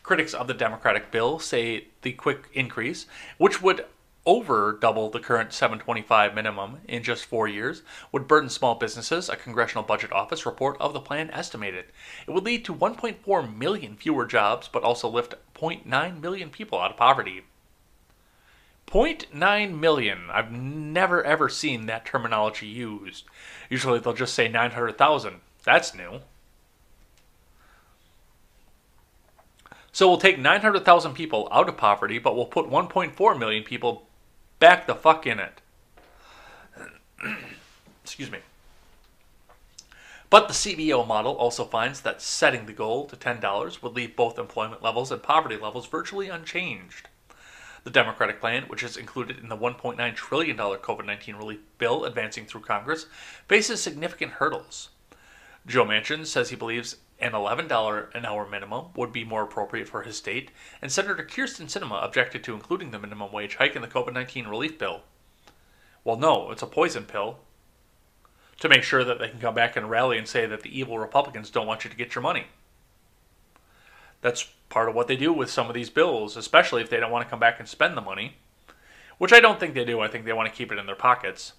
Critics 0.04 0.34
of 0.34 0.48
the 0.48 0.54
Democratic 0.54 1.12
bill 1.12 1.40
say 1.40 1.88
the 2.02 2.12
quick 2.12 2.50
increase, 2.54 3.06
which 3.38 3.62
would 3.62 3.86
over 4.26 4.78
double 4.80 5.10
the 5.10 5.20
current 5.20 5.52
725 5.52 6.34
minimum 6.34 6.78
in 6.88 7.04
just 7.04 7.26
4 7.26 7.48
years, 7.48 7.84
would 8.12 8.28
burden 8.28 8.50
small 8.50 8.76
businesses, 8.76 9.28
a 9.30 9.36
congressional 9.36 9.84
budget 9.84 10.12
office 10.14 10.46
report 10.46 10.78
of 10.80 10.94
the 10.94 11.00
plan 11.00 11.30
estimated. 11.32 11.86
It 12.28 12.32
would 12.32 12.46
lead 12.46 12.64
to 12.66 12.74
1.4 12.74 13.58
million 13.58 13.96
fewer 13.96 14.26
jobs 14.26 14.70
but 14.72 14.84
also 14.84 15.10
lift 15.10 15.36
0.9 15.56 16.22
million 16.22 16.50
people 16.50 16.80
out 16.80 16.92
of 16.92 16.98
poverty. 16.98 17.44
0.9 18.88 19.80
million. 19.80 20.30
I've 20.32 20.52
never 20.52 21.24
ever 21.24 21.50
seen 21.50 21.86
that 21.86 22.06
terminology 22.06 22.68
used. 22.68 23.26
Usually 23.70 24.00
they'll 24.00 24.14
just 24.14 24.34
say 24.34 24.48
900,000. 24.48 25.42
That's 25.64 25.96
new. 25.96 26.20
So 29.94 30.08
we'll 30.08 30.18
take 30.18 30.40
900,000 30.40 31.14
people 31.14 31.48
out 31.52 31.70
of 31.70 31.78
poverty, 31.78 32.18
but 32.18 32.36
we'll 32.36 32.48
put 32.48 32.68
1.4 32.68 33.40
million 33.40 33.64
people 33.64 34.08
back 34.58 34.88
the 34.88 34.96
fuck 34.96 35.28
in 35.28 35.40
it. 35.40 35.62
Excuse 38.04 38.32
me. 38.32 38.40
But 40.32 40.48
the 40.48 40.54
CBO 40.56 41.06
model 41.06 41.36
also 41.36 41.64
finds 41.64 42.02
that 42.02 42.24
setting 42.24 42.66
the 42.66 42.74
goal 42.74 43.06
to 43.06 43.16
$10 43.16 43.84
would 43.84 43.94
leave 43.94 44.16
both 44.16 44.40
employment 44.40 44.82
levels 44.82 45.12
and 45.12 45.22
poverty 45.22 45.58
levels 45.58 45.86
virtually 45.86 46.28
unchanged. 46.28 47.08
The 47.84 47.92
Democratic 47.92 48.40
plan, 48.40 48.64
which 48.64 48.82
is 48.82 48.98
included 48.98 49.38
in 49.38 49.50
the 49.50 49.58
$1.9 49.58 50.16
trillion 50.16 50.58
COVID 50.58 51.06
19 51.06 51.36
relief 51.36 51.60
bill 51.78 52.06
advancing 52.06 52.48
through 52.48 52.62
Congress, 52.62 53.06
faces 53.48 53.84
significant 53.84 54.32
hurdles. 54.32 54.90
Joe 55.68 55.86
Manchin 55.86 56.26
says 56.26 56.50
he 56.50 56.56
believes 56.56 56.98
an 57.24 57.32
$11 57.32 58.14
an 58.14 58.26
hour 58.26 58.48
minimum 58.48 58.88
would 58.96 59.14
be 59.14 59.24
more 59.24 59.44
appropriate 59.44 59.88
for 59.88 60.04
his 60.04 60.18
state, 60.18 60.52
and 60.82 60.92
Senator 60.92 61.24
Kyrsten 61.24 61.68
Sinema 61.68 62.04
objected 62.04 62.44
to 62.44 62.54
including 62.54 62.92
the 62.92 63.00
minimum 63.00 63.32
wage 63.32 63.56
hike 63.56 63.76
in 63.76 63.82
the 63.82 63.88
COVID 63.88 64.14
19 64.14 64.48
relief 64.48 64.78
bill. 64.78 65.02
Well, 66.04 66.18
no, 66.18 66.52
it's 66.52 66.62
a 66.62 66.68
poison 66.68 67.06
pill 67.06 67.40
to 68.60 68.70
make 68.70 68.84
sure 68.84 69.04
that 69.04 69.20
they 69.20 69.30
can 69.30 69.40
come 69.40 69.56
back 69.56 69.76
and 69.76 69.90
rally 69.90 70.18
and 70.18 70.28
say 70.28 70.46
that 70.46 70.62
the 70.62 70.78
evil 70.78 71.00
Republicans 71.00 71.50
don't 71.50 71.68
want 71.68 71.84
you 71.84 71.90
to 71.90 71.96
get 71.96 72.14
your 72.14 72.22
money. 72.22 72.48
That's 74.22 74.50
part 74.70 74.90
of 74.90 74.96
what 74.96 75.08
they 75.08 75.16
do 75.16 75.32
with 75.32 75.50
some 75.50 75.68
of 75.68 75.74
these 75.74 75.90
bills, 75.90 76.36
especially 76.36 76.82
if 76.82 76.90
they 76.90 77.00
don't 77.00 77.12
want 77.12 77.26
to 77.26 77.30
come 77.30 77.40
back 77.40 77.60
and 77.60 77.68
spend 77.68 77.96
the 77.96 78.02
money, 78.02 78.38
which 79.18 79.34
I 79.34 79.40
don't 79.40 79.60
think 79.60 79.74
they 79.74 79.86
do. 79.86 80.02
I 80.02 80.08
think 80.08 80.26
they 80.26 80.34
want 80.34 80.50
to 80.50 80.56
keep 80.56 80.72
it 80.72 80.78
in 80.78 80.86
their 80.86 80.96
pockets. 80.96 81.54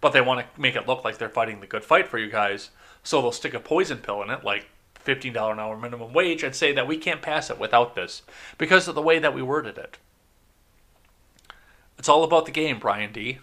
But 0.00 0.12
they 0.12 0.20
want 0.20 0.40
to 0.40 0.60
make 0.60 0.76
it 0.76 0.88
look 0.88 1.04
like 1.04 1.18
they're 1.18 1.28
fighting 1.28 1.60
the 1.60 1.66
good 1.66 1.84
fight 1.84 2.08
for 2.08 2.18
you 2.18 2.30
guys, 2.30 2.70
so 3.02 3.20
they'll 3.20 3.32
stick 3.32 3.54
a 3.54 3.60
poison 3.60 3.98
pill 3.98 4.22
in 4.22 4.30
it, 4.30 4.44
like 4.44 4.66
$15 5.04 5.52
an 5.52 5.60
hour 5.60 5.76
minimum 5.76 6.12
wage, 6.12 6.42
and 6.42 6.54
say 6.54 6.72
that 6.72 6.86
we 6.86 6.96
can't 6.96 7.22
pass 7.22 7.50
it 7.50 7.58
without 7.58 7.94
this 7.94 8.22
because 8.58 8.88
of 8.88 8.94
the 8.94 9.02
way 9.02 9.18
that 9.18 9.34
we 9.34 9.42
worded 9.42 9.78
it. 9.78 9.98
It's 11.98 12.08
all 12.08 12.24
about 12.24 12.46
the 12.46 12.52
game, 12.52 12.78
Brian 12.78 13.12
D. 13.12 13.38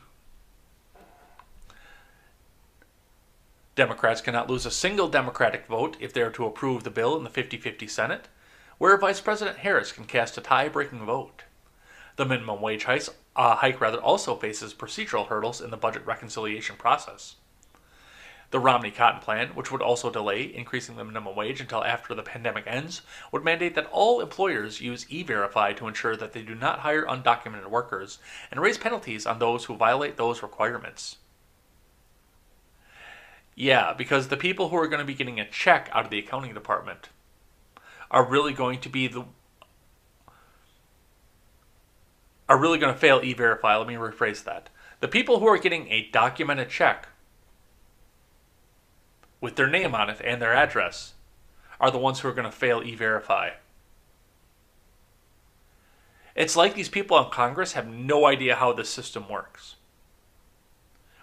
Democrats 3.75 4.21
cannot 4.21 4.49
lose 4.49 4.65
a 4.65 4.71
single 4.71 5.07
Democratic 5.07 5.67
vote 5.67 5.95
if 5.99 6.11
they 6.11 6.21
are 6.21 6.31
to 6.31 6.47
approve 6.47 6.83
the 6.83 6.89
bill 6.89 7.15
in 7.15 7.23
the 7.23 7.29
50 7.29 7.57
50 7.57 7.87
Senate, 7.87 8.27
where 8.79 8.97
Vice 8.97 9.21
President 9.21 9.57
Harris 9.57 9.91
can 9.91 10.05
cast 10.05 10.37
a 10.37 10.41
tie 10.41 10.67
breaking 10.67 11.05
vote. 11.05 11.43
The 12.15 12.25
minimum 12.25 12.59
wage 12.59 12.85
hike, 12.85 13.03
uh, 13.35 13.57
hike 13.57 13.79
rather 13.79 13.99
also 13.99 14.35
faces 14.35 14.73
procedural 14.73 15.27
hurdles 15.27 15.61
in 15.61 15.69
the 15.69 15.77
budget 15.77 16.03
reconciliation 16.07 16.75
process. 16.75 17.35
The 18.49 18.59
Romney 18.59 18.91
Cotton 18.91 19.19
Plan, 19.19 19.49
which 19.49 19.71
would 19.71 19.81
also 19.81 20.09
delay 20.09 20.43
increasing 20.43 20.95
the 20.95 21.03
minimum 21.03 21.35
wage 21.35 21.59
until 21.59 21.83
after 21.83 22.15
the 22.15 22.23
pandemic 22.23 22.63
ends, 22.65 23.01
would 23.31 23.43
mandate 23.43 23.75
that 23.75 23.89
all 23.91 24.21
employers 24.21 24.79
use 24.79 25.05
e 25.09 25.21
verify 25.21 25.73
to 25.73 25.87
ensure 25.87 26.15
that 26.15 26.31
they 26.31 26.41
do 26.41 26.55
not 26.55 26.79
hire 26.79 27.05
undocumented 27.05 27.69
workers 27.69 28.19
and 28.49 28.61
raise 28.61 28.77
penalties 28.77 29.25
on 29.25 29.39
those 29.39 29.65
who 29.65 29.75
violate 29.75 30.15
those 30.15 30.41
requirements. 30.41 31.17
Yeah, 33.53 33.93
because 33.93 34.27
the 34.27 34.37
people 34.37 34.69
who 34.69 34.77
are 34.77 34.87
going 34.87 34.99
to 34.99 35.05
be 35.05 35.15
getting 35.15 35.39
a 35.39 35.49
check 35.49 35.89
out 35.91 36.05
of 36.05 36.11
the 36.11 36.19
accounting 36.19 36.53
department 36.53 37.09
are 38.09 38.23
really 38.23 38.53
going 38.53 38.79
to 38.79 38.89
be 38.89 39.07
the 39.07 39.25
are 42.47 42.57
really 42.57 42.77
going 42.77 42.93
to 42.93 42.99
fail 42.99 43.19
e-verify. 43.21 43.75
Let 43.75 43.87
me 43.87 43.95
rephrase 43.95 44.43
that. 44.45 44.69
The 45.01 45.09
people 45.09 45.39
who 45.39 45.47
are 45.47 45.57
getting 45.57 45.91
a 45.91 46.09
documented 46.11 46.69
check 46.69 47.09
with 49.41 49.55
their 49.55 49.69
name 49.69 49.93
on 49.93 50.09
it 50.09 50.21
and 50.23 50.41
their 50.41 50.53
address 50.53 51.13
are 51.79 51.91
the 51.91 51.97
ones 51.97 52.19
who 52.19 52.27
are 52.27 52.33
going 52.33 52.49
to 52.49 52.51
fail 52.51 52.81
e-verify. 52.83 53.51
It's 56.35 56.55
like 56.55 56.75
these 56.75 56.89
people 56.89 57.17
in 57.17 57.31
Congress 57.31 57.73
have 57.73 57.87
no 57.87 58.25
idea 58.25 58.55
how 58.55 58.73
this 58.73 58.89
system 58.89 59.27
works, 59.27 59.75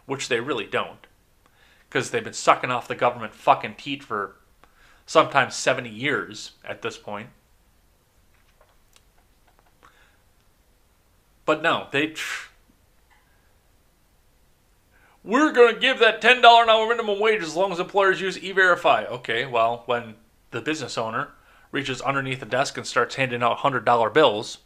which 0.06 0.28
they 0.28 0.40
really 0.40 0.66
don't 0.66 1.06
because 1.94 2.10
they've 2.10 2.24
been 2.24 2.32
sucking 2.32 2.72
off 2.72 2.88
the 2.88 2.96
government 2.96 3.32
fucking 3.32 3.76
teat 3.76 4.02
for 4.02 4.34
sometimes 5.06 5.54
70 5.54 5.88
years 5.88 6.52
at 6.64 6.82
this 6.82 6.98
point. 6.98 7.28
But 11.44 11.62
no, 11.62 11.86
they. 11.92 12.14
We're 15.24 15.52
going 15.52 15.74
to 15.74 15.80
give 15.80 15.98
that 16.00 16.20
$10 16.20 16.38
an 16.38 16.68
hour 16.68 16.86
minimum 16.86 17.18
wage 17.18 17.42
as 17.42 17.56
long 17.56 17.72
as 17.72 17.80
employers 17.80 18.20
use 18.20 18.38
e 18.38 18.52
verify. 18.52 19.04
Okay, 19.06 19.46
well, 19.46 19.82
when 19.86 20.14
the 20.50 20.60
business 20.60 20.96
owner 20.98 21.30
reaches 21.72 22.00
underneath 22.02 22.40
the 22.40 22.46
desk 22.46 22.76
and 22.76 22.86
starts 22.86 23.14
handing 23.14 23.42
out 23.42 23.58
$100 23.58 24.12
bills, 24.12 24.58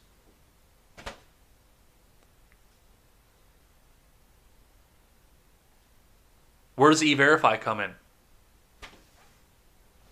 Where 6.79 6.91
does 6.91 7.03
E-Verify 7.03 7.57
come 7.57 7.81
in? 7.81 7.91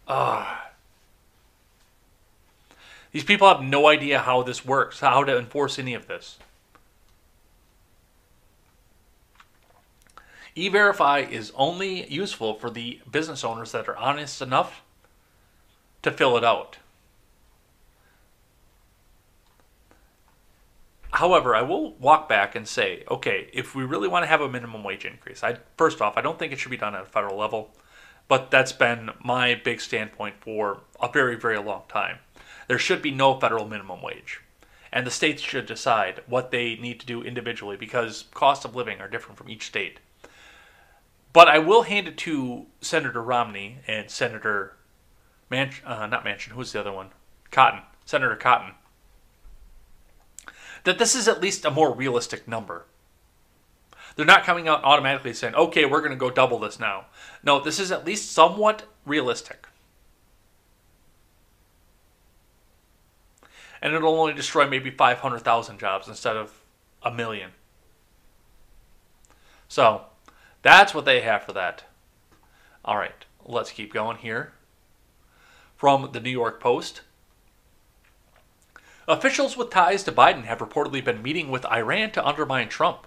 Ah. 0.09 0.73
These 3.13 3.23
people 3.23 3.47
have 3.47 3.63
no 3.63 3.87
idea 3.87 4.19
how 4.19 4.43
this 4.43 4.65
works, 4.65 4.99
how 4.99 5.23
to 5.23 5.39
enforce 5.39 5.79
any 5.79 5.95
of 5.95 6.09
this. 6.09 6.39
E-Verify 10.59 11.21
is 11.21 11.53
only 11.55 12.11
useful 12.11 12.55
for 12.55 12.71
the 12.71 13.01
business 13.11 13.45
owners 13.45 13.73
that 13.73 13.89
are 13.89 13.97
honest 13.97 14.41
enough 14.41 14.83
to 16.01 16.11
fill 16.11 16.39
it 16.39 16.45
out. 16.45 16.79
However, 21.13 21.55
I 21.55 21.61
will 21.61 21.93
walk 21.95 22.27
back 22.27 22.55
and 22.55 22.67
say, 22.67 23.05
okay, 23.11 23.51
if 23.53 23.75
we 23.75 23.85
really 23.85 24.09
want 24.09 24.23
to 24.23 24.29
have 24.29 24.41
a 24.41 24.49
minimum 24.49 24.83
wage 24.83 25.05
increase, 25.05 25.45
I 25.45 25.59
first 25.77 26.01
off, 26.01 26.17
I 26.17 26.23
don't 26.23 26.39
think 26.39 26.53
it 26.53 26.59
should 26.59 26.71
be 26.71 26.77
done 26.79 26.95
at 26.95 27.03
a 27.03 27.07
federal 27.07 27.37
level, 27.37 27.71
but 28.27 28.51
that's 28.51 28.73
been 28.73 29.11
my 29.23 29.55
big 29.55 29.81
standpoint 29.81 30.37
for 30.41 30.81
a 31.01 31.09
very, 31.11 31.37
very 31.37 31.59
long 31.59 31.83
time. 31.89 32.19
There 32.67 32.79
should 32.79 33.03
be 33.03 33.11
no 33.11 33.39
federal 33.39 33.69
minimum 33.69 34.01
wage. 34.03 34.41
And 34.91 35.07
the 35.07 35.11
states 35.11 35.43
should 35.43 35.67
decide 35.67 36.23
what 36.27 36.51
they 36.51 36.77
need 36.77 36.99
to 37.01 37.07
do 37.07 37.23
individually 37.23 37.77
because 37.77 38.25
cost 38.33 38.65
of 38.65 38.75
living 38.75 39.01
are 39.01 39.09
different 39.09 39.37
from 39.37 39.51
each 39.51 39.67
state. 39.67 40.01
But 41.37 41.49
I 41.49 41.59
will 41.59 41.83
hand 41.83 42.09
it 42.09 42.17
to 42.17 42.65
Senator 42.81 43.23
Romney 43.23 43.81
and 43.87 44.11
Senator 44.11 44.75
Manch, 45.53 45.85
uh, 45.85 46.07
not 46.07 46.25
Manchin, 46.25 46.53
who's 46.53 46.73
the 46.73 46.81
other 46.81 46.93
one? 46.93 47.11
Cotton, 47.51 47.83
Senator 48.07 48.37
Cotton 48.37 48.73
that 50.85 50.99
this 50.99 51.17
is 51.17 51.27
at 51.27 51.41
least 51.41 51.65
a 51.65 51.71
more 51.71 51.93
realistic 51.93 52.47
number. 52.47 52.87
They're 54.15 54.25
not 54.25 54.45
coming 54.45 54.69
out 54.69 54.85
automatically 54.85 55.35
saying, 55.35 55.57
okay, 55.57 55.85
we're 55.85 55.99
going 55.99 56.13
to 56.13 56.17
go 56.17 56.31
double 56.31 56.61
this 56.61 56.79
now. 56.79 57.07
No, 57.43 57.61
this 57.61 57.81
is 57.81 57.91
at 57.91 58.07
least 58.07 58.31
somewhat 58.31 58.85
realistic. 59.05 59.67
And 63.83 63.93
it'll 63.93 64.19
only 64.19 64.33
destroy 64.33 64.67
maybe 64.69 64.91
500,000 64.91 65.79
jobs 65.79 66.09
instead 66.09 66.37
of 66.37 66.63
a 67.03 67.11
million. 67.11 67.51
So, 69.69 70.07
that's 70.67 70.95
what 70.95 71.05
they 71.05 71.21
have 71.21 71.45
for 71.45 71.53
that. 71.53 71.85
All 72.85 72.97
right, 72.97 73.25
let's 73.45 73.71
keep 73.71 73.93
going 73.93 74.19
here. 74.19 74.53
From 75.77 76.11
the 76.13 76.21
New 76.21 76.31
York 76.31 76.61
Post 76.61 77.03
Officials 79.09 79.57
with 79.57 79.71
ties 79.71 80.03
to 80.03 80.11
Biden 80.11 80.45
have 80.45 80.59
reportedly 80.59 81.05
been 81.05 81.23
meeting 81.23 81.49
with 81.49 81.65
Iran 81.67 82.11
to 82.13 82.27
undermine 82.27 82.69
Trump. 82.69 83.07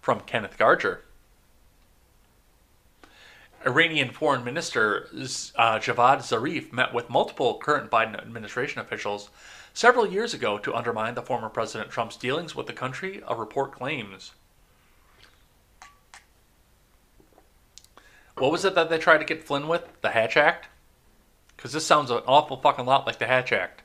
From 0.00 0.20
Kenneth 0.20 0.56
Garger. 0.58 1.00
Iranian 3.66 4.10
Foreign 4.10 4.44
Minister 4.44 5.08
uh, 5.56 5.78
Javad 5.78 6.18
Zarif 6.18 6.72
met 6.72 6.92
with 6.92 7.08
multiple 7.08 7.58
current 7.58 7.90
Biden 7.90 8.18
administration 8.18 8.80
officials 8.80 9.30
several 9.72 10.06
years 10.06 10.34
ago 10.34 10.58
to 10.58 10.74
undermine 10.74 11.14
the 11.14 11.22
former 11.22 11.48
President 11.48 11.90
Trump's 11.90 12.16
dealings 12.16 12.54
with 12.54 12.66
the 12.66 12.74
country, 12.74 13.22
a 13.26 13.34
report 13.34 13.72
claims. 13.72 14.32
What 18.36 18.50
was 18.50 18.64
it 18.64 18.74
that 18.74 18.90
they 18.90 18.98
tried 18.98 19.18
to 19.18 19.24
get 19.24 19.44
Flynn 19.44 19.68
with? 19.68 19.86
The 20.00 20.10
Hatch 20.10 20.36
Act? 20.36 20.68
Because 21.56 21.72
this 21.72 21.86
sounds 21.86 22.10
an 22.10 22.22
awful 22.26 22.56
fucking 22.56 22.84
lot 22.84 23.06
like 23.06 23.18
the 23.18 23.26
Hatch 23.26 23.52
Act. 23.52 23.82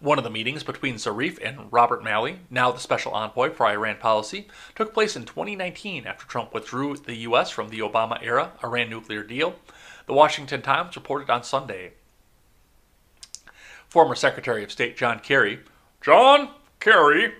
One 0.00 0.18
of 0.18 0.24
the 0.24 0.30
meetings 0.30 0.64
between 0.64 0.96
Zarif 0.96 1.38
and 1.42 1.72
Robert 1.72 2.02
Malley, 2.02 2.40
now 2.50 2.72
the 2.72 2.80
special 2.80 3.14
envoy 3.14 3.50
for 3.50 3.66
Iran 3.66 3.96
policy, 3.96 4.48
took 4.74 4.92
place 4.92 5.16
in 5.16 5.24
2019 5.24 6.06
after 6.06 6.26
Trump 6.26 6.52
withdrew 6.52 6.96
the 6.96 7.14
U.S. 7.18 7.50
from 7.50 7.68
the 7.68 7.78
Obama 7.78 8.18
era 8.20 8.52
Iran 8.62 8.90
nuclear 8.90 9.22
deal. 9.22 9.54
The 10.06 10.12
Washington 10.12 10.60
Times 10.60 10.96
reported 10.96 11.30
on 11.30 11.44
Sunday. 11.44 11.92
Former 13.88 14.16
Secretary 14.16 14.64
of 14.64 14.72
State 14.72 14.96
John 14.96 15.20
Kerry, 15.20 15.60
John 16.02 16.50
Kerry, 16.80 17.32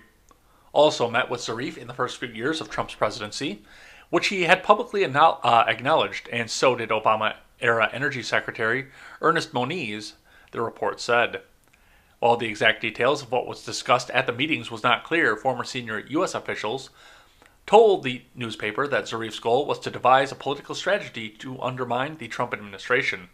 also 0.71 1.09
met 1.09 1.29
with 1.29 1.41
Zarif 1.41 1.77
in 1.77 1.87
the 1.87 1.93
first 1.93 2.17
few 2.17 2.29
years 2.29 2.61
of 2.61 2.69
Trump's 2.69 2.95
presidency, 2.95 3.63
which 4.09 4.27
he 4.27 4.43
had 4.43 4.63
publicly 4.63 5.03
uh, 5.05 5.65
acknowledged, 5.67 6.29
and 6.31 6.49
so 6.49 6.75
did 6.75 6.89
Obama 6.89 7.35
era 7.59 7.89
Energy 7.91 8.21
Secretary 8.21 8.87
Ernest 9.21 9.53
Moniz, 9.53 10.13
the 10.51 10.61
report 10.61 10.99
said. 10.99 11.41
While 12.19 12.37
the 12.37 12.47
exact 12.47 12.81
details 12.81 13.21
of 13.21 13.31
what 13.31 13.47
was 13.47 13.63
discussed 13.63 14.09
at 14.11 14.25
the 14.25 14.33
meetings 14.33 14.71
was 14.71 14.83
not 14.83 15.03
clear, 15.03 15.35
former 15.35 15.63
senior 15.63 15.99
U.S. 16.09 16.33
officials 16.33 16.89
told 17.67 18.03
the 18.03 18.23
newspaper 18.35 18.87
that 18.87 19.07
Zarif's 19.07 19.39
goal 19.39 19.65
was 19.65 19.79
to 19.79 19.91
devise 19.91 20.31
a 20.31 20.35
political 20.35 20.75
strategy 20.75 21.29
to 21.29 21.61
undermine 21.61 22.17
the 22.17 22.27
Trump 22.27 22.53
administration. 22.53 23.29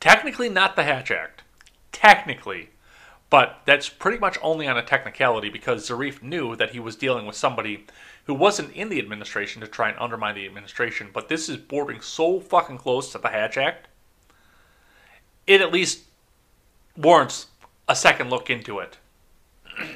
Technically, 0.00 0.48
not 0.48 0.74
the 0.74 0.82
Hatch 0.82 1.10
Act. 1.10 1.42
Technically. 1.92 2.70
But 3.32 3.60
that's 3.64 3.88
pretty 3.88 4.18
much 4.18 4.36
only 4.42 4.68
on 4.68 4.76
a 4.76 4.82
technicality 4.82 5.48
because 5.48 5.88
Zarif 5.88 6.22
knew 6.22 6.54
that 6.54 6.72
he 6.72 6.78
was 6.78 6.96
dealing 6.96 7.24
with 7.24 7.34
somebody 7.34 7.86
who 8.26 8.34
wasn't 8.34 8.74
in 8.74 8.90
the 8.90 8.98
administration 8.98 9.62
to 9.62 9.66
try 9.66 9.88
and 9.88 9.98
undermine 9.98 10.34
the 10.34 10.44
administration. 10.44 11.08
But 11.10 11.30
this 11.30 11.48
is 11.48 11.56
bordering 11.56 12.02
so 12.02 12.40
fucking 12.40 12.76
close 12.76 13.10
to 13.12 13.16
the 13.16 13.30
Hatch 13.30 13.56
Act. 13.56 13.88
It 15.46 15.62
at 15.62 15.72
least 15.72 16.00
warrants 16.94 17.46
a 17.88 17.96
second 17.96 18.28
look 18.28 18.50
into 18.50 18.80
it. 18.80 18.98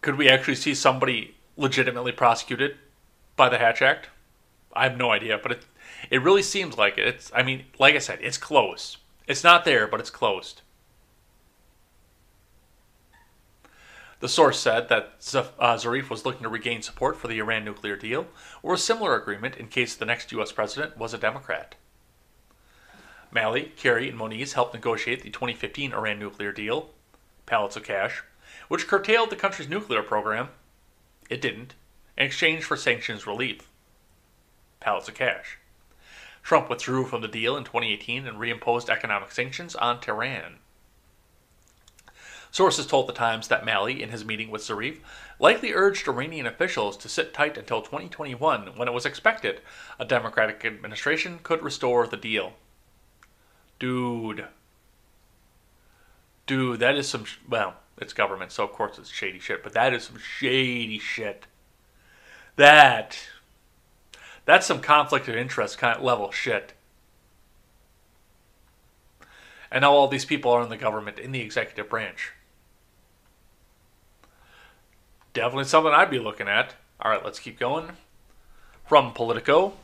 Could 0.00 0.16
we 0.16 0.30
actually 0.30 0.54
see 0.54 0.74
somebody 0.74 1.34
legitimately 1.58 2.12
prosecuted 2.12 2.78
by 3.36 3.50
the 3.50 3.58
Hatch 3.58 3.82
Act? 3.82 4.08
I 4.72 4.84
have 4.84 4.96
no 4.96 5.10
idea, 5.10 5.36
but 5.36 5.52
it, 5.52 5.66
It 6.10 6.22
really 6.22 6.42
seems 6.42 6.78
like 6.78 6.98
it. 6.98 7.06
It's, 7.06 7.32
I 7.34 7.42
mean, 7.42 7.64
like 7.78 7.94
I 7.94 7.98
said, 7.98 8.18
it's 8.22 8.38
close. 8.38 8.98
It's 9.26 9.44
not 9.44 9.64
there, 9.64 9.86
but 9.86 10.00
it's 10.00 10.10
closed. 10.10 10.62
The 14.20 14.28
source 14.28 14.58
said 14.58 14.88
that 14.88 15.14
uh, 15.34 15.76
Zarif 15.76 16.08
was 16.08 16.24
looking 16.24 16.44
to 16.44 16.48
regain 16.48 16.80
support 16.80 17.18
for 17.18 17.28
the 17.28 17.38
Iran 17.38 17.64
nuclear 17.64 17.96
deal 17.96 18.26
or 18.62 18.74
a 18.74 18.78
similar 18.78 19.14
agreement 19.14 19.56
in 19.56 19.68
case 19.68 19.94
the 19.94 20.06
next 20.06 20.32
U.S. 20.32 20.52
president 20.52 20.96
was 20.96 21.12
a 21.12 21.18
Democrat. 21.18 21.74
Malley, 23.30 23.72
Kerry, 23.76 24.08
and 24.08 24.16
Moniz 24.16 24.54
helped 24.54 24.72
negotiate 24.72 25.22
the 25.22 25.30
2015 25.30 25.92
Iran 25.92 26.18
nuclear 26.18 26.52
deal, 26.52 26.90
pallets 27.44 27.76
of 27.76 27.84
cash, 27.84 28.22
which 28.68 28.86
curtailed 28.86 29.28
the 29.28 29.36
country's 29.36 29.68
nuclear 29.68 30.02
program. 30.02 30.48
It 31.28 31.42
didn't, 31.42 31.74
in 32.16 32.24
exchange 32.24 32.64
for 32.64 32.76
sanctions 32.76 33.26
relief, 33.26 33.68
pallets 34.80 35.08
of 35.08 35.14
cash. 35.14 35.58
Trump 36.46 36.70
withdrew 36.70 37.04
from 37.04 37.22
the 37.22 37.26
deal 37.26 37.56
in 37.56 37.64
2018 37.64 38.24
and 38.24 38.38
reimposed 38.38 38.88
economic 38.88 39.32
sanctions 39.32 39.74
on 39.74 40.00
Tehran. 40.00 40.60
Sources 42.52 42.86
told 42.86 43.08
the 43.08 43.12
Times 43.12 43.48
that 43.48 43.64
Malley, 43.64 44.00
in 44.00 44.10
his 44.10 44.24
meeting 44.24 44.48
with 44.48 44.62
Zarif, 44.62 44.98
likely 45.40 45.72
urged 45.72 46.06
Iranian 46.06 46.46
officials 46.46 46.96
to 46.98 47.08
sit 47.08 47.34
tight 47.34 47.58
until 47.58 47.82
2021 47.82 48.76
when 48.76 48.86
it 48.86 48.94
was 48.94 49.04
expected 49.04 49.60
a 49.98 50.04
Democratic 50.04 50.64
administration 50.64 51.40
could 51.42 51.64
restore 51.64 52.06
the 52.06 52.16
deal. 52.16 52.52
Dude. 53.80 54.46
Dude, 56.46 56.78
that 56.78 56.94
is 56.94 57.08
some. 57.08 57.24
Sh- 57.24 57.38
well, 57.48 57.74
it's 57.98 58.12
government, 58.12 58.52
so 58.52 58.62
of 58.62 58.70
course 58.70 58.98
it's 58.98 59.10
shady 59.10 59.40
shit, 59.40 59.64
but 59.64 59.72
that 59.72 59.92
is 59.92 60.04
some 60.04 60.20
shady 60.20 61.00
shit. 61.00 61.48
That. 62.54 63.18
That's 64.46 64.66
some 64.66 64.80
conflict 64.80 65.28
of 65.28 65.36
interest 65.36 65.76
kind 65.76 65.98
of 65.98 66.02
level 66.02 66.30
shit. 66.30 66.72
And 69.70 69.82
now 69.82 69.92
all 69.92 70.08
these 70.08 70.24
people 70.24 70.52
are 70.52 70.62
in 70.62 70.70
the 70.70 70.76
government, 70.76 71.18
in 71.18 71.32
the 71.32 71.40
executive 71.40 71.90
branch. 71.90 72.32
Definitely 75.34 75.64
something 75.64 75.92
I'd 75.92 76.10
be 76.10 76.18
looking 76.18 76.48
at. 76.48 76.74
All 77.00 77.10
right, 77.10 77.22
let's 77.22 77.40
keep 77.40 77.58
going. 77.58 77.90
From 78.86 79.12
Politico 79.12 79.74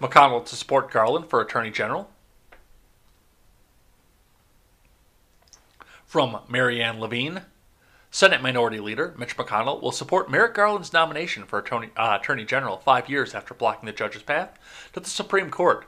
McConnell 0.00 0.44
to 0.44 0.56
support 0.56 0.90
Garland 0.90 1.30
for 1.30 1.40
Attorney 1.40 1.70
General. 1.70 2.10
From 6.04 6.40
Marianne 6.48 6.98
Levine 6.98 7.42
Senate 8.14 8.42
Minority 8.42 8.78
Leader 8.78 9.14
Mitch 9.16 9.38
McConnell 9.38 9.80
will 9.80 9.90
support 9.90 10.30
Merrick 10.30 10.52
Garland's 10.52 10.92
nomination 10.92 11.46
for 11.46 11.58
Attorney, 11.58 11.88
uh, 11.96 12.18
Attorney 12.20 12.44
General 12.44 12.76
five 12.76 13.08
years 13.08 13.34
after 13.34 13.54
blocking 13.54 13.86
the 13.86 13.92
judge's 13.92 14.22
path 14.22 14.58
to 14.92 15.00
the 15.00 15.08
Supreme 15.08 15.48
Court. 15.48 15.86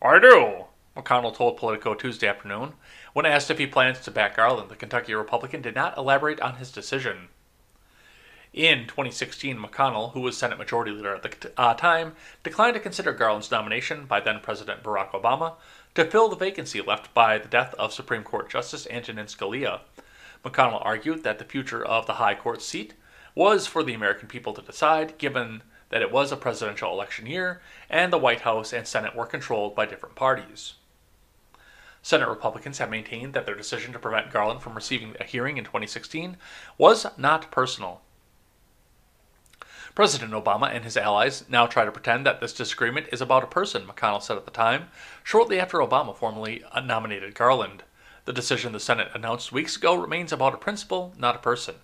I 0.00 0.18
do, 0.18 0.64
McConnell 0.96 1.36
told 1.36 1.58
Politico 1.58 1.92
Tuesday 1.92 2.26
afternoon. 2.26 2.72
When 3.12 3.26
asked 3.26 3.50
if 3.50 3.58
he 3.58 3.66
plans 3.66 4.00
to 4.00 4.10
back 4.10 4.36
Garland, 4.36 4.70
the 4.70 4.76
Kentucky 4.76 5.12
Republican 5.12 5.60
did 5.60 5.74
not 5.74 5.98
elaborate 5.98 6.40
on 6.40 6.56
his 6.56 6.72
decision. 6.72 7.28
In 8.54 8.86
2016, 8.86 9.58
McConnell, 9.58 10.12
who 10.12 10.20
was 10.20 10.38
Senate 10.38 10.58
Majority 10.58 10.90
Leader 10.90 11.14
at 11.14 11.22
the 11.22 11.52
uh, 11.58 11.74
time, 11.74 12.14
declined 12.42 12.74
to 12.74 12.80
consider 12.80 13.12
Garland's 13.12 13.50
nomination 13.50 14.06
by 14.06 14.20
then 14.20 14.40
President 14.40 14.82
Barack 14.82 15.10
Obama 15.10 15.56
to 15.94 16.04
fill 16.06 16.30
the 16.30 16.36
vacancy 16.36 16.80
left 16.80 17.12
by 17.12 17.36
the 17.36 17.46
death 17.46 17.74
of 17.74 17.92
Supreme 17.92 18.24
Court 18.24 18.48
Justice 18.48 18.86
Antonin 18.86 19.26
Scalia. 19.26 19.80
McConnell 20.44 20.84
argued 20.84 21.22
that 21.22 21.38
the 21.38 21.44
future 21.44 21.84
of 21.84 22.06
the 22.06 22.14
High 22.14 22.34
Court 22.34 22.62
seat 22.62 22.94
was 23.34 23.66
for 23.66 23.82
the 23.82 23.94
American 23.94 24.28
people 24.28 24.52
to 24.54 24.62
decide, 24.62 25.18
given 25.18 25.62
that 25.90 26.02
it 26.02 26.12
was 26.12 26.32
a 26.32 26.36
presidential 26.36 26.92
election 26.92 27.26
year 27.26 27.60
and 27.88 28.12
the 28.12 28.18
White 28.18 28.40
House 28.40 28.72
and 28.72 28.86
Senate 28.86 29.14
were 29.14 29.26
controlled 29.26 29.74
by 29.74 29.86
different 29.86 30.14
parties. 30.14 30.74
Senate 32.02 32.28
Republicans 32.28 32.78
have 32.78 32.90
maintained 32.90 33.34
that 33.34 33.44
their 33.44 33.54
decision 33.54 33.92
to 33.92 33.98
prevent 33.98 34.32
Garland 34.32 34.62
from 34.62 34.74
receiving 34.74 35.14
a 35.20 35.24
hearing 35.24 35.58
in 35.58 35.64
2016 35.64 36.36
was 36.78 37.06
not 37.18 37.50
personal. 37.50 38.00
President 39.94 40.32
Obama 40.32 40.72
and 40.72 40.84
his 40.84 40.96
allies 40.96 41.44
now 41.48 41.66
try 41.66 41.84
to 41.84 41.92
pretend 41.92 42.24
that 42.24 42.40
this 42.40 42.54
disagreement 42.54 43.08
is 43.12 43.20
about 43.20 43.42
a 43.42 43.48
person, 43.48 43.82
McConnell 43.82 44.22
said 44.22 44.36
at 44.36 44.44
the 44.44 44.50
time, 44.50 44.88
shortly 45.22 45.60
after 45.60 45.78
Obama 45.78 46.16
formally 46.16 46.64
nominated 46.82 47.34
Garland. 47.34 47.82
The 48.30 48.34
decision 48.34 48.70
the 48.70 48.78
Senate 48.78 49.08
announced 49.12 49.50
weeks 49.50 49.74
ago 49.74 49.96
remains 49.96 50.32
about 50.32 50.54
a 50.54 50.56
principle, 50.56 51.12
not 51.18 51.34
a 51.34 51.40
person. 51.40 51.74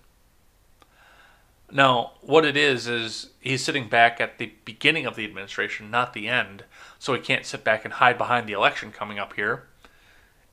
Now, 1.69 2.13
what 2.21 2.45
it 2.45 2.55
is, 2.55 2.87
is 2.87 3.31
he's 3.41 3.65
sitting 3.65 3.89
back 3.89 4.21
at 4.21 4.37
the 4.37 4.53
beginning 4.63 5.05
of 5.05 5.17
the 5.17 5.25
administration, 5.25 5.91
not 5.91 6.13
the 6.13 6.29
end, 6.29 6.63
so 6.99 7.13
he 7.13 7.19
can't 7.19 7.45
sit 7.45 7.65
back 7.65 7.83
and 7.83 7.95
hide 7.95 8.17
behind 8.17 8.47
the 8.47 8.53
election 8.53 8.93
coming 8.93 9.19
up 9.19 9.33
here 9.33 9.65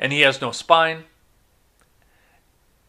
and 0.01 0.13
he 0.13 0.23
has 0.23 0.41
no 0.41 0.51
spine, 0.51 1.05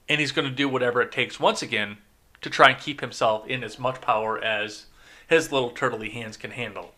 and 0.09 0.19
he's 0.19 0.31
going 0.31 0.49
to 0.49 0.55
do 0.55 0.67
whatever 0.67 0.99
it 0.99 1.11
takes 1.11 1.39
once 1.39 1.61
again 1.61 1.97
to 2.41 2.49
try 2.49 2.71
and 2.71 2.81
keep 2.81 3.01
himself 3.01 3.45
in 3.45 3.63
as 3.63 3.77
much 3.77 4.01
power 4.01 4.43
as 4.43 4.87
his 5.27 5.51
little 5.51 5.69
turtley 5.69 6.11
hands 6.11 6.37
can 6.37 6.49
handle. 6.49 6.95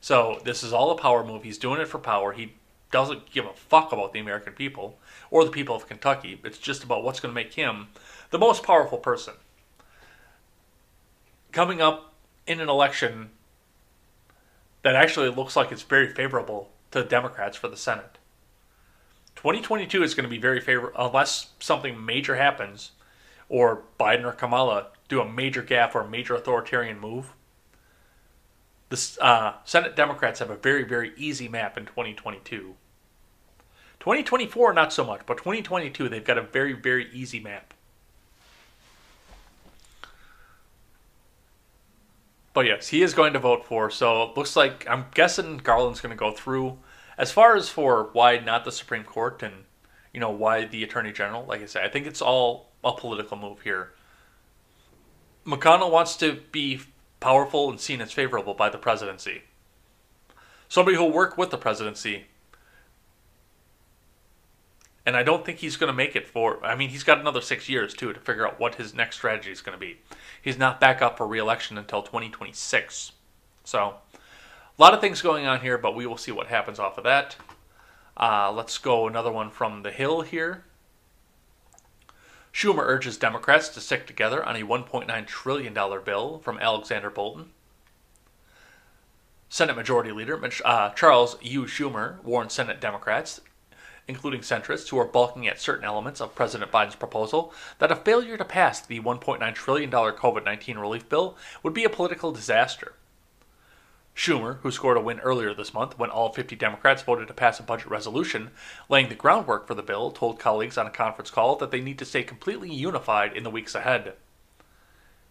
So 0.00 0.40
this 0.42 0.62
is 0.62 0.72
all 0.72 0.90
a 0.90 0.96
power 0.96 1.22
move. 1.22 1.42
He's 1.42 1.58
doing 1.58 1.82
it 1.82 1.88
for 1.88 1.98
power. 1.98 2.32
He 2.32 2.54
doesn't 2.90 3.30
give 3.30 3.46
a 3.46 3.52
fuck 3.52 3.92
about 3.92 4.12
the 4.12 4.20
American 4.20 4.52
people 4.52 4.98
or 5.30 5.44
the 5.44 5.50
people 5.50 5.74
of 5.74 5.88
Kentucky. 5.88 6.40
It's 6.44 6.58
just 6.58 6.84
about 6.84 7.02
what's 7.02 7.20
going 7.20 7.34
to 7.34 7.34
make 7.34 7.54
him 7.54 7.88
the 8.30 8.38
most 8.38 8.62
powerful 8.62 8.98
person. 8.98 9.34
Coming 11.52 11.80
up 11.80 12.14
in 12.46 12.60
an 12.60 12.68
election 12.68 13.30
that 14.82 14.94
actually 14.94 15.28
looks 15.28 15.56
like 15.56 15.72
it's 15.72 15.82
very 15.82 16.08
favorable 16.08 16.70
to 16.92 17.02
the 17.02 17.08
Democrats 17.08 17.56
for 17.56 17.68
the 17.68 17.76
Senate. 17.76 18.18
2022 19.34 20.02
is 20.02 20.14
going 20.14 20.24
to 20.24 20.30
be 20.30 20.38
very 20.38 20.60
favorable 20.60 20.98
unless 20.98 21.50
something 21.58 22.04
major 22.04 22.36
happens 22.36 22.92
or 23.48 23.82
Biden 23.98 24.24
or 24.24 24.32
Kamala 24.32 24.88
do 25.08 25.20
a 25.20 25.28
major 25.28 25.62
gaffe 25.62 25.94
or 25.94 26.06
major 26.06 26.34
authoritarian 26.34 26.98
move. 26.98 27.32
The 28.88 29.16
uh, 29.20 29.54
Senate 29.64 29.96
Democrats 29.96 30.38
have 30.38 30.50
a 30.50 30.56
very, 30.56 30.84
very 30.84 31.12
easy 31.16 31.48
map 31.48 31.76
in 31.76 31.86
2022. 31.86 32.76
2024, 33.98 34.72
not 34.72 34.92
so 34.92 35.04
much, 35.04 35.22
but 35.26 35.38
2022, 35.38 36.08
they've 36.08 36.24
got 36.24 36.38
a 36.38 36.42
very, 36.42 36.72
very 36.72 37.08
easy 37.12 37.40
map. 37.40 37.74
But 42.56 42.66
yes, 42.66 42.88
he 42.88 43.02
is 43.02 43.12
going 43.12 43.32
to 43.34 43.38
vote 43.38 43.66
for. 43.66 43.90
So 43.90 44.22
it 44.22 44.36
looks 44.36 44.56
like 44.56 44.86
I'm 44.88 45.06
guessing 45.12 45.58
Garland's 45.58 46.00
going 46.00 46.16
to 46.16 46.18
go 46.18 46.32
through. 46.32 46.78
As 47.18 47.32
far 47.32 47.54
as 47.56 47.68
for 47.68 48.08
why 48.12 48.38
not 48.38 48.64
the 48.64 48.72
Supreme 48.72 49.04
Court 49.04 49.42
and 49.42 49.64
you 50.14 50.20
know 50.20 50.30
why 50.30 50.64
the 50.64 50.82
Attorney 50.82 51.12
General, 51.12 51.44
like 51.44 51.60
I 51.60 51.66
said, 51.66 51.84
I 51.84 51.88
think 51.88 52.06
it's 52.06 52.22
all 52.22 52.70
a 52.82 52.92
political 52.94 53.36
move 53.36 53.60
here. 53.60 53.92
McConnell 55.44 55.90
wants 55.90 56.16
to 56.16 56.40
be 56.50 56.80
powerful 57.20 57.70
and 57.70 57.80
seen 57.80 58.00
as 58.00 58.12
favorable 58.12 58.54
by 58.54 58.68
the 58.68 58.78
presidency. 58.78 59.42
Somebody 60.68 60.96
who'll 60.96 61.12
work 61.12 61.38
with 61.38 61.50
the 61.50 61.58
presidency. 61.58 62.26
And 65.04 65.16
I 65.16 65.22
don't 65.22 65.44
think 65.44 65.58
he's 65.58 65.76
going 65.76 65.88
to 65.88 65.96
make 65.96 66.16
it 66.16 66.26
for. 66.26 66.64
I 66.64 66.74
mean, 66.74 66.88
he's 66.88 67.04
got 67.04 67.20
another 67.20 67.40
six 67.40 67.68
years, 67.68 67.94
too, 67.94 68.12
to 68.12 68.18
figure 68.18 68.46
out 68.46 68.58
what 68.58 68.74
his 68.74 68.92
next 68.92 69.16
strategy 69.16 69.52
is 69.52 69.60
going 69.60 69.78
to 69.78 69.80
be. 69.80 69.98
He's 70.42 70.58
not 70.58 70.80
back 70.80 71.00
up 71.00 71.16
for 71.16 71.26
re 71.26 71.38
election 71.38 71.78
until 71.78 72.02
2026. 72.02 73.12
So, 73.62 73.94
a 74.14 74.82
lot 74.82 74.94
of 74.94 75.00
things 75.00 75.22
going 75.22 75.46
on 75.46 75.60
here, 75.60 75.78
but 75.78 75.94
we 75.94 76.06
will 76.06 76.16
see 76.16 76.32
what 76.32 76.48
happens 76.48 76.80
off 76.80 76.98
of 76.98 77.04
that. 77.04 77.36
Uh, 78.16 78.52
let's 78.52 78.78
go 78.78 79.06
another 79.06 79.30
one 79.30 79.50
from 79.50 79.82
the 79.82 79.90
Hill 79.90 80.22
here. 80.22 80.64
Schumer 82.56 82.84
urges 82.86 83.18
Democrats 83.18 83.68
to 83.68 83.82
stick 83.82 84.06
together 84.06 84.42
on 84.42 84.56
a 84.56 84.64
$1.9 84.64 85.26
trillion 85.26 85.74
bill 85.74 86.38
from 86.38 86.58
Alexander 86.58 87.10
Bolton. 87.10 87.50
Senate 89.50 89.76
Majority 89.76 90.10
Leader 90.10 90.42
uh, 90.64 90.88
Charles 90.94 91.36
U. 91.42 91.64
Schumer 91.64 92.24
warned 92.24 92.50
Senate 92.50 92.80
Democrats, 92.80 93.42
including 94.08 94.40
centrists 94.40 94.88
who 94.88 94.98
are 94.98 95.04
balking 95.04 95.46
at 95.46 95.60
certain 95.60 95.84
elements 95.84 96.18
of 96.18 96.34
President 96.34 96.72
Biden's 96.72 96.96
proposal, 96.96 97.52
that 97.78 97.92
a 97.92 97.96
failure 97.96 98.38
to 98.38 98.44
pass 98.46 98.80
the 98.80 99.00
$1.9 99.00 99.54
trillion 99.54 99.90
COVID 99.90 100.44
19 100.46 100.78
relief 100.78 101.06
bill 101.10 101.36
would 101.62 101.74
be 101.74 101.84
a 101.84 101.90
political 101.90 102.32
disaster. 102.32 102.94
Schumer, 104.16 104.60
who 104.60 104.70
scored 104.70 104.96
a 104.96 105.00
win 105.00 105.20
earlier 105.20 105.52
this 105.52 105.74
month 105.74 105.98
when 105.98 106.08
all 106.08 106.32
50 106.32 106.56
Democrats 106.56 107.02
voted 107.02 107.28
to 107.28 107.34
pass 107.34 107.60
a 107.60 107.62
budget 107.62 107.88
resolution 107.88 108.50
laying 108.88 109.10
the 109.10 109.14
groundwork 109.14 109.66
for 109.66 109.74
the 109.74 109.82
bill, 109.82 110.10
told 110.10 110.38
colleagues 110.38 110.78
on 110.78 110.86
a 110.86 110.90
conference 110.90 111.30
call 111.30 111.56
that 111.56 111.70
they 111.70 111.82
need 111.82 111.98
to 111.98 112.06
stay 112.06 112.22
completely 112.22 112.72
unified 112.72 113.36
in 113.36 113.44
the 113.44 113.50
weeks 113.50 113.74
ahead, 113.74 114.14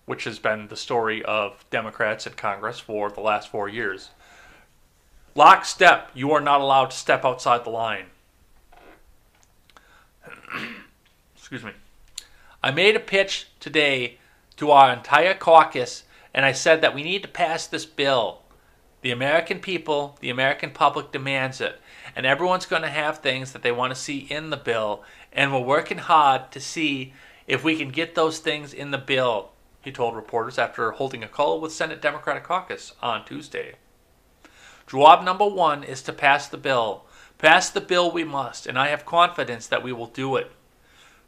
which 0.06 0.26
has 0.26 0.38
been 0.38 0.68
the 0.68 0.78
story 0.78 1.26
of 1.26 1.66
Democrats 1.72 2.28
in 2.28 2.34
Congress 2.34 2.80
for 2.80 3.10
the 3.10 3.22
last 3.22 3.50
four 3.50 3.68
years. 3.68 4.12
Lockstep, 5.34 6.12
you 6.14 6.32
are 6.32 6.40
not 6.40 6.62
allowed 6.62 6.92
to 6.92 6.98
step 6.98 7.26
outside 7.26 7.64
the 7.64 7.72
line. 7.72 8.06
Excuse 11.36 11.64
me. 11.64 11.72
I 12.64 12.70
made 12.70 12.96
a 12.96 13.00
pitch 13.00 13.48
today 13.60 14.20
to 14.58 14.70
our 14.70 14.94
entire 14.94 15.34
caucus, 15.34 16.04
and 16.36 16.46
I 16.46 16.52
said 16.52 16.82
that 16.82 16.94
we 16.94 17.02
need 17.02 17.24
to 17.24 17.28
pass 17.28 17.66
this 17.66 17.86
bill 17.86 18.44
The 19.06 19.12
American 19.12 19.60
people, 19.60 20.18
the 20.20 20.32
American 20.32 20.72
public 20.72 21.12
demands 21.12 21.62
it. 21.62 21.80
And 22.16 22.26
everyone's 22.26 22.66
going 22.66 22.82
to 22.82 22.90
have 22.90 23.20
things 23.20 23.52
that 23.52 23.62
they 23.62 23.72
want 23.72 23.94
to 23.94 24.02
see 24.02 24.18
in 24.18 24.50
the 24.50 24.58
bill. 24.58 25.04
And 25.32 25.54
we're 25.54 25.60
working 25.60 26.00
hard 26.00 26.52
to 26.54 26.60
see 26.60 27.14
if 27.46 27.64
we 27.64 27.78
can 27.78 27.90
get 27.90 28.16
those 28.16 28.40
things 28.40 28.74
in 28.74 28.90
the 28.90 28.98
bill, 28.98 29.52
he 29.84 29.92
told 29.92 30.16
reporters 30.16 30.58
after 30.58 30.90
holding 30.90 31.24
a 31.24 31.28
call 31.28 31.62
with 31.62 31.72
Senate 31.72 32.02
Democratic 32.02 32.46
Caucus 32.46 32.94
on 33.00 33.24
Tuesday. 33.26 33.76
Job 34.88 35.24
number 35.24 35.46
one 35.46 35.84
is 35.84 36.02
to 36.02 36.12
pass 36.12 36.48
the 36.48 36.58
bill. 36.58 37.06
Pass 37.38 37.70
the 37.70 37.82
bill 37.82 38.10
we 38.10 38.24
must, 38.24 38.66
and 38.66 38.80
I 38.80 38.88
have 38.88 39.06
confidence 39.06 39.68
that 39.68 39.84
we 39.84 39.94
will 39.94 40.08
do 40.08 40.36
it, 40.36 40.52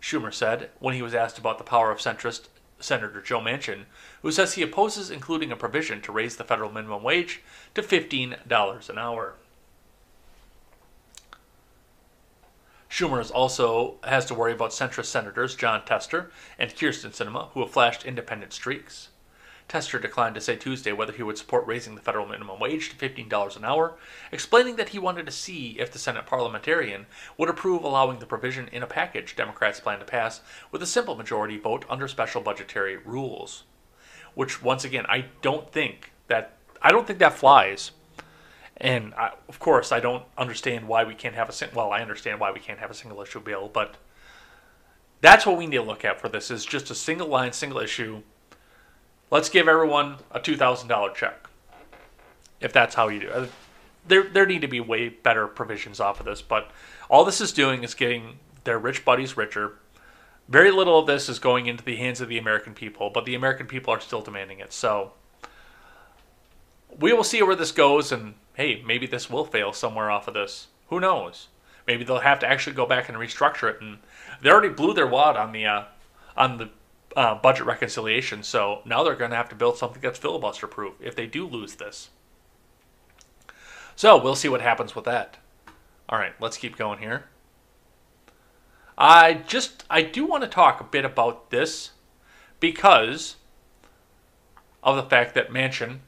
Schumer 0.02 0.34
said 0.34 0.72
when 0.80 0.96
he 0.96 1.04
was 1.04 1.14
asked 1.14 1.38
about 1.38 1.60
the 1.60 1.64
power 1.64 1.92
of 1.92 2.00
centrist 2.00 2.48
Senator 2.80 3.22
Joe 3.22 3.40
Manchin, 3.40 3.86
who 4.22 4.32
says 4.32 4.54
he 4.54 4.62
opposes 4.62 5.10
including 5.10 5.52
a 5.52 5.56
provision 5.56 6.02
to 6.02 6.12
raise 6.12 6.36
the 6.36 6.44
federal 6.44 6.72
minimum 6.72 7.04
wage 7.04 7.42
to 7.74 7.82
$15 7.82 8.90
an 8.90 8.98
hour. 8.98 9.36
Schumer 12.90 13.30
also 13.32 13.96
has 14.04 14.26
to 14.26 14.34
worry 14.34 14.54
about 14.54 14.72
centrist 14.72 15.06
senators 15.06 15.56
Jon 15.56 15.84
Tester 15.86 16.32
and 16.58 16.72
Kyrsten 16.72 17.12
Sinema, 17.12 17.50
who 17.52 17.60
have 17.62 17.72
flashed 17.72 18.06
independent 18.06 18.54
streaks. 18.54 19.10
Tester 19.68 20.00
declined 20.00 20.36
to 20.36 20.42
say 20.42 20.56
Tuesday 20.56 20.94
whether 20.94 21.12
he 21.12 21.24
would 21.24 21.38
support 21.38 21.68
raising 21.68 21.96
the 21.96 22.02
federal 22.02 22.26
minimum 22.26 22.60
wage 22.60 22.90
to 22.90 22.96
$15 22.96 23.58
an 23.58 23.66
hour, 23.66 23.96
explaining 24.32 24.78
that 24.78 24.90
he 24.90 25.00
wanted 25.00 25.26
to 25.26 25.32
see 25.32 25.78
if 25.80 25.92
the 25.92 26.00
Senate 26.00 26.26
parliamentarian 26.26 27.06
would 27.38 27.50
approve 27.50 27.84
allowing 27.84 28.20
the 28.20 28.26
provision 28.26 28.70
in 28.72 28.82
a 28.82 28.88
package 28.88 29.36
Democrats 29.36 29.82
plan 29.82 30.00
to 30.00 30.06
pass 30.06 30.40
with 30.72 30.82
a 30.82 30.88
simple 30.88 31.16
majority 31.16 31.58
vote 31.58 31.84
under 31.90 32.08
special 32.08 32.42
budgetary 32.42 32.96
rules. 32.96 33.64
Which, 34.36 34.64
once 34.64 34.86
again, 34.86 35.06
I 35.10 35.26
don't 35.42 35.70
think 35.72 36.14
that 36.28 36.54
I 36.82 36.92
don't 36.92 37.06
think 37.06 37.20
that 37.20 37.34
flies. 37.34 37.92
And 38.78 39.14
I, 39.16 39.32
of 39.50 39.60
course, 39.60 39.92
I 39.92 40.00
don't 40.00 40.24
understand 40.38 40.88
why 40.88 41.04
we 41.04 41.16
can't 41.16 41.36
have 41.36 41.50
a 41.50 41.70
well. 41.76 41.92
I 41.92 42.02
understand 42.02 42.40
why 42.40 42.52
we 42.52 42.60
can't 42.60 42.80
have 42.80 42.92
a 42.92 42.94
single 42.94 43.22
issue 43.22 43.40
bill, 43.40 43.70
but 43.74 43.96
that's 45.20 45.46
what 45.46 45.58
we 45.58 45.66
need 45.66 45.78
to 45.78 45.84
look 45.84 46.06
at 46.06 46.22
for 46.22 46.30
this: 46.30 46.52
is 46.52 46.64
just 46.64 46.92
a 46.92 46.96
single 46.96 47.28
line, 47.28 47.52
single 47.52 47.80
issue 47.80 48.22
let's 49.30 49.50
give 49.50 49.68
everyone 49.68 50.18
a 50.32 50.40
$2,000 50.40 51.16
check. 51.16 51.48
If 52.60 52.74
that's 52.74 52.96
how 52.96 53.08
you 53.08 53.20
do 53.20 53.30
it. 53.30 53.52
There, 54.08 54.24
there 54.24 54.46
need 54.46 54.62
to 54.62 54.68
be 54.68 54.80
way 54.80 55.10
better 55.10 55.48
provisions 55.48 56.00
off 56.00 56.20
of 56.20 56.26
this, 56.26 56.42
but 56.42 56.72
all 57.10 57.26
this 57.26 57.42
is 57.42 57.52
doing 57.52 57.84
is 57.84 57.94
getting 57.94 58.40
their 58.64 58.80
rich 58.80 59.04
buddies 59.04 59.38
richer. 59.38 59.74
Very 60.48 60.72
little 60.72 61.00
of 61.00 61.08
this 61.08 61.28
is 61.28 61.40
going 61.40 61.66
into 61.66 61.84
the 61.84 61.98
hands 61.98 62.22
of 62.22 62.30
the 62.30 62.38
American 62.38 62.74
people, 62.74 63.10
but 63.10 63.26
the 63.26 63.36
American 63.36 63.68
people 63.68 63.94
are 63.94 64.00
still 64.00 64.22
demanding 64.22 64.60
it. 64.60 64.72
So 64.72 65.12
we 67.00 67.14
will 67.14 67.24
see 67.24 67.44
where 67.44 67.56
this 67.56 67.72
goes, 67.72 68.12
and 68.12 68.36
hey, 68.56 68.82
maybe 68.86 69.08
this 69.08 69.30
will 69.30 69.46
fail 69.46 69.74
somewhere 69.74 70.10
off 70.10 70.28
of 70.28 70.34
this. 70.34 70.68
Who 70.88 71.00
knows? 71.00 71.50
Maybe 71.86 72.04
they'll 72.04 72.20
have 72.20 72.40
to 72.40 72.48
actually 72.48 72.76
go 72.76 72.86
back 72.86 73.10
and 73.10 73.18
restructure 73.18 73.70
it. 73.70 73.82
And 73.82 74.00
they 74.42 74.50
already 74.50 74.70
blew 74.70 74.94
their 74.94 75.08
wad 75.08 75.38
on 75.38 75.52
the 75.52 75.66
uh, 75.66 75.84
on 76.36 76.58
the 76.58 76.70
uh, 77.18 77.34
budget 77.34 77.66
reconciliation. 77.66 78.44
So 78.44 78.82
now 78.86 79.04
they're 79.04 79.16
going 79.16 79.32
to 79.32 79.38
have 79.38 79.50
to 79.50 79.56
build 79.56 79.78
something 79.78 80.02
that's 80.02 80.20
filibuster 80.20 80.68
proof 80.68 80.94
if 81.02 81.16
they 81.16 81.26
do 81.26 81.48
lose 81.48 81.76
this. 81.76 82.12
So 83.96 84.22
we'll 84.22 84.36
see 84.36 84.48
what 84.48 84.62
happens 84.62 84.96
with 84.96 85.06
that. 85.06 85.38
All 86.08 86.20
right, 86.20 86.34
let's 86.40 86.58
keep 86.58 86.78
going 86.78 87.00
here. 87.00 87.26
I 89.00 89.34
just 89.34 89.84
I 89.90 90.04
do 90.04 90.26
want 90.26 90.44
to 90.44 90.50
talk 90.50 90.80
a 90.80 90.84
bit 90.84 91.06
about 91.06 91.50
this 91.50 91.92
because 92.60 93.36
of 94.84 94.96
the 94.96 95.04
fact 95.04 95.34
that 95.34 95.50
Manchin 95.50 96.00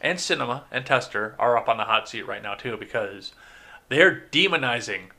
and 0.00 0.18
Sinema 0.18 0.64
and 0.72 0.84
Tester 0.84 1.36
are 1.38 1.56
up 1.56 1.68
on 1.68 1.76
the 1.76 1.84
hot 1.84 2.08
seat 2.08 2.26
right 2.26 2.42
now 2.42 2.54
too 2.54 2.76
because 2.76 3.32
they're 3.88 4.28
demonizing 4.32 5.10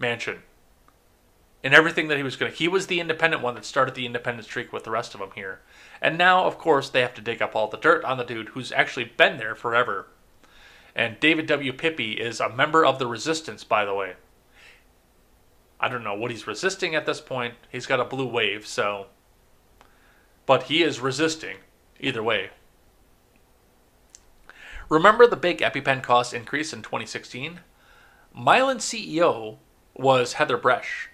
Manchin 0.00 0.38
and 1.62 1.74
everything 1.74 2.08
that 2.08 2.16
he 2.16 2.22
was 2.22 2.36
going 2.36 2.52
to. 2.52 2.56
He 2.58 2.68
was 2.68 2.86
the 2.86 3.00
independent 3.00 3.42
one 3.42 3.54
that 3.54 3.64
started 3.64 3.94
the 3.94 4.06
independent 4.06 4.46
streak 4.46 4.72
with 4.72 4.84
the 4.84 4.90
rest 4.90 5.14
of 5.14 5.20
them 5.20 5.30
here. 5.34 5.60
And 6.00 6.16
now, 6.16 6.44
of 6.44 6.58
course, 6.58 6.88
they 6.88 7.00
have 7.00 7.14
to 7.14 7.20
dig 7.20 7.42
up 7.42 7.56
all 7.56 7.68
the 7.68 7.76
dirt 7.76 8.04
on 8.04 8.18
the 8.18 8.24
dude 8.24 8.50
who's 8.50 8.72
actually 8.72 9.04
been 9.16 9.38
there 9.38 9.54
forever. 9.54 10.06
And 10.94 11.20
David 11.20 11.46
W. 11.46 11.72
Pippy 11.72 12.14
is 12.14 12.40
a 12.40 12.48
member 12.48 12.84
of 12.84 12.98
the 12.98 13.06
resistance, 13.06 13.64
by 13.64 13.84
the 13.84 13.94
way. 13.94 14.14
I 15.80 15.88
don't 15.88 16.04
know 16.04 16.14
what 16.14 16.30
he's 16.30 16.46
resisting 16.46 16.94
at 16.94 17.06
this 17.06 17.20
point. 17.20 17.54
He's 17.70 17.86
got 17.86 18.00
a 18.00 18.04
blue 18.04 18.26
wave, 18.26 18.66
so. 18.66 19.06
But 20.46 20.64
he 20.64 20.82
is 20.82 20.98
resisting, 20.98 21.58
either 22.00 22.22
way. 22.22 22.50
Remember 24.88 25.26
the 25.26 25.36
big 25.36 25.58
EpiPen 25.58 26.02
cost 26.02 26.32
increase 26.32 26.72
in 26.72 26.82
2016? 26.82 27.60
Mylan 28.36 28.76
CEO 28.76 29.58
was 29.94 30.34
Heather 30.34 30.58
Bresch, 30.58 31.08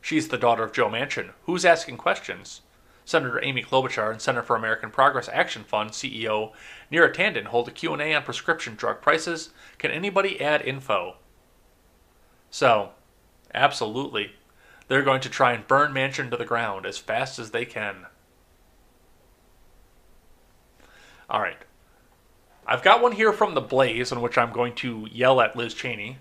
She's 0.00 0.28
the 0.28 0.38
daughter 0.38 0.62
of 0.62 0.72
Joe 0.72 0.88
Manchin. 0.88 1.30
Who's 1.42 1.64
asking 1.64 1.96
questions? 1.96 2.62
Senator 3.04 3.42
Amy 3.42 3.62
Klobuchar 3.62 4.10
and 4.10 4.20
Center 4.20 4.42
for 4.42 4.54
American 4.54 4.90
Progress 4.90 5.30
Action 5.32 5.64
Fund 5.64 5.90
CEO 5.90 6.52
Neera 6.92 7.12
Tanden 7.12 7.46
hold 7.46 7.66
a 7.66 7.70
Q&A 7.70 8.14
on 8.14 8.22
prescription 8.22 8.74
drug 8.74 9.00
prices. 9.00 9.50
Can 9.78 9.90
anybody 9.90 10.40
add 10.40 10.60
info? 10.60 11.16
So, 12.50 12.90
absolutely. 13.54 14.32
They're 14.88 15.02
going 15.02 15.22
to 15.22 15.30
try 15.30 15.52
and 15.52 15.66
burn 15.66 15.92
Manchin 15.92 16.30
to 16.30 16.36
the 16.36 16.44
ground 16.44 16.84
as 16.84 16.98
fast 16.98 17.38
as 17.38 17.50
they 17.50 17.64
can. 17.64 18.06
All 21.30 21.40
right. 21.40 21.58
I've 22.66 22.82
got 22.82 23.02
one 23.02 23.12
here 23.12 23.32
from 23.32 23.54
The 23.54 23.60
Blaze 23.62 24.12
in 24.12 24.20
which 24.20 24.36
I'm 24.36 24.52
going 24.52 24.74
to 24.76 25.08
yell 25.10 25.40
at 25.40 25.56
Liz 25.56 25.72
Cheney. 25.72 26.18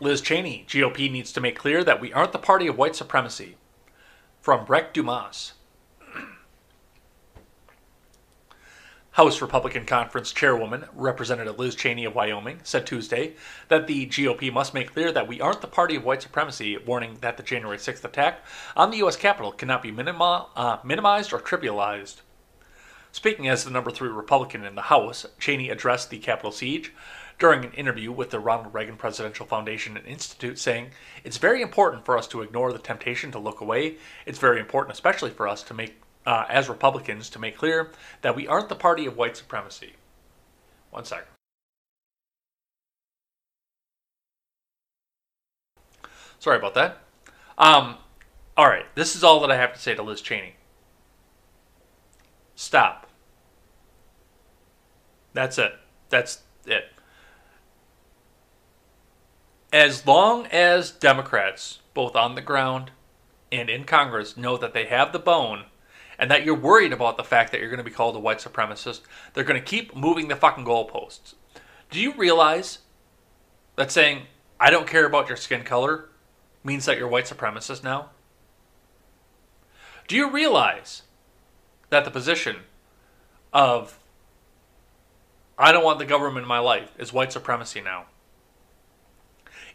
Liz 0.00 0.20
Cheney, 0.20 0.64
GOP 0.68 1.10
needs 1.10 1.32
to 1.32 1.40
make 1.40 1.58
clear 1.58 1.84
that 1.84 2.00
we 2.00 2.12
aren't 2.12 2.32
the 2.32 2.38
party 2.38 2.66
of 2.66 2.78
white 2.78 2.96
supremacy. 2.96 3.56
From 4.40 4.64
Breck 4.64 4.92
Dumas. 4.92 5.52
House 9.12 9.40
Republican 9.40 9.86
Conference 9.86 10.32
Chairwoman, 10.32 10.86
Representative 10.92 11.56
Liz 11.56 11.76
Cheney 11.76 12.04
of 12.04 12.16
Wyoming, 12.16 12.58
said 12.64 12.84
Tuesday 12.84 13.34
that 13.68 13.86
the 13.86 14.06
GOP 14.06 14.52
must 14.52 14.74
make 14.74 14.92
clear 14.92 15.12
that 15.12 15.28
we 15.28 15.40
aren't 15.40 15.60
the 15.60 15.68
party 15.68 15.94
of 15.94 16.04
white 16.04 16.20
supremacy, 16.20 16.76
warning 16.76 17.18
that 17.20 17.36
the 17.36 17.44
January 17.44 17.78
6th 17.78 18.04
attack 18.04 18.40
on 18.76 18.90
the 18.90 18.96
U.S. 18.98 19.14
Capitol 19.14 19.52
cannot 19.52 19.82
be 19.82 19.92
minima, 19.92 20.48
uh, 20.56 20.78
minimized 20.82 21.32
or 21.32 21.38
trivialized. 21.38 22.22
Speaking 23.12 23.48
as 23.48 23.62
the 23.62 23.70
number 23.70 23.92
three 23.92 24.08
Republican 24.08 24.64
in 24.64 24.74
the 24.74 24.82
House, 24.82 25.24
Cheney 25.38 25.70
addressed 25.70 26.10
the 26.10 26.18
Capitol 26.18 26.50
siege, 26.50 26.92
during 27.38 27.64
an 27.64 27.72
interview 27.72 28.12
with 28.12 28.30
the 28.30 28.38
Ronald 28.38 28.72
Reagan 28.72 28.96
Presidential 28.96 29.46
Foundation 29.46 29.96
and 29.96 30.06
Institute, 30.06 30.58
saying, 30.58 30.90
It's 31.24 31.38
very 31.38 31.62
important 31.62 32.04
for 32.04 32.16
us 32.16 32.28
to 32.28 32.42
ignore 32.42 32.72
the 32.72 32.78
temptation 32.78 33.30
to 33.32 33.38
look 33.38 33.60
away. 33.60 33.96
It's 34.26 34.38
very 34.38 34.60
important, 34.60 34.94
especially 34.94 35.30
for 35.30 35.48
us 35.48 35.62
to 35.64 35.74
make, 35.74 36.00
uh, 36.26 36.44
as 36.48 36.68
Republicans, 36.68 37.28
to 37.30 37.38
make 37.38 37.56
clear 37.56 37.90
that 38.22 38.36
we 38.36 38.46
aren't 38.46 38.68
the 38.68 38.74
party 38.74 39.06
of 39.06 39.16
white 39.16 39.36
supremacy. 39.36 39.94
One 40.90 41.04
second. 41.04 41.26
Sorry 46.38 46.58
about 46.58 46.74
that. 46.74 46.98
Um, 47.58 47.96
all 48.56 48.68
right, 48.68 48.84
this 48.94 49.16
is 49.16 49.24
all 49.24 49.40
that 49.40 49.50
I 49.50 49.56
have 49.56 49.72
to 49.72 49.80
say 49.80 49.94
to 49.94 50.02
Liz 50.02 50.20
Cheney. 50.20 50.54
Stop. 52.54 53.08
That's 55.32 55.58
it. 55.58 55.74
That's 56.10 56.42
it 56.66 56.93
as 59.74 60.06
long 60.06 60.46
as 60.46 60.92
Democrats, 60.92 61.80
both 61.94 62.14
on 62.14 62.36
the 62.36 62.40
ground 62.40 62.92
and 63.50 63.68
in 63.68 63.82
Congress, 63.82 64.36
know 64.36 64.56
that 64.56 64.72
they 64.72 64.84
have 64.84 65.12
the 65.12 65.18
bone 65.18 65.64
and 66.16 66.30
that 66.30 66.44
you're 66.44 66.54
worried 66.54 66.92
about 66.92 67.16
the 67.16 67.24
fact 67.24 67.50
that 67.50 67.60
you're 67.60 67.68
going 67.68 67.78
to 67.78 67.84
be 67.84 67.90
called 67.90 68.14
a 68.14 68.20
white 68.20 68.38
supremacist, 68.38 69.00
they're 69.32 69.42
going 69.42 69.60
to 69.60 69.66
keep 69.66 69.96
moving 69.96 70.28
the 70.28 70.36
fucking 70.36 70.64
goalposts. 70.64 71.34
Do 71.90 71.98
you 71.98 72.12
realize 72.14 72.78
that 73.74 73.90
saying, 73.90 74.26
I 74.60 74.70
don't 74.70 74.86
care 74.86 75.06
about 75.06 75.26
your 75.26 75.36
skin 75.36 75.64
color, 75.64 76.08
means 76.62 76.84
that 76.84 76.96
you're 76.96 77.08
white 77.08 77.26
supremacist 77.26 77.82
now? 77.82 78.10
Do 80.06 80.14
you 80.14 80.30
realize 80.30 81.02
that 81.90 82.04
the 82.04 82.12
position 82.12 82.58
of, 83.52 83.98
I 85.58 85.72
don't 85.72 85.82
want 85.82 85.98
the 85.98 86.04
government 86.04 86.44
in 86.44 86.48
my 86.48 86.60
life, 86.60 86.92
is 86.96 87.12
white 87.12 87.32
supremacy 87.32 87.80
now? 87.80 88.04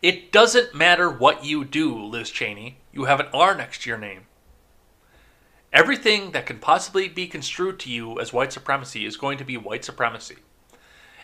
It 0.02 0.32
doesn't 0.32 0.74
matter 0.74 1.10
what 1.10 1.43
you 1.43 1.66
do, 1.66 1.93
Liz 1.93 2.30
Cheney. 2.30 2.78
You 2.93 3.06
have 3.06 3.20
an 3.20 3.28
R 3.34 3.56
next 3.56 3.82
to 3.84 3.89
your 3.89 3.97
name. 3.97 4.22
Everything 5.74 6.32
that 6.32 6.45
can 6.45 6.58
possibly 6.58 7.10
be 7.10 7.28
construed 7.28 7.80
to 7.80 7.91
you 7.91 8.20
as 8.20 8.32
white 8.32 8.54
supremacy 8.54 9.06
is 9.06 9.18
going 9.18 9.38
to 9.38 9.43
be 9.43 9.58
white 9.58 9.84
supremacy. 9.84 10.38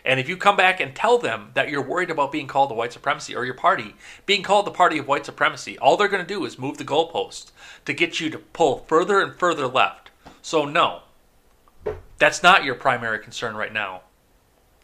And 0.04 0.20
if 0.20 0.28
you 0.28 0.36
come 0.36 0.56
back 0.56 0.78
and 0.78 0.94
tell 0.94 1.18
them 1.18 1.50
that 1.54 1.68
you're 1.68 1.82
worried 1.82 2.10
about 2.10 2.30
being 2.30 2.46
called 2.46 2.70
a 2.70 2.74
white 2.74 2.92
supremacy 2.92 3.34
or 3.34 3.44
your 3.44 3.54
party 3.54 3.96
being 4.24 4.42
called 4.42 4.66
the 4.66 4.70
party 4.70 4.98
of 4.98 5.08
white 5.08 5.26
supremacy, 5.26 5.78
all 5.78 5.96
they're 5.96 6.06
going 6.06 6.24
to 6.24 6.34
do 6.34 6.44
is 6.44 6.58
move 6.58 6.78
the 6.78 6.84
goalposts 6.84 7.50
to 7.86 7.92
get 7.92 8.20
you 8.20 8.30
to 8.30 8.38
pull 8.38 8.84
further 8.86 9.20
and 9.20 9.36
further 9.36 9.66
left. 9.66 10.10
So 10.42 10.64
no. 10.64 11.00
That's 12.18 12.42
not 12.42 12.62
your 12.62 12.76
primary 12.76 13.18
concern 13.18 13.56
right 13.56 13.72
now. 13.72 14.02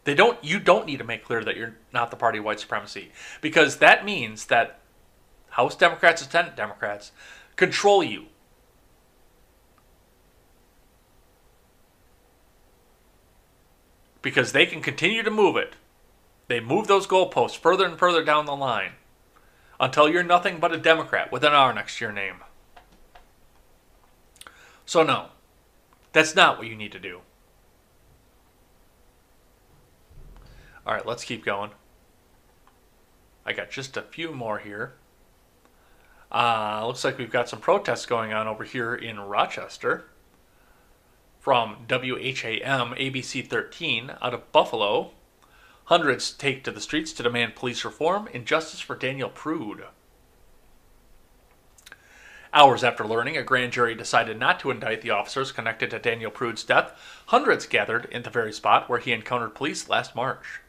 They 0.05 0.14
don't 0.14 0.42
you 0.42 0.59
don't 0.59 0.86
need 0.86 0.98
to 0.98 1.05
make 1.05 1.24
clear 1.24 1.44
that 1.44 1.57
you're 1.57 1.76
not 1.92 2.11
the 2.11 2.16
party 2.16 2.38
of 2.38 2.44
white 2.44 2.61
supremacy 2.61 3.12
because 3.40 3.76
that 3.76 4.05
means 4.05 4.46
that 4.46 4.80
House 5.50 5.76
Democrats 5.76 6.22
and 6.22 6.30
Senate 6.30 6.57
Democrats 6.57 7.12
control 7.57 8.03
you. 8.03 8.26
Because 14.22 14.53
they 14.53 14.66
can 14.66 14.80
continue 14.80 15.22
to 15.22 15.30
move 15.30 15.57
it. 15.57 15.74
They 16.48 16.61
move 16.61 16.86
those 16.86 17.07
goalposts 17.07 17.57
further 17.57 17.84
and 17.84 17.98
further 17.98 18.24
down 18.24 18.46
the 18.46 18.57
line 18.57 18.92
until 19.78 20.09
you're 20.09 20.22
nothing 20.22 20.59
but 20.59 20.72
a 20.72 20.78
Democrat 20.78 21.32
with 21.32 21.44
an 21.44 21.53
R 21.53 21.72
next 21.72 21.98
to 21.98 22.05
your 22.05 22.12
name. 22.12 22.36
So, 24.86 25.03
no, 25.03 25.26
that's 26.12 26.34
not 26.34 26.59
what 26.59 26.66
you 26.66 26.76
need 26.76 26.92
to 26.92 26.98
do. 26.98 27.20
All 30.86 30.94
right, 30.94 31.06
let's 31.06 31.24
keep 31.24 31.44
going. 31.44 31.70
I 33.46 33.52
got 33.52 33.70
just 33.70 33.96
a 33.96 34.02
few 34.02 34.32
more 34.32 34.58
here. 34.58 34.94
Uh, 36.30 36.84
looks 36.86 37.04
like 37.04 37.18
we've 37.18 37.30
got 37.30 37.48
some 37.48 37.60
protests 37.60 38.06
going 38.06 38.32
on 38.32 38.48
over 38.48 38.64
here 38.64 38.94
in 38.94 39.20
Rochester 39.20 40.06
from 41.38 41.86
WHAM 41.88 42.94
ABC 42.94 43.46
13 43.46 44.12
out 44.22 44.32
of 44.32 44.50
Buffalo. 44.50 45.10
Hundreds 45.84 46.32
take 46.32 46.64
to 46.64 46.70
the 46.70 46.80
streets 46.80 47.12
to 47.12 47.22
demand 47.22 47.54
police 47.54 47.84
reform 47.84 48.28
and 48.32 48.46
justice 48.46 48.80
for 48.80 48.96
Daniel 48.96 49.28
Prude. 49.28 49.84
Hours 52.54 52.84
after 52.84 53.04
learning 53.06 53.36
a 53.36 53.42
grand 53.42 53.72
jury 53.72 53.94
decided 53.94 54.38
not 54.38 54.60
to 54.60 54.70
indict 54.70 55.02
the 55.02 55.10
officers 55.10 55.52
connected 55.52 55.90
to 55.90 55.98
Daniel 55.98 56.30
Prude's 56.30 56.64
death, 56.64 56.92
hundreds 57.26 57.66
gathered 57.66 58.06
in 58.06 58.22
the 58.22 58.30
very 58.30 58.52
spot 58.52 58.88
where 58.88 58.98
he 58.98 59.12
encountered 59.12 59.54
police 59.54 59.88
last 59.88 60.14
March. 60.14 60.61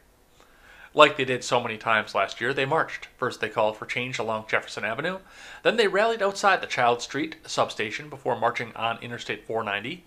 Like 0.96 1.16
they 1.16 1.24
did 1.24 1.42
so 1.42 1.60
many 1.60 1.76
times 1.76 2.14
last 2.14 2.40
year, 2.40 2.54
they 2.54 2.64
marched. 2.64 3.08
First, 3.16 3.40
they 3.40 3.48
called 3.48 3.76
for 3.76 3.84
change 3.84 4.20
along 4.20 4.46
Jefferson 4.48 4.84
Avenue. 4.84 5.18
Then, 5.64 5.76
they 5.76 5.88
rallied 5.88 6.22
outside 6.22 6.60
the 6.60 6.68
Child 6.68 7.02
Street 7.02 7.36
substation 7.44 8.08
before 8.08 8.38
marching 8.38 8.72
on 8.76 9.02
Interstate 9.02 9.44
490, 9.44 10.04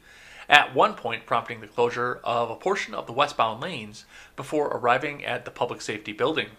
at 0.48 0.74
one 0.74 0.94
point 0.94 1.26
prompting 1.26 1.60
the 1.60 1.68
closure 1.68 2.22
of 2.24 2.50
a 2.50 2.56
portion 2.56 2.94
of 2.94 3.06
the 3.06 3.12
westbound 3.12 3.62
lanes 3.62 4.06
before 4.38 4.68
arriving 4.68 5.26
at 5.26 5.44
the 5.44 5.52
Public 5.52 5.82
Safety 5.82 6.14
Building. 6.14 6.52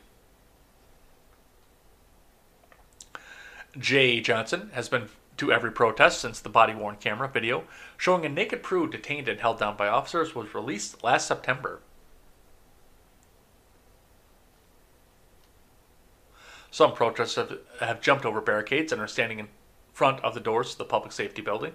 Jay 3.79 4.21
Johnson 4.21 4.71
has 4.75 4.91
been 4.91 5.09
to 5.39 5.53
every 5.53 5.71
protest 5.71 6.21
since 6.21 6.41
the 6.41 6.49
body 6.49 6.75
worn 6.75 6.97
camera 6.97 7.29
video 7.29 7.65
showing 7.97 8.27
a 8.27 8.29
naked 8.29 8.63
Prude 8.63 8.91
detained 8.91 9.29
and 9.29 9.41
held 9.41 9.59
down 9.59 9.77
by 9.77 9.89
officers 9.89 10.35
was 10.35 10.55
released 10.55 11.03
last 11.03 11.27
September. 11.27 11.81
Some 16.79 16.93
protesters 16.93 17.35
have, 17.35 17.59
have 17.81 18.01
jumped 18.01 18.25
over 18.25 18.41
barricades 18.41 18.93
and 18.93 19.03
are 19.03 19.09
standing 19.09 19.41
in 19.41 19.49
front 19.93 20.23
of 20.23 20.35
the 20.35 20.39
doors 20.39 20.71
to 20.71 20.79
the 20.79 20.85
public 20.85 21.11
safety 21.11 21.43
building. 21.43 21.73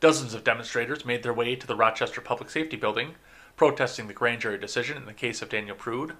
Dozens 0.00 0.32
of 0.32 0.44
demonstrators 0.44 1.04
made 1.04 1.22
their 1.22 1.34
way 1.34 1.56
to 1.56 1.66
the 1.66 1.76
Rochester 1.76 2.22
Public 2.22 2.48
Safety 2.48 2.74
Building, 2.78 3.16
protesting 3.54 4.06
the 4.06 4.14
grand 4.14 4.40
jury 4.40 4.56
decision 4.56 4.96
in 4.96 5.04
the 5.04 5.12
case 5.12 5.42
of 5.42 5.50
Daniel 5.50 5.76
Prude. 5.76 6.14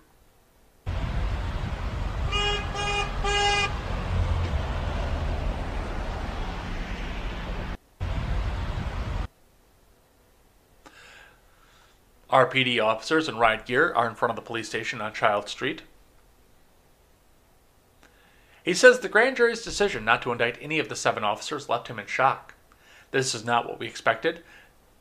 RPD 12.30 12.84
officers 12.84 13.30
in 13.30 13.38
riot 13.38 13.64
gear 13.64 13.94
are 13.94 14.06
in 14.06 14.14
front 14.14 14.28
of 14.28 14.36
the 14.36 14.42
police 14.42 14.68
station 14.68 15.00
on 15.00 15.14
Child 15.14 15.48
Street. 15.48 15.80
He 18.66 18.74
says 18.74 18.98
the 18.98 19.08
grand 19.08 19.36
jury's 19.36 19.62
decision 19.62 20.04
not 20.04 20.22
to 20.22 20.32
indict 20.32 20.58
any 20.60 20.80
of 20.80 20.88
the 20.88 20.96
seven 20.96 21.22
officers 21.22 21.68
left 21.68 21.86
him 21.86 22.00
in 22.00 22.06
shock. 22.06 22.54
This 23.12 23.32
is 23.32 23.44
not 23.44 23.68
what 23.68 23.78
we 23.78 23.86
expected. 23.86 24.42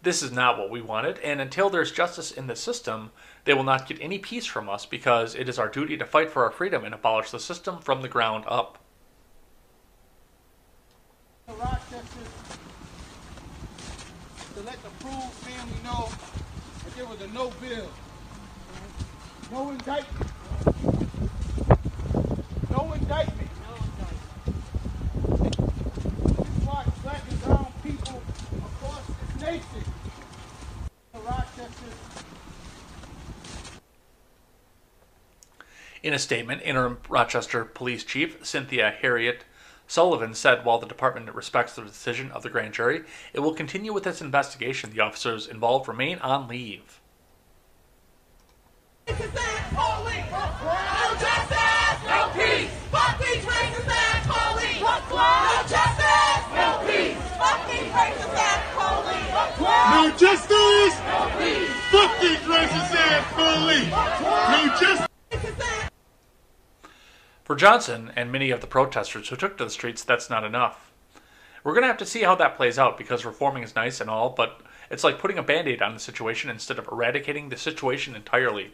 This 0.04 0.22
is 0.22 0.32
not 0.32 0.60
what 0.60 0.70
we 0.70 0.82
wanted, 0.82 1.18
and 1.20 1.42
until 1.42 1.72
there's 1.72 1.92
justice 1.92 2.32
in 2.32 2.46
the 2.46 2.56
system, 2.56 3.12
they 3.44 3.56
will 3.56 3.64
not 3.64 3.88
get 3.88 3.98
any 4.00 4.20
peace 4.20 4.46
from 4.46 4.70
us 4.70 4.86
because 4.86 5.34
it 5.34 5.50
is 5.50 5.58
our 5.58 5.68
duty 5.68 5.98
to 5.98 6.06
fight 6.06 6.30
for 6.30 6.44
our 6.44 6.52
freedom 6.52 6.86
and 6.86 6.94
abolish 6.94 7.32
the 7.32 7.40
system 7.40 7.80
from 7.80 8.04
the 8.04 8.08
ground 8.08 8.44
up. 8.48 8.78
To 11.48 11.54
Rochester 11.56 12.20
to 14.54 14.62
let 14.62 14.78
the 14.84 14.90
Prude 15.00 15.32
family 15.42 15.84
know 15.84 16.08
that 16.84 16.96
there 16.96 17.06
was 17.08 17.20
a 17.22 17.28
no 17.34 17.52
bill, 17.60 17.90
no 19.52 19.72
indictment, 19.72 20.32
no 22.70 22.94
indictment. 22.94 23.50
This 25.26 26.66
watch 26.66 26.88
black 27.04 27.22
and 27.30 27.42
brown 27.44 27.74
people 27.84 28.22
across 28.58 29.02
this 29.08 29.42
nation. 29.42 29.84
Rochester 31.14 31.90
In 36.04 36.05
a 36.16 36.20
statement, 36.20 36.62
interim 36.64 36.98
Rochester 37.10 37.66
Police 37.66 38.06
Chief 38.06 38.38
Cynthia 38.42 38.96
Herriott 39.02 39.42
Sullivan 39.86 40.34
said 40.34 40.64
while 40.64 40.80
the 40.80 40.88
department 40.88 41.34
respects 41.36 41.76
the 41.76 41.82
decision 41.82 42.32
of 42.32 42.42
the 42.42 42.50
grand 42.50 42.74
jury, 42.74 43.04
it 43.34 43.42
will 43.42 43.54
continue 43.54 43.94
with 43.94 44.08
its 44.08 44.22
investigation. 44.22 44.92
The 44.92 45.02
officers 45.02 45.46
involved 45.46 45.88
remain 45.90 46.20
on 46.20 46.48
leave. 46.48 47.02
No 59.92 60.12
justice! 60.18 60.96
Fuck 61.92 62.22
these 62.22 62.40
racist 62.40 62.96
ass 62.96 63.34
police! 63.34 63.92
No 63.92 64.78
justice! 64.80 65.05
For 67.46 67.56
Johnson 67.56 68.12
and 68.16 68.32
many 68.32 68.50
of 68.50 68.62
the 68.62 68.68
protesters 68.68 69.30
who 69.30 69.36
took 69.36 69.56
to 69.58 69.66
the 69.66 69.70
streets, 69.70 70.04
that's 70.04 70.32
not 70.32 70.44
enough. 70.44 70.92
We're 71.64 71.74
going 71.74 71.84
to 71.84 71.88
have 71.88 71.98
to 71.98 72.06
see 72.06 72.24
how 72.24 72.34
that 72.36 72.58
plays 72.58 72.80
out 72.80 72.98
because 72.98 73.24
reforming 73.24 73.62
is 73.62 73.76
nice 73.76 74.02
and 74.02 74.10
all, 74.10 74.32
but 74.32 74.62
it's 74.90 75.04
like 75.04 75.20
putting 75.20 75.38
a 75.38 75.44
band 75.44 75.68
aid 75.68 75.84
on 75.84 75.94
the 75.94 76.00
situation 76.00 76.50
instead 76.50 76.80
of 76.80 76.88
eradicating 76.92 77.50
the 77.50 77.56
situation 77.56 78.16
entirely. 78.16 78.74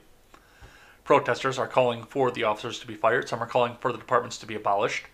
Protesters 1.03 1.59
are 1.59 1.67
calling 1.67 2.03
for 2.03 2.31
the 2.31 2.45
officers 2.45 2.79
to 2.79 2.87
be 2.87 2.95
fired, 2.95 3.27
some 3.27 3.43
are 3.43 3.47
calling 3.47 3.75
for 3.81 3.91
the 3.91 3.97
departments 3.97 4.37
to 4.37 4.45
be 4.45 4.55
abolished. 4.55 5.05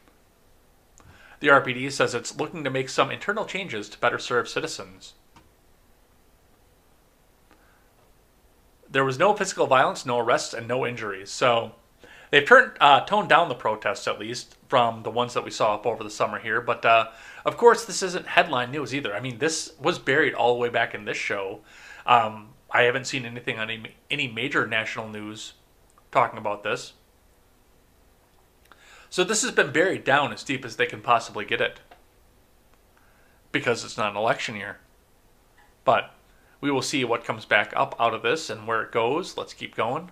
The 1.40 1.48
RPD 1.48 1.92
says 1.92 2.14
it's 2.14 2.38
looking 2.38 2.64
to 2.64 2.70
make 2.70 2.90
some 2.90 3.10
internal 3.10 3.46
changes 3.46 3.90
to 3.90 4.00
better 4.00 4.20
serve 4.20 4.48
citizens. 4.48 5.14
There 8.88 9.06
was 9.06 9.18
no 9.18 9.34
physical 9.34 9.66
violence, 9.66 10.06
no 10.06 10.20
arrests, 10.20 10.54
and 10.54 10.68
no 10.68 10.86
injuries. 10.86 11.32
So 11.32 11.74
they've 12.32 12.46
turned 12.46 12.72
uh, 12.80 13.02
toned 13.02 13.30
down 13.30 13.50
the 13.50 13.56
protests 13.56 14.08
at 14.08 14.20
least 14.20 14.56
from 14.68 15.04
the 15.04 15.12
ones 15.12 15.34
that 15.34 15.44
we 15.44 15.52
saw 15.52 15.76
up 15.76 15.86
over 15.86 16.04
the 16.04 16.10
summer 16.10 16.40
here. 16.40 16.62
But 16.62 16.86
uh, 16.86 17.08
of 17.46 17.58
course, 17.58 17.86
this 17.86 18.04
isn't 18.04 18.28
headline 18.28 18.72
news 18.72 18.94
either. 18.94 19.16
I 19.16 19.20
mean, 19.20 19.38
this 19.38 19.74
was 19.80 20.00
buried 20.00 20.34
all 20.34 20.54
the 20.54 20.60
way 20.60 20.70
back 20.70 20.94
in 20.94 21.06
this 21.06 21.18
show. 21.18 21.62
Um, 22.06 22.50
I 22.72 22.84
haven't 22.84 23.08
seen 23.08 23.26
anything 23.26 23.60
on 23.60 23.70
any, 23.70 23.96
any 24.12 24.28
major 24.28 24.68
national 24.68 25.10
news 25.10 25.54
talking 26.12 26.38
about 26.38 26.64
this. 26.64 26.94
So 29.10 29.24
this 29.24 29.42
has 29.42 29.52
been 29.52 29.72
buried 29.72 30.04
down 30.04 30.34
as 30.34 30.44
deep 30.44 30.66
as 30.66 30.76
they 30.76 30.86
can 30.86 31.02
possibly 31.02 31.46
get 31.46 31.62
it. 31.62 31.80
Because 33.52 33.86
it's 33.86 33.98
not 33.98 34.12
an 34.12 34.18
election 34.18 34.56
year. 34.56 34.80
But 35.86 36.14
we 36.60 36.70
will 36.70 36.82
see 36.82 37.06
what 37.06 37.24
comes 37.24 37.46
back 37.46 37.72
up 37.76 37.96
out 38.00 38.14
of 38.14 38.22
this 38.22 38.50
and 38.50 38.68
where 38.68 38.82
it 38.82 38.92
goes. 38.92 39.38
Let's 39.38 39.54
keep 39.54 39.76
going. 39.76 40.12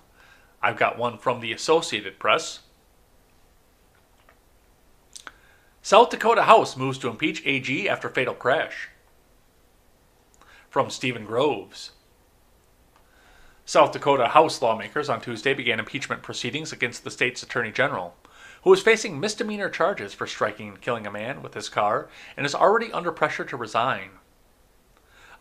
I've 0.65 0.77
got 0.77 0.97
one 0.97 1.19
from 1.19 1.41
the 1.41 1.53
Associated 1.53 2.17
Press. 2.17 2.61
South 5.83 6.09
Dakota 6.09 6.41
House 6.41 6.75
moves 6.75 6.97
to 6.97 7.07
impeach 7.07 7.45
AG 7.45 7.87
after 7.87 8.09
fatal 8.09 8.33
crash. 8.33 8.89
From 10.67 10.89
Stephen 10.89 11.23
Groves. 11.23 11.91
South 13.63 13.91
Dakota 13.91 14.29
House 14.29 14.59
lawmakers 14.59 15.07
on 15.07 15.21
Tuesday 15.21 15.53
began 15.53 15.77
impeachment 15.77 16.23
proceedings 16.23 16.73
against 16.73 17.03
the 17.03 17.11
state's 17.11 17.43
Attorney 17.43 17.71
General, 17.71 18.15
who 18.63 18.73
is 18.73 18.81
facing 18.81 19.19
misdemeanor 19.19 19.69
charges 19.69 20.15
for 20.15 20.25
striking 20.25 20.69
and 20.69 20.81
killing 20.81 21.05
a 21.05 21.11
man 21.11 21.43
with 21.43 21.53
his 21.53 21.69
car 21.69 22.09
and 22.35 22.43
is 22.43 22.55
already 22.55 22.91
under 22.91 23.11
pressure 23.11 23.45
to 23.45 23.55
resign. 23.55 24.09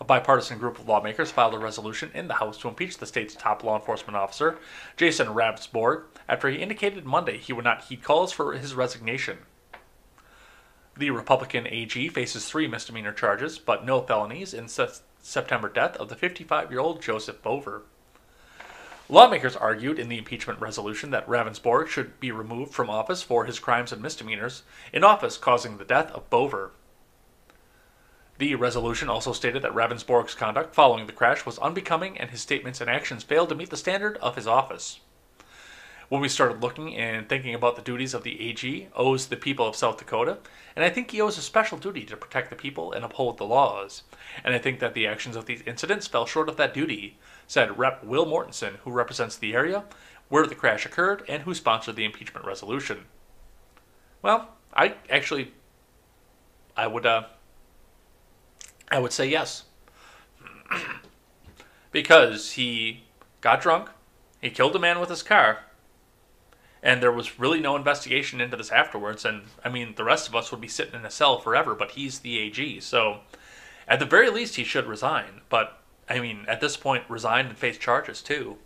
A 0.01 0.05
bipartisan 0.05 0.59
group 0.59 0.79
of 0.79 0.89
lawmakers 0.89 1.31
filed 1.31 1.55
a 1.55 1.59
resolution 1.59 2.11
in 2.15 2.27
the 2.29 2.35
House 2.35 2.59
to 2.59 2.69
impeach 2.69 2.99
the 2.99 3.07
state's 3.07 3.35
top 3.35 3.63
law 3.63 3.77
enforcement 3.77 4.17
officer, 4.17 4.59
Jason 4.97 5.29
Ravnsborg, 5.29 6.03
after 6.29 6.49
he 6.49 6.59
indicated 6.59 7.05
Monday 7.05 7.39
he 7.39 7.53
would 7.53 7.65
not 7.65 7.85
heed 7.85 8.03
calls 8.03 8.33
for 8.33 8.53
his 8.55 8.75
resignation. 8.75 9.39
The 10.97 11.11
Republican 11.11 11.67
AG 11.67 12.09
faces 12.09 12.49
three 12.49 12.69
misdemeanor 12.69 13.13
charges, 13.13 13.59
but 13.59 13.85
no 13.85 14.01
felonies 14.01 14.55
in 14.55 14.69
se- 14.69 15.01
September 15.21 15.69
death 15.69 15.97
of 15.97 16.09
the 16.09 16.17
55 16.17 16.71
year 16.71 16.81
old 16.81 17.03
Joseph 17.03 17.43
Bover. 17.43 17.83
Lawmakers 19.09 19.57
argued 19.57 19.99
in 19.99 20.09
the 20.09 20.19
impeachment 20.19 20.61
resolution 20.61 21.11
that 21.11 21.29
Ravnsborg 21.29 21.89
should 21.89 22.19
be 22.21 22.33
removed 22.33 22.73
from 22.73 22.89
office 22.89 23.23
for 23.23 23.45
his 23.45 23.59
crimes 23.59 23.93
and 23.93 24.01
misdemeanors 24.01 24.63
in 24.93 25.05
office 25.05 25.37
causing 25.37 25.77
the 25.77 25.85
death 25.85 26.11
of 26.13 26.31
Bover. 26.31 26.71
The 28.39 28.55
resolution 28.57 29.09
also 29.09 29.33
stated 29.33 29.63
that 29.63 29.75
Ravnsborg's 29.75 30.35
conduct 30.35 30.75
following 30.75 31.07
the 31.07 31.13
crash 31.13 31.47
was 31.47 31.59
unbecoming 31.59 32.19
and 32.19 32.31
his 32.31 32.41
statements 32.41 32.81
and 32.81 32.91
actions 32.91 33.23
failed 33.23 33.49
to 33.51 33.55
meet 33.55 33.71
the 33.71 33.77
standard 33.77 34.17
of 34.19 34.35
his 34.35 34.47
office. 34.47 35.01
When 36.09 36.21
we 36.21 36.29
started 36.29 36.61
looking 36.61 36.95
and 36.97 37.29
thinking 37.29 37.55
about 37.55 37.77
the 37.77 37.83
duties 37.83 38.13
of 38.13 38.25
the 38.25 38.41
AG 38.41 38.89
owes 38.95 39.27
the 39.27 39.37
people 39.37 39.67
of 39.67 39.77
South 39.77 39.97
Dakota, 39.99 40.39
and 40.77 40.85
I 40.85 40.91
think 40.91 41.11
he 41.11 41.21
owes 41.21 41.39
a 41.39 41.43
special 41.43 41.79
duty 41.79 42.05
to 42.05 42.17
protect 42.17 42.51
the 42.51 42.57
people 42.57 42.93
and 42.93 43.05
uphold 43.05 43.39
the 43.39 43.45
laws. 43.45 44.03
And 44.45 44.55
I 44.55 44.59
think 44.59 44.81
that 44.81 44.95
the 44.95 45.07
actions 45.07 45.35
of 45.35 45.47
these 45.47 45.63
incidents 45.63 46.07
fell 46.07 46.27
short 46.27 46.49
of 46.49 46.57
that 46.57 46.75
duty, 46.75 47.19
said 47.47 47.79
Rep. 47.79 48.05
Will 48.05 48.27
Mortenson, 48.27 48.77
who 48.85 48.91
represents 48.91 49.37
the 49.37 49.55
area 49.55 49.85
where 50.29 50.47
the 50.47 50.55
crash 50.55 50.85
occurred 50.85 51.23
and 51.29 51.43
who 51.45 51.55
sponsored 51.55 51.97
the 51.97 52.05
impeachment 52.05 52.47
resolution. 52.47 53.05
Well, 54.23 54.49
I 54.75 54.97
actually, 55.09 55.53
I 56.77 56.87
would, 56.87 57.07
uh, 57.07 57.25
I 58.91 58.99
would 58.99 59.13
say 59.13 59.29
yes. 59.29 59.65
because 61.93 62.53
he 62.53 63.05
got 63.41 63.61
drunk, 63.61 63.91
he 64.41 64.51
killed 64.51 64.77
a 64.77 64.79
man 64.79 65.01
with 65.01 65.09
his 65.09 65.23
car, 65.23 65.61
and 66.83 67.03
there 67.03 67.13
was 67.13 67.39
really 67.39 67.61
no 67.61 67.77
investigation 67.77 68.41
into 68.41 68.57
this 68.57 68.71
afterwards. 68.71 69.25
And 69.25 69.43
I 69.65 69.69
mean, 69.69 69.95
the 69.97 70.05
rest 70.05 70.29
of 70.29 70.35
us 70.35 70.51
would 70.51 70.61
be 70.61 70.69
sitting 70.69 70.95
in 70.95 71.07
a 71.07 71.11
cell 71.11 71.41
forever, 71.41 71.75
but 71.75 71.93
he's 71.93 72.19
the 72.19 72.39
AG. 72.39 72.81
So 72.81 73.21
at 73.89 73.99
the 73.99 74.07
very 74.07 74.31
least, 74.31 74.57
he 74.57 74.65
should 74.65 74.87
resign. 74.87 75.41
But 75.49 75.79
I 76.09 76.21
mean, 76.21 76.45
at 76.47 76.61
this 76.61 76.77
point, 76.77 77.05
resign 77.09 77.47
and 77.47 77.57
face 77.57 77.79
charges 77.79 78.21
too. 78.21 78.59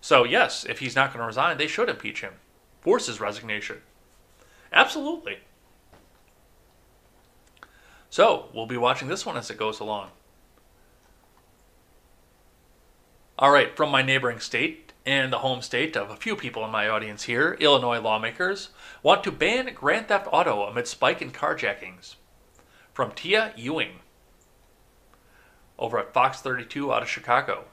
So, 0.00 0.24
yes, 0.24 0.64
if 0.68 0.78
he's 0.78 0.96
not 0.96 1.12
going 1.12 1.20
to 1.20 1.26
resign, 1.26 1.58
they 1.58 1.66
should 1.66 1.88
impeach 1.88 2.22
him, 2.22 2.34
force 2.80 3.06
his 3.06 3.20
resignation. 3.20 3.82
Absolutely. 4.72 5.38
So, 8.10 8.48
we'll 8.52 8.66
be 8.66 8.76
watching 8.76 9.08
this 9.08 9.24
one 9.24 9.36
as 9.36 9.50
it 9.50 9.56
goes 9.56 9.78
along. 9.78 10.10
All 13.38 13.52
right, 13.52 13.74
from 13.74 13.90
my 13.90 14.02
neighboring 14.02 14.40
state 14.40 14.92
and 15.06 15.32
the 15.32 15.38
home 15.38 15.62
state 15.62 15.96
of 15.96 16.10
a 16.10 16.16
few 16.16 16.36
people 16.36 16.64
in 16.64 16.70
my 16.70 16.88
audience 16.88 17.22
here, 17.22 17.56
Illinois 17.60 18.00
lawmakers 18.00 18.70
want 19.02 19.24
to 19.24 19.32
ban 19.32 19.72
Grand 19.74 20.08
Theft 20.08 20.26
Auto 20.30 20.64
amid 20.64 20.86
spike 20.88 21.22
in 21.22 21.30
carjackings. 21.30 22.16
From 22.92 23.12
Tia 23.12 23.54
Ewing 23.56 24.00
over 25.78 25.98
at 25.98 26.12
Fox 26.12 26.40
32 26.40 26.92
out 26.92 27.02
of 27.02 27.08
Chicago. 27.08 27.64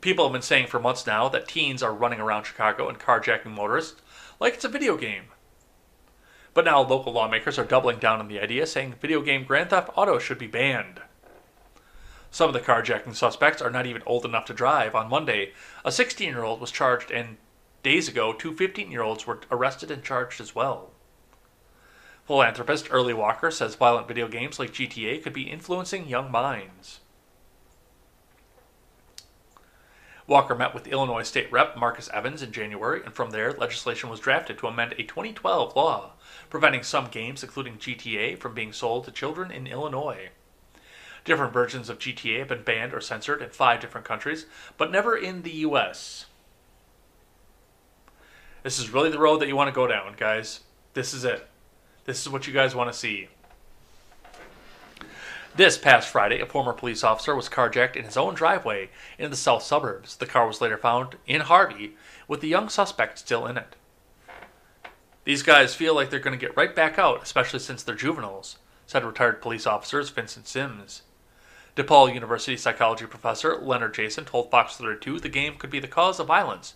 People 0.00 0.24
have 0.24 0.32
been 0.32 0.42
saying 0.42 0.66
for 0.66 0.80
months 0.80 1.06
now 1.06 1.28
that 1.28 1.46
teens 1.46 1.82
are 1.82 1.94
running 1.94 2.20
around 2.20 2.44
Chicago 2.44 2.88
and 2.88 2.98
carjacking 2.98 3.54
motorists 3.54 4.02
like 4.40 4.54
it's 4.54 4.64
a 4.64 4.68
video 4.68 4.96
game. 4.96 5.26
But 6.54 6.64
now 6.64 6.82
local 6.82 7.12
lawmakers 7.12 7.58
are 7.58 7.64
doubling 7.64 7.98
down 7.98 8.20
on 8.20 8.28
the 8.28 8.40
idea, 8.40 8.66
saying 8.66 8.96
video 9.00 9.22
game 9.22 9.44
Grand 9.44 9.70
Theft 9.70 9.90
Auto 9.96 10.18
should 10.18 10.38
be 10.38 10.46
banned. 10.46 11.00
Some 12.30 12.48
of 12.48 12.54
the 12.54 12.60
carjacking 12.60 13.14
suspects 13.14 13.62
are 13.62 13.70
not 13.70 13.86
even 13.86 14.02
old 14.06 14.24
enough 14.24 14.46
to 14.46 14.54
drive. 14.54 14.94
On 14.94 15.08
Monday, 15.08 15.52
a 15.84 15.92
16 15.92 16.28
year 16.28 16.44
old 16.44 16.60
was 16.60 16.70
charged, 16.70 17.10
and 17.10 17.36
days 17.82 18.08
ago, 18.08 18.32
two 18.32 18.54
15 18.54 18.90
year 18.90 19.02
olds 19.02 19.26
were 19.26 19.40
arrested 19.50 19.90
and 19.90 20.02
charged 20.02 20.40
as 20.40 20.54
well. 20.54 20.90
Philanthropist 22.26 22.88
Early 22.90 23.12
Walker 23.12 23.50
says 23.50 23.74
violent 23.74 24.08
video 24.08 24.28
games 24.28 24.58
like 24.58 24.72
GTA 24.72 25.22
could 25.22 25.32
be 25.32 25.50
influencing 25.50 26.06
young 26.06 26.30
minds. 26.30 27.00
Walker 30.26 30.54
met 30.54 30.72
with 30.72 30.86
Illinois 30.86 31.24
State 31.24 31.50
Rep 31.50 31.76
Marcus 31.76 32.08
Evans 32.10 32.42
in 32.42 32.52
January, 32.52 33.02
and 33.04 33.12
from 33.12 33.30
there, 33.30 33.52
legislation 33.52 34.08
was 34.08 34.20
drafted 34.20 34.56
to 34.58 34.68
amend 34.68 34.92
a 34.92 35.02
2012 35.02 35.74
law 35.74 36.12
preventing 36.52 36.82
some 36.82 37.06
games, 37.06 37.42
including 37.42 37.78
GTA, 37.78 38.38
from 38.38 38.52
being 38.52 38.74
sold 38.74 39.04
to 39.06 39.10
children 39.10 39.50
in 39.50 39.66
Illinois. 39.66 40.28
Different 41.24 41.54
versions 41.54 41.88
of 41.88 41.98
GTA 41.98 42.40
have 42.40 42.48
been 42.48 42.62
banned 42.62 42.92
or 42.92 43.00
censored 43.00 43.40
in 43.40 43.48
five 43.48 43.80
different 43.80 44.06
countries, 44.06 44.44
but 44.76 44.92
never 44.92 45.16
in 45.16 45.44
the 45.44 45.50
US. 45.50 46.26
This 48.62 48.78
is 48.78 48.90
really 48.90 49.08
the 49.08 49.18
road 49.18 49.40
that 49.40 49.48
you 49.48 49.56
want 49.56 49.68
to 49.68 49.74
go 49.74 49.86
down, 49.86 50.14
guys. 50.18 50.60
This 50.92 51.14
is 51.14 51.24
it. 51.24 51.48
This 52.04 52.20
is 52.20 52.28
what 52.28 52.46
you 52.46 52.52
guys 52.52 52.74
want 52.74 52.92
to 52.92 52.98
see. 52.98 53.28
This 55.56 55.78
past 55.78 56.10
Friday, 56.10 56.38
a 56.42 56.44
former 56.44 56.74
police 56.74 57.02
officer 57.02 57.34
was 57.34 57.48
carjacked 57.48 57.96
in 57.96 58.04
his 58.04 58.18
own 58.18 58.34
driveway 58.34 58.90
in 59.18 59.30
the 59.30 59.36
south 59.38 59.62
suburbs. 59.62 60.16
The 60.16 60.26
car 60.26 60.46
was 60.46 60.60
later 60.60 60.76
found 60.76 61.16
in 61.26 61.40
Harvey 61.40 61.96
with 62.28 62.42
the 62.42 62.48
young 62.48 62.68
suspect 62.68 63.18
still 63.20 63.46
in 63.46 63.56
it. 63.56 63.74
These 65.24 65.42
guys 65.42 65.74
feel 65.74 65.94
like 65.94 66.10
they're 66.10 66.18
going 66.18 66.38
to 66.38 66.46
get 66.46 66.56
right 66.56 66.74
back 66.74 66.98
out, 66.98 67.22
especially 67.22 67.60
since 67.60 67.82
they're 67.82 67.94
juveniles, 67.94 68.58
said 68.86 69.04
retired 69.04 69.40
police 69.40 69.66
officer 69.66 70.02
Vincent 70.02 70.48
Sims. 70.48 71.02
DePaul 71.76 72.12
University 72.12 72.56
psychology 72.56 73.06
professor 73.06 73.56
Leonard 73.56 73.94
Jason 73.94 74.24
told 74.24 74.50
Fox 74.50 74.76
32 74.76 75.20
the 75.20 75.28
game 75.28 75.54
could 75.56 75.70
be 75.70 75.80
the 75.80 75.86
cause 75.86 76.20
of 76.20 76.26
violence, 76.26 76.74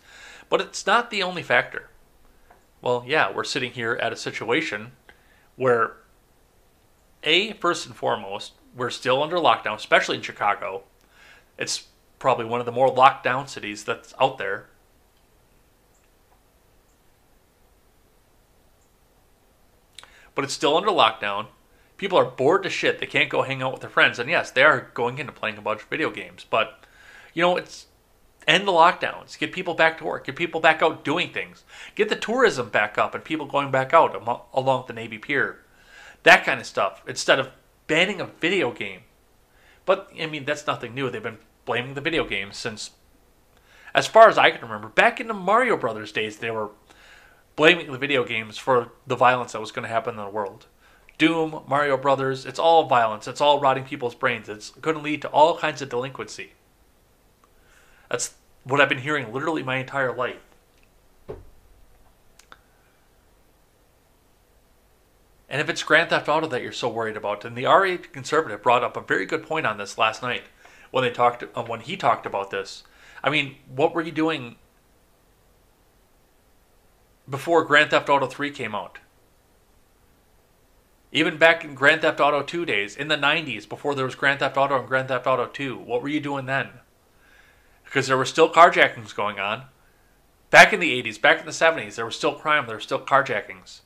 but 0.49 0.61
it's 0.61 0.87
not 0.87 1.11
the 1.11 1.23
only 1.23 1.43
factor. 1.43 1.91
Well, 2.81 3.05
yeah, 3.07 3.33
we're 3.33 3.45
sitting 3.45 3.73
here 3.73 3.95
at 4.01 4.13
a 4.13 4.17
situation 4.17 4.93
where, 5.57 5.97
A, 7.25 7.55
first 7.55 7.85
and 7.87 7.97
foremost, 7.97 8.53
we're 8.77 8.91
still 8.91 9.23
under 9.23 9.37
lockdown, 9.37 9.75
especially 9.75 10.17
in 10.17 10.23
Chicago. 10.23 10.85
It's 11.59 11.89
probably 12.19 12.45
one 12.45 12.61
of 12.61 12.67
the 12.67 12.73
more 12.73 12.89
locked 12.89 13.25
down 13.25 13.49
cities 13.49 13.85
that's 13.85 14.15
out 14.21 14.39
there. 14.39 14.69
But 20.37 20.45
it's 20.45 20.55
still 20.55 20.77
under 20.77 20.91
lockdown. 20.91 21.47
People 21.97 22.19
are 22.19 22.25
bored 22.25 22.63
to 22.63 22.71
shit. 22.71 23.01
They 23.01 23.07
can't 23.07 23.31
go 23.31 23.43
hang 23.43 23.63
out 23.63 23.73
with 23.73 23.81
their 23.81 23.91
friends. 23.91 24.21
And 24.21 24.31
yes, 24.31 24.53
they 24.53 24.63
are 24.63 24.93
going 24.95 25.19
into 25.19 25.33
playing 25.33 25.57
a 25.59 25.63
bunch 25.63 25.83
of 25.83 25.89
video 25.89 26.11
games. 26.11 26.47
But, 26.49 26.85
you 27.35 27.43
know, 27.43 27.57
it's 27.57 27.87
end 28.47 28.69
the 28.69 28.73
lockdowns. 28.73 29.39
Get 29.39 29.51
people 29.51 29.75
back 29.75 29.99
to 29.99 30.05
work. 30.05 30.27
Get 30.27 30.37
people 30.37 30.61
back 30.61 30.83
out 30.83 31.05
doing 31.05 31.33
things. 31.33 31.65
Get 31.95 32.11
the 32.11 32.17
tourism 32.17 32.69
back 32.69 32.99
up 32.99 33.15
and 33.15 33.25
people 33.25 33.47
going 33.47 33.71
back 33.71 33.95
out 33.95 34.15
along 34.55 34.85
the 34.87 34.93
Navy 34.93 35.19
Pier. 35.19 35.65
That 36.23 36.45
kind 36.45 36.61
of 36.61 36.67
stuff. 36.67 37.03
Instead 37.09 37.41
of 37.41 37.51
banning 37.87 38.21
a 38.21 38.27
video 38.27 38.71
game. 38.73 39.01
But, 39.87 40.11
I 40.21 40.27
mean, 40.27 40.45
that's 40.45 40.67
nothing 40.67 40.95
new. 40.95 41.09
They've 41.09 41.23
been 41.23 41.39
blaming 41.65 41.95
the 41.95 42.01
video 42.01 42.27
games 42.27 42.59
since, 42.59 42.91
as 43.95 44.07
far 44.07 44.29
as 44.29 44.37
I 44.37 44.51
can 44.51 44.61
remember, 44.61 44.89
back 44.89 45.19
in 45.19 45.29
the 45.29 45.35
Mario 45.35 45.77
Brothers 45.77 46.13
days, 46.13 46.39
they 46.39 46.51
were 46.51 46.71
blaming 47.57 47.91
the 47.91 47.99
video 47.99 48.23
games 48.25 48.59
for 48.59 48.93
the 49.07 49.17
violence 49.17 49.53
that 49.53 49.61
was 49.61 49.73
going 49.73 49.83
to 49.83 49.89
happen 49.89 50.19
in 50.19 50.25
the 50.25 50.31
world. 50.31 50.67
Doom, 51.19 51.63
Mario 51.67 51.97
Brothers, 51.97 52.45
it's 52.45 52.59
all 52.59 52.87
violence. 52.87 53.27
It's 53.27 53.41
all 53.41 53.59
rotting 53.59 53.85
people's 53.85 54.15
brains. 54.15 54.49
It's 54.49 54.71
going 54.71 54.97
to 54.97 55.03
lead 55.03 55.23
to 55.23 55.29
all 55.29 55.57
kinds 55.57 55.81
of 55.81 55.89
delinquency. 55.89 56.53
That's 58.11 58.35
what 58.65 58.81
I've 58.81 58.91
been 58.91 58.99
hearing 58.99 59.33
literally 59.33 59.63
my 59.63 59.77
entire 59.77 60.15
life. 60.15 60.37
And 65.49 65.61
if 65.61 65.71
it's 65.71 65.83
Grand 65.83 66.11
Theft 66.11 66.29
Auto 66.29 66.49
that 66.49 66.63
you're 66.63 66.73
so 66.73 66.89
worried 66.89 67.17
about, 67.17 67.45
and 67.45 67.57
the 67.57 67.65
R8 67.65 68.13
conservative 68.13 68.63
brought 68.63 68.85
up 68.85 68.97
a 68.97 69.01
very 69.01 69.25
good 69.25 69.45
point 69.45 69.65
on 69.65 69.79
this 69.79 69.97
last 69.97 70.23
night 70.23 70.45
when 70.91 71.05
they 71.05 71.11
talked 71.11 71.45
uh, 71.55 71.63
when 71.63 71.81
he 71.81 71.97
talked 71.97 72.27
about 72.27 72.51
this. 72.51 72.83
I 73.23 73.31
mean, 73.31 73.57
what 73.69 73.95
were 73.95 74.03
you 74.03 74.13
doing 74.13 74.57
before 77.29 77.65
Grand 77.65 77.91
Theft 77.91 78.09
Auto 78.09 78.27
3 78.27 78.51
came 78.51 78.75
out? 78.75 78.99
Even 81.13 81.39
back 81.39 81.65
in 81.65 81.75
Grand 81.75 82.03
Theft 82.03 82.21
Auto 82.21 82.43
2 82.43 82.65
days, 82.67 82.97
in 82.97 83.09
the 83.09 83.17
90s, 83.17 83.69
before 83.69 83.95
there 83.95 84.05
was 84.05 84.15
Grand 84.15 84.41
Theft 84.41 84.57
Auto 84.57 84.79
and 84.79 84.89
Grand 84.89 85.09
Theft 85.09 85.27
Auto 85.27 85.47
2, 85.47 85.79
what 85.79 86.03
were 86.03 86.09
you 86.09 86.21
doing 86.21 86.47
then? 86.47 86.69
Because 87.85 88.07
there 88.07 88.17
were 88.17 88.25
still 88.25 88.53
carjackings 88.53 89.15
going 89.15 89.39
on. 89.39 89.65
Back 90.51 90.73
in 90.73 90.81
the 90.81 91.03
80s, 91.03 91.21
back 91.21 91.41
in 91.41 91.47
the 91.47 91.53
70s, 91.53 91.95
there 91.95 92.05
was 92.05 92.17
still 92.17 92.35
crime, 92.35 92.67
there 92.67 92.77
were 92.77 92.81
still 92.81 93.01
carjackings. 93.01 93.81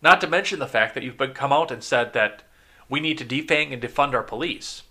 Not 0.00 0.20
to 0.20 0.26
mention 0.26 0.58
the 0.58 0.66
fact 0.66 0.94
that 0.94 1.02
you've 1.02 1.16
been 1.16 1.34
come 1.34 1.52
out 1.52 1.70
and 1.70 1.82
said 1.82 2.12
that 2.12 2.42
we 2.88 3.00
need 3.00 3.18
to 3.18 3.24
defang 3.24 3.72
and 3.72 3.82
defund 3.82 4.14
our 4.14 4.22
police. 4.22 4.82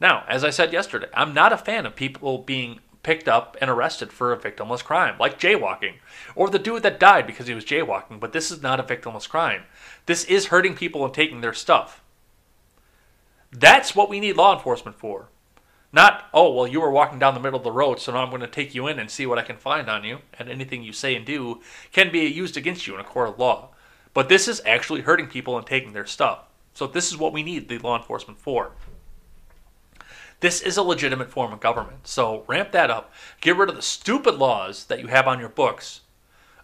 Now, 0.00 0.24
as 0.28 0.42
I 0.42 0.50
said 0.50 0.72
yesterday, 0.72 1.08
I'm 1.14 1.34
not 1.34 1.52
a 1.52 1.58
fan 1.58 1.86
of 1.86 1.94
people 1.94 2.38
being 2.38 2.80
picked 3.04 3.28
up 3.28 3.56
and 3.60 3.70
arrested 3.70 4.12
for 4.12 4.32
a 4.32 4.36
victimless 4.36 4.82
crime, 4.82 5.14
like 5.20 5.38
jaywalking, 5.38 5.94
or 6.34 6.50
the 6.50 6.58
dude 6.58 6.82
that 6.82 6.98
died 6.98 7.26
because 7.26 7.46
he 7.46 7.54
was 7.54 7.64
jaywalking, 7.64 8.18
but 8.18 8.32
this 8.32 8.50
is 8.50 8.62
not 8.62 8.80
a 8.80 8.82
victimless 8.82 9.28
crime. 9.28 9.62
This 10.06 10.24
is 10.24 10.46
hurting 10.46 10.74
people 10.74 11.04
and 11.04 11.14
taking 11.14 11.40
their 11.40 11.52
stuff. 11.52 12.02
That's 13.52 13.94
what 13.94 14.08
we 14.08 14.18
need 14.18 14.36
law 14.36 14.56
enforcement 14.56 14.98
for. 14.98 15.28
Not, 15.92 16.24
oh, 16.34 16.52
well, 16.52 16.66
you 16.66 16.80
were 16.80 16.90
walking 16.90 17.20
down 17.20 17.34
the 17.34 17.40
middle 17.40 17.58
of 17.58 17.62
the 17.62 17.70
road, 17.70 18.00
so 18.00 18.10
now 18.10 18.24
I'm 18.24 18.30
going 18.30 18.40
to 18.40 18.48
take 18.48 18.74
you 18.74 18.88
in 18.88 18.98
and 18.98 19.08
see 19.08 19.26
what 19.26 19.38
I 19.38 19.42
can 19.42 19.56
find 19.56 19.88
on 19.88 20.02
you, 20.02 20.18
and 20.36 20.48
anything 20.48 20.82
you 20.82 20.92
say 20.92 21.14
and 21.14 21.24
do 21.24 21.60
can 21.92 22.10
be 22.10 22.26
used 22.26 22.56
against 22.56 22.88
you 22.88 22.94
in 22.94 23.00
a 23.00 23.04
court 23.04 23.28
of 23.28 23.38
law. 23.38 23.68
But 24.12 24.28
this 24.28 24.48
is 24.48 24.60
actually 24.66 25.02
hurting 25.02 25.28
people 25.28 25.56
and 25.56 25.64
taking 25.64 25.92
their 25.92 26.06
stuff. 26.06 26.40
So 26.72 26.88
this 26.88 27.12
is 27.12 27.16
what 27.16 27.32
we 27.32 27.44
need 27.44 27.68
the 27.68 27.78
law 27.78 27.96
enforcement 27.96 28.40
for. 28.40 28.72
This 30.44 30.60
is 30.60 30.76
a 30.76 30.82
legitimate 30.82 31.30
form 31.30 31.54
of 31.54 31.60
government. 31.60 32.06
So 32.06 32.44
ramp 32.46 32.72
that 32.72 32.90
up. 32.90 33.10
Get 33.40 33.56
rid 33.56 33.70
of 33.70 33.76
the 33.76 33.80
stupid 33.80 34.34
laws 34.34 34.84
that 34.84 35.00
you 35.00 35.06
have 35.06 35.26
on 35.26 35.40
your 35.40 35.48
books 35.48 36.02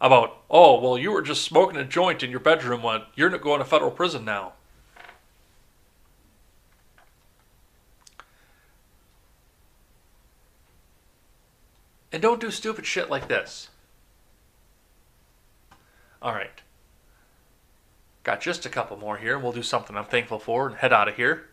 about, 0.03 0.37
oh, 0.51 0.79
well, 0.79 0.99
you 0.99 1.11
were 1.11 1.23
just 1.23 1.41
smoking 1.41 1.81
a 1.81 1.85
joint 1.87 2.23
in 2.23 2.31
your 2.31 2.41
bedroom 2.41 2.83
when 2.83 3.05
you're 3.15 3.31
going 3.39 3.59
to 3.59 3.65
federal 3.65 3.91
prison 3.91 4.23
now. 4.23 4.53
And 12.13 12.21
don't 12.21 12.39
do 12.39 12.51
stupid 12.51 12.85
shit 12.85 13.09
like 13.09 13.29
this. 13.29 13.71
All 16.21 16.35
right. 16.35 16.61
Got 18.25 18.43
just 18.43 18.67
a 18.67 18.69
couple 18.69 18.99
more 18.99 19.17
here. 19.17 19.37
And 19.37 19.43
we'll 19.43 19.53
do 19.53 19.63
something 19.63 19.97
I'm 19.97 20.05
thankful 20.05 20.39
for 20.39 20.67
and 20.67 20.77
head 20.77 20.93
out 20.93 21.09
of 21.09 21.17
here. 21.17 21.47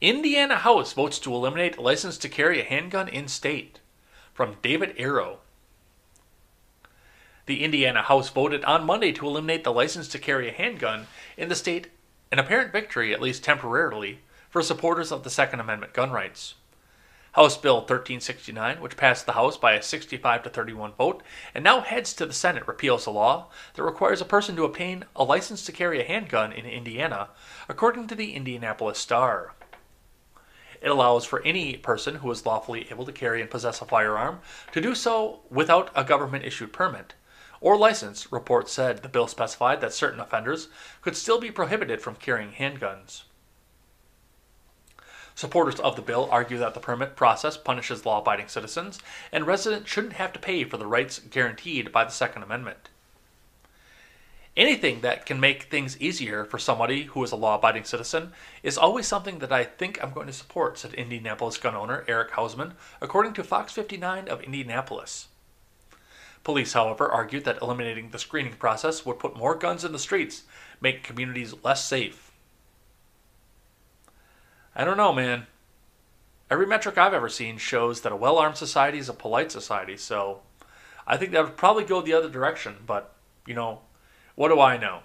Indiana 0.00 0.58
House 0.58 0.92
votes 0.92 1.18
to 1.18 1.34
eliminate 1.34 1.76
license 1.76 2.18
to 2.18 2.28
carry 2.28 2.60
a 2.60 2.64
handgun 2.64 3.08
in 3.08 3.26
state. 3.26 3.80
From 4.32 4.54
David 4.62 4.94
Arrow. 4.96 5.38
The 7.46 7.64
Indiana 7.64 8.02
House 8.02 8.28
voted 8.28 8.64
on 8.64 8.86
Monday 8.86 9.10
to 9.10 9.26
eliminate 9.26 9.64
the 9.64 9.72
license 9.72 10.06
to 10.08 10.20
carry 10.20 10.48
a 10.48 10.52
handgun 10.52 11.08
in 11.36 11.48
the 11.48 11.56
state, 11.56 11.88
an 12.30 12.38
apparent 12.38 12.70
victory, 12.70 13.12
at 13.12 13.20
least 13.20 13.42
temporarily, 13.42 14.20
for 14.48 14.62
supporters 14.62 15.10
of 15.10 15.24
the 15.24 15.30
Second 15.30 15.58
Amendment 15.58 15.94
gun 15.94 16.12
rights. 16.12 16.54
House 17.32 17.56
Bill 17.56 17.78
1369, 17.78 18.80
which 18.80 18.96
passed 18.96 19.26
the 19.26 19.32
House 19.32 19.56
by 19.56 19.72
a 19.72 19.82
65 19.82 20.44
to 20.44 20.48
31 20.48 20.92
vote 20.92 21.24
and 21.56 21.64
now 21.64 21.80
heads 21.80 22.12
to 22.14 22.24
the 22.24 22.32
Senate, 22.32 22.68
repeals 22.68 23.06
a 23.06 23.10
law 23.10 23.48
that 23.74 23.82
requires 23.82 24.20
a 24.20 24.24
person 24.24 24.54
to 24.54 24.64
obtain 24.64 25.06
a 25.16 25.24
license 25.24 25.64
to 25.64 25.72
carry 25.72 26.00
a 26.00 26.06
handgun 26.06 26.52
in 26.52 26.66
Indiana, 26.66 27.30
according 27.68 28.06
to 28.06 28.14
the 28.14 28.34
Indianapolis 28.34 28.98
Star. 28.98 29.54
It 30.80 30.90
allows 30.90 31.24
for 31.24 31.42
any 31.42 31.76
person 31.76 32.16
who 32.16 32.30
is 32.30 32.46
lawfully 32.46 32.86
able 32.90 33.04
to 33.04 33.12
carry 33.12 33.40
and 33.40 33.50
possess 33.50 33.80
a 33.80 33.84
firearm 33.84 34.40
to 34.72 34.80
do 34.80 34.94
so 34.94 35.40
without 35.50 35.90
a 35.94 36.04
government 36.04 36.44
issued 36.44 36.72
permit 36.72 37.14
or 37.60 37.76
license, 37.76 38.30
reports 38.30 38.72
said 38.72 39.02
the 39.02 39.08
bill 39.08 39.26
specified 39.26 39.80
that 39.80 39.92
certain 39.92 40.20
offenders 40.20 40.68
could 41.00 41.16
still 41.16 41.40
be 41.40 41.50
prohibited 41.50 42.00
from 42.00 42.14
carrying 42.14 42.52
handguns. 42.52 43.22
Supporters 45.34 45.78
of 45.80 45.96
the 45.96 46.02
bill 46.02 46.28
argue 46.30 46.58
that 46.58 46.74
the 46.74 46.80
permit 46.80 47.14
process 47.14 47.56
punishes 47.56 48.04
law 48.04 48.20
abiding 48.20 48.48
citizens, 48.48 48.98
and 49.30 49.46
residents 49.46 49.88
shouldn't 49.88 50.14
have 50.14 50.32
to 50.32 50.38
pay 50.38 50.64
for 50.64 50.76
the 50.76 50.86
rights 50.86 51.20
guaranteed 51.20 51.92
by 51.92 52.04
the 52.04 52.10
Second 52.10 52.42
Amendment. 52.42 52.88
Anything 54.58 55.02
that 55.02 55.24
can 55.24 55.38
make 55.38 55.62
things 55.62 55.96
easier 56.00 56.44
for 56.44 56.58
somebody 56.58 57.04
who 57.04 57.22
is 57.22 57.30
a 57.30 57.36
law 57.36 57.54
abiding 57.54 57.84
citizen 57.84 58.32
is 58.64 58.76
always 58.76 59.06
something 59.06 59.38
that 59.38 59.52
I 59.52 59.62
think 59.62 60.02
I'm 60.02 60.12
going 60.12 60.26
to 60.26 60.32
support, 60.32 60.78
said 60.78 60.94
Indianapolis 60.94 61.58
gun 61.58 61.76
owner 61.76 62.04
Eric 62.08 62.32
Hausman, 62.32 62.72
according 63.00 63.34
to 63.34 63.44
Fox 63.44 63.72
59 63.72 64.26
of 64.26 64.42
Indianapolis. 64.42 65.28
Police, 66.42 66.72
however, 66.72 67.08
argued 67.08 67.44
that 67.44 67.62
eliminating 67.62 68.10
the 68.10 68.18
screening 68.18 68.54
process 68.54 69.06
would 69.06 69.20
put 69.20 69.36
more 69.36 69.54
guns 69.54 69.84
in 69.84 69.92
the 69.92 69.98
streets, 69.98 70.42
make 70.80 71.04
communities 71.04 71.54
less 71.62 71.84
safe. 71.84 72.32
I 74.74 74.82
don't 74.82 74.96
know, 74.96 75.12
man. 75.12 75.46
Every 76.50 76.66
metric 76.66 76.98
I've 76.98 77.14
ever 77.14 77.28
seen 77.28 77.58
shows 77.58 78.00
that 78.00 78.10
a 78.10 78.16
well 78.16 78.38
armed 78.38 78.56
society 78.56 78.98
is 78.98 79.08
a 79.08 79.14
polite 79.14 79.52
society, 79.52 79.96
so 79.96 80.40
I 81.06 81.16
think 81.16 81.30
that 81.30 81.44
would 81.44 81.56
probably 81.56 81.84
go 81.84 82.00
the 82.00 82.14
other 82.14 82.28
direction, 82.28 82.78
but, 82.84 83.14
you 83.46 83.54
know, 83.54 83.82
what 84.38 84.50
do 84.50 84.60
I 84.60 84.76
know? 84.76 85.00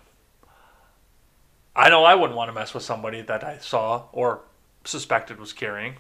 I 1.76 1.90
know 1.90 2.04
I 2.04 2.14
wouldn't 2.14 2.38
want 2.38 2.50
to 2.50 2.54
mess 2.54 2.76
with 2.76 2.84
somebody 2.84 3.24
that 3.24 3.44
I 3.44 3.58
saw 3.58 4.04
or 4.12 4.42
suspected 4.84 5.40
was 5.40 5.54
carrying. 5.54 5.96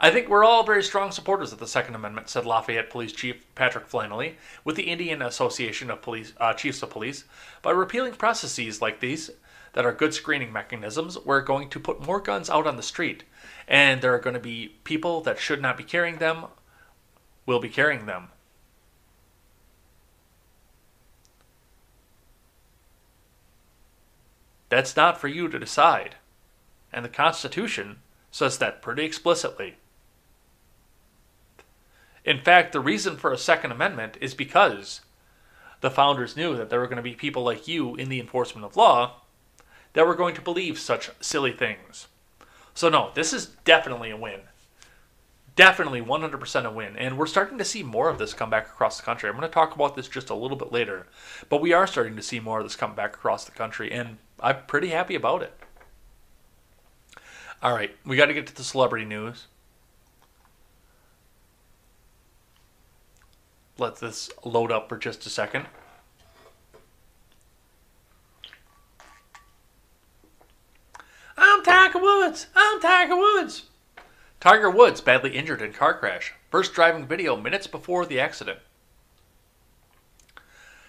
I 0.00 0.10
think 0.10 0.28
we're 0.28 0.42
all 0.42 0.64
very 0.64 0.82
strong 0.82 1.12
supporters 1.12 1.52
of 1.52 1.60
the 1.60 1.68
Second 1.68 1.94
Amendment, 1.94 2.28
said 2.28 2.46
Lafayette 2.46 2.90
Police 2.90 3.12
Chief 3.12 3.46
Patrick 3.54 3.88
Flannelly 3.88 4.34
with 4.64 4.74
the 4.74 4.88
Indiana 4.88 5.28
Association 5.28 5.88
of 5.88 6.02
Police 6.02 6.32
uh, 6.38 6.52
Chiefs 6.54 6.82
of 6.82 6.90
Police. 6.90 7.26
By 7.62 7.70
repealing 7.70 8.14
processes 8.14 8.82
like 8.82 8.98
these 8.98 9.30
that 9.74 9.86
are 9.86 9.92
good 9.92 10.14
screening 10.14 10.52
mechanisms, 10.52 11.16
we're 11.24 11.42
going 11.42 11.70
to 11.70 11.78
put 11.78 12.04
more 12.04 12.20
guns 12.20 12.50
out 12.50 12.66
on 12.66 12.76
the 12.76 12.82
street, 12.82 13.22
and 13.68 14.02
there 14.02 14.14
are 14.16 14.18
going 14.18 14.34
to 14.34 14.40
be 14.40 14.74
people 14.82 15.20
that 15.20 15.38
should 15.38 15.62
not 15.62 15.76
be 15.76 15.84
carrying 15.84 16.16
them 16.16 16.46
will 17.46 17.60
be 17.60 17.68
carrying 17.68 18.06
them. 18.06 18.30
That's 24.68 24.96
not 24.96 25.20
for 25.20 25.28
you 25.28 25.48
to 25.48 25.58
decide. 25.58 26.16
And 26.92 27.04
the 27.04 27.10
Constitution 27.10 27.98
says 28.30 28.58
that 28.58 28.82
pretty 28.82 29.04
explicitly. 29.04 29.76
In 32.24 32.40
fact, 32.40 32.72
the 32.72 32.80
reason 32.80 33.16
for 33.16 33.32
a 33.32 33.38
Second 33.38 33.70
Amendment 33.70 34.16
is 34.20 34.34
because 34.34 35.02
the 35.80 35.90
founders 35.90 36.36
knew 36.36 36.56
that 36.56 36.70
there 36.70 36.80
were 36.80 36.88
going 36.88 36.96
to 36.96 37.02
be 37.02 37.14
people 37.14 37.44
like 37.44 37.68
you 37.68 37.94
in 37.94 38.08
the 38.08 38.18
enforcement 38.18 38.64
of 38.64 38.76
law 38.76 39.20
that 39.92 40.06
were 40.06 40.14
going 40.14 40.34
to 40.34 40.42
believe 40.42 40.78
such 40.78 41.10
silly 41.20 41.52
things. 41.52 42.08
So, 42.74 42.88
no, 42.88 43.10
this 43.14 43.32
is 43.32 43.46
definitely 43.64 44.10
a 44.10 44.16
win. 44.16 44.40
Definitely 45.54 46.02
100% 46.02 46.64
a 46.66 46.70
win. 46.70 46.96
And 46.96 47.16
we're 47.16 47.26
starting 47.26 47.56
to 47.58 47.64
see 47.64 47.82
more 47.82 48.10
of 48.10 48.18
this 48.18 48.34
come 48.34 48.50
back 48.50 48.66
across 48.66 48.98
the 48.98 49.04
country. 49.04 49.30
I'm 49.30 49.36
going 49.36 49.48
to 49.48 49.54
talk 49.54 49.74
about 49.74 49.96
this 49.96 50.08
just 50.08 50.28
a 50.28 50.34
little 50.34 50.56
bit 50.56 50.72
later. 50.72 51.06
But 51.48 51.62
we 51.62 51.72
are 51.72 51.86
starting 51.86 52.16
to 52.16 52.22
see 52.22 52.40
more 52.40 52.58
of 52.58 52.66
this 52.66 52.76
come 52.76 52.94
back 52.94 53.14
across 53.14 53.44
the 53.44 53.52
country. 53.52 53.90
And 53.90 54.18
I'm 54.40 54.64
pretty 54.66 54.88
happy 54.88 55.14
about 55.14 55.42
it. 55.42 55.52
All 57.62 57.74
right, 57.74 57.96
we 58.04 58.16
got 58.16 58.26
to 58.26 58.34
get 58.34 58.46
to 58.48 58.54
the 58.54 58.64
celebrity 58.64 59.04
news. 59.04 59.46
let 63.78 63.96
this 63.96 64.30
load 64.44 64.72
up 64.72 64.88
for 64.88 64.96
just 64.96 65.26
a 65.26 65.30
second. 65.30 65.66
I'm 71.36 71.62
Tiger 71.62 71.98
Woods. 71.98 72.46
I'm 72.56 72.80
Tiger 72.80 73.16
Woods. 73.16 73.64
Tiger 74.40 74.70
Woods 74.70 75.00
badly 75.00 75.36
injured 75.36 75.60
in 75.60 75.72
car 75.72 75.98
crash. 75.98 76.32
First 76.50 76.72
driving 76.72 77.06
video 77.06 77.36
minutes 77.36 77.66
before 77.66 78.06
the 78.06 78.20
accident. 78.20 78.60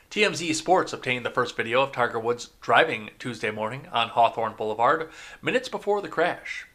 TMZ 0.09 0.55
Sports 0.55 0.93
obtained 0.93 1.25
the 1.25 1.29
first 1.29 1.57
video 1.57 1.81
of 1.81 1.91
Tiger 1.91 2.17
Woods 2.17 2.51
driving 2.61 3.09
Tuesday 3.19 3.51
morning 3.51 3.87
on 3.91 4.07
Hawthorne 4.07 4.53
Boulevard 4.55 5.09
minutes 5.41 5.67
before 5.67 6.01
the 6.01 6.07
crash. 6.07 6.65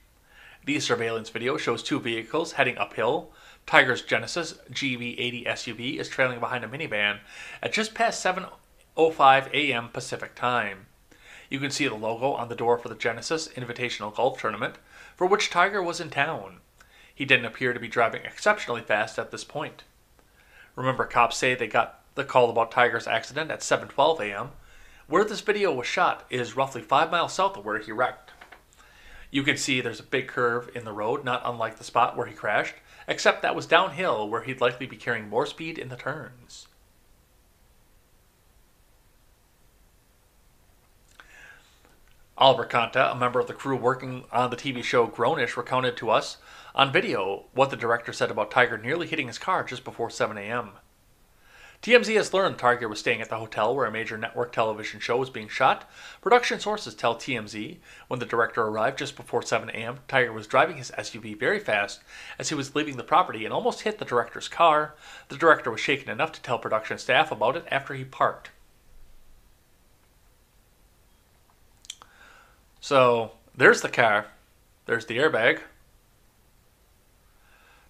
The 0.67 0.79
surveillance 0.81 1.31
video 1.31 1.57
shows 1.57 1.83
two 1.83 1.99
vehicles 1.99 2.53
heading 2.53 2.77
uphill 2.77 3.33
Tiger's 3.67 4.03
Genesis 4.03 4.59
GV80 4.71 5.47
SUV 5.47 5.99
is 5.99 6.11
trailing 6.11 6.41
behind 6.41 6.63
a 6.63 6.69
minivan 6.69 7.21
at 7.63 7.73
just 7.73 7.95
past 7.95 8.23
7:05 8.23 9.51
a.m. 9.55 9.89
Pacific 9.89 10.35
Time. 10.35 10.87
You 11.49 11.59
can 11.59 11.71
see 11.71 11.89
the 11.89 11.95
logo 11.95 12.33
on 12.33 12.51
the 12.51 12.55
door 12.55 12.77
for 12.77 12.91
the 12.91 12.95
Genesis 12.95 13.49
Invitational 13.49 14.15
Golf 14.15 14.39
Tournament, 14.39 14.75
for 15.17 15.27
which 15.27 15.49
Tiger 15.49 15.83
was 15.83 16.03
in 16.03 16.11
town. 16.11 16.61
He 17.15 17.25
didn't 17.25 17.47
appear 17.47 17.73
to 17.73 17.81
be 17.81 17.89
driving 17.89 18.25
exceptionally 18.25 18.83
fast 18.83 19.19
at 19.19 19.31
this 19.31 19.43
point. 19.43 19.85
Remember, 20.77 21.07
cops 21.07 21.39
say 21.39 21.55
they 21.55 21.67
got 21.67 22.02
the 22.15 22.25
call 22.25 22.51
about 22.51 22.71
Tiger's 22.71 23.07
accident 23.07 23.51
at 23.51 23.61
7:12 23.61 24.21
a.m. 24.21 24.51
Where 25.07 25.25
this 25.25 25.41
video 25.41 25.73
was 25.73 25.87
shot 25.87 26.25
is 26.31 26.57
roughly 26.57 26.83
five 26.83 27.11
miles 27.11 27.33
south 27.33 27.57
of 27.57 27.65
where 27.65 27.79
he 27.79 27.93
wrecked. 27.93 28.33
You 29.31 29.43
can 29.43 29.57
see 29.57 29.81
there's 29.81 30.01
a 30.01 30.05
big 30.05 30.29
curve 30.29 30.71
in 30.75 30.85
the 30.85 30.93
road, 30.93 31.25
not 31.25 31.43
unlike 31.45 31.79
the 31.79 31.85
spot 31.85 32.17
where 32.17 32.27
he 32.27 32.35
crashed, 32.35 32.75
except 33.09 33.43
that 33.43 33.57
was 33.57 33.67
downhill 33.67 34.29
where 34.29 34.43
he'd 34.43 34.61
likely 34.61 34.87
be 34.87 34.97
carrying 34.97 35.29
more 35.29 35.47
speed 35.47 35.79
in 35.79 35.89
the 35.89 35.97
turns. 35.97 36.69
Oliver 42.37 42.67
Conta, 42.67 43.13
a 43.13 43.15
member 43.15 43.39
of 43.39 43.47
the 43.47 43.55
crew 43.55 43.77
working 43.77 44.25
on 44.33 44.51
the 44.51 44.57
TV 44.57 44.83
show 44.83 45.07
Grown-ish, 45.07 45.57
recounted 45.57 45.97
to 45.97 46.11
us 46.11 46.39
on 46.75 46.93
video 46.93 47.45
what 47.53 47.71
the 47.71 47.77
director 47.77 48.13
said 48.13 48.31
about 48.31 48.51
Tiger 48.51 48.77
nearly 48.77 49.07
hitting 49.07 49.29
his 49.29 49.39
car 49.39 49.63
just 49.63 49.85
before 49.85 50.11
7 50.11 50.37
a.m. 50.37 50.73
TMZ 51.83 52.15
has 52.15 52.33
learned 52.33 52.59
Tiger 52.59 52.89
was 52.89 53.01
staying 53.01 53.21
at 53.21 53.29
the 53.29 53.39
hotel 53.39 53.75
where 53.75 53.87
a 53.87 53.91
major 53.91 54.17
network 54.17 54.53
television 54.53 55.01
show 55.01 55.17
was 55.17 55.31
being 55.31 55.49
shot. 55.49 55.91
Production 56.21 56.61
sources 56.61 56.95
tell 56.95 57.17
TMZ 57.17 57.79
when 58.07 58.21
the 58.21 58.27
director 58.27 58.63
arrived 58.63 59.01
just 59.01 59.17
before 59.17 59.43
7 59.43 59.69
a.m., 59.71 59.99
Tiger 60.07 60.33
was 60.33 60.47
driving 60.47 60.77
his 60.77 60.93
SUV 60.93 61.37
very 61.37 61.59
fast 61.59 62.01
as 62.39 62.51
he 62.51 62.55
was 62.55 62.77
leaving 62.77 62.99
the 62.99 63.03
property 63.03 63.45
and 63.45 63.53
almost 63.53 63.81
hit 63.81 63.99
the 63.99 64.05
director's 64.05 64.47
car. 64.47 64.95
The 65.29 65.37
director 65.37 65.73
was 65.73 65.81
shaken 65.81 66.09
enough 66.09 66.31
to 66.33 66.41
tell 66.41 66.57
production 66.57 66.99
staff 66.99 67.33
about 67.33 67.57
it 67.57 67.65
after 67.69 67.95
he 67.95 68.05
parked. 68.05 68.51
So 72.81 73.33
there's 73.57 73.81
the 73.81 73.89
car. 73.89 74.27
There's 74.87 75.07
the 75.07 75.19
airbag. 75.19 75.61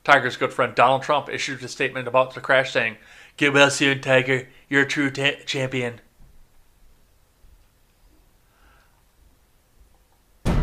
Tiger's 0.05 0.37
good 0.37 0.53
friend 0.53 0.75
Donald 0.75 1.03
Trump 1.03 1.29
issued 1.29 1.63
a 1.63 1.69
statement 1.69 2.09
about 2.09 2.35
the 2.35 2.41
crash 2.41 2.73
saying, 2.73 2.97
Get 3.43 3.51
well 3.51 3.75
soon, 3.75 3.99
Tiger. 3.99 4.47
You're 4.71 4.87
a 4.87 4.87
true 4.87 5.11
ta- 5.11 5.43
champion. 5.51 5.99
Hey, 10.47 10.55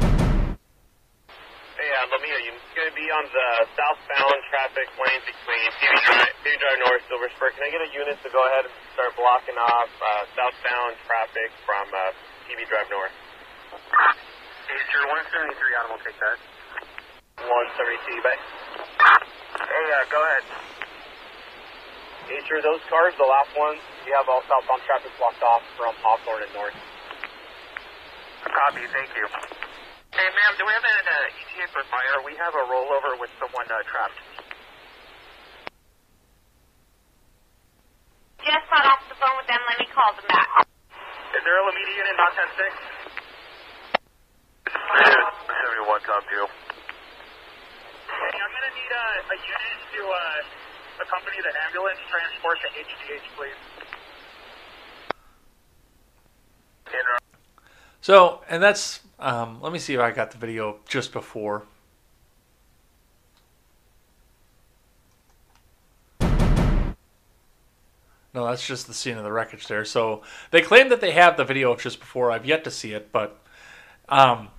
uh, 1.92 2.08
Lomita, 2.08 2.40
you're 2.40 2.56
going 2.80 2.88
to 2.88 2.96
be 2.96 3.12
on 3.12 3.28
the 3.36 3.68
southbound 3.76 4.40
traffic 4.48 4.88
lane 4.96 5.20
between 5.28 5.68
TV 5.76 5.92
Drive, 6.08 6.32
TV 6.40 6.56
Drive 6.56 6.80
North, 6.88 7.04
Silver 7.12 7.28
Spur. 7.36 7.52
Can 7.60 7.68
I 7.68 7.72
get 7.76 7.84
a 7.84 7.92
unit 7.92 8.16
to 8.24 8.32
go 8.32 8.48
ahead 8.48 8.64
and 8.64 8.72
start 8.96 9.12
blocking 9.20 9.60
off 9.60 9.92
uh, 10.00 10.24
southbound 10.40 10.96
traffic 11.04 11.52
from 11.68 11.84
uh, 11.92 12.16
TV 12.48 12.64
Drive 12.64 12.88
North? 12.88 13.12
Easter 14.72 15.04
173, 15.04 15.52
Adam 15.84 16.00
will 16.00 16.04
take 16.08 16.16
that. 16.24 16.40
172, 17.44 18.24
bye. 18.24 18.40
Hey, 19.68 19.86
uh, 20.00 20.08
go 20.08 20.24
ahead. 20.24 20.79
Easter, 22.30 22.62
those 22.62 22.82
cars, 22.90 23.14
the 23.18 23.26
last 23.26 23.50
ones, 23.58 23.82
you 24.06 24.14
have 24.14 24.30
all 24.30 24.46
southbound 24.46 24.82
traffic 24.86 25.10
blocked 25.18 25.42
off 25.42 25.66
from 25.74 25.94
Hawthorne 25.98 26.46
and 26.46 26.54
North. 26.54 26.78
Copy, 28.46 28.86
thank 28.94 29.10
you. 29.18 29.26
Hey, 30.14 30.30
ma'am, 30.30 30.54
do 30.58 30.64
we 30.66 30.74
have 30.74 30.86
an 30.86 31.06
uh, 31.10 31.34
ETA 31.42 31.66
for 31.74 31.82
fire? 31.90 32.22
We 32.26 32.38
have 32.38 32.54
a 32.54 32.64
rollover 32.70 33.18
with 33.18 33.30
someone 33.42 33.66
uh, 33.66 33.82
trapped. 33.90 34.20
Just 38.46 38.66
got 38.70 38.86
off 38.86 39.02
the 39.10 39.18
phone 39.18 39.36
with 39.42 39.50
them. 39.50 39.62
Let 39.66 39.78
me 39.82 39.88
call 39.90 40.14
them 40.14 40.28
back. 40.30 40.50
Is 41.34 41.42
there 41.46 41.58
a 41.58 41.64
Lomita 41.66 41.94
unit 41.98 42.16
not 42.18 42.34
10-6? 42.38 43.10
71, 44.70 46.02
come 46.06 46.24
to 46.26 46.34
you. 46.34 46.46
Hey, 48.10 48.34
I'm 48.38 48.52
going 48.54 48.66
to 48.70 48.74
need 48.74 48.92
a, 48.94 49.06
a 49.30 49.38
unit 49.38 49.78
to 49.98 50.02
uh, 50.10 50.69
accompany 51.02 51.38
the 51.42 51.54
ambulance 51.68 52.00
transport 52.10 52.58
to 52.62 52.68
HGH, 52.76 53.28
please. 53.36 53.60
So, 58.02 58.42
and 58.50 58.64
that's, 58.64 59.02
um, 59.20 59.62
let 59.62 59.74
me 59.74 59.80
see 59.80 59.94
if 59.94 60.00
I 60.00 60.12
got 60.12 60.32
the 60.32 60.38
video 60.38 60.78
just 60.88 61.12
before. 61.12 61.64
No, 68.34 68.46
that's 68.46 68.66
just 68.66 68.88
the 68.88 68.94
scene 68.94 69.18
of 69.18 69.24
the 69.24 69.32
wreckage 69.32 69.68
there. 69.68 69.84
So 69.84 70.22
they 70.52 70.62
claim 70.62 70.90
that 70.90 71.02
they 71.02 71.12
have 71.12 71.36
the 71.36 71.44
video 71.44 71.76
just 71.76 72.00
before. 72.00 72.32
I've 72.32 72.46
yet 72.46 72.64
to 72.64 72.72
see 72.72 72.94
it, 72.94 73.12
but 73.12 73.40
um, 74.08 74.50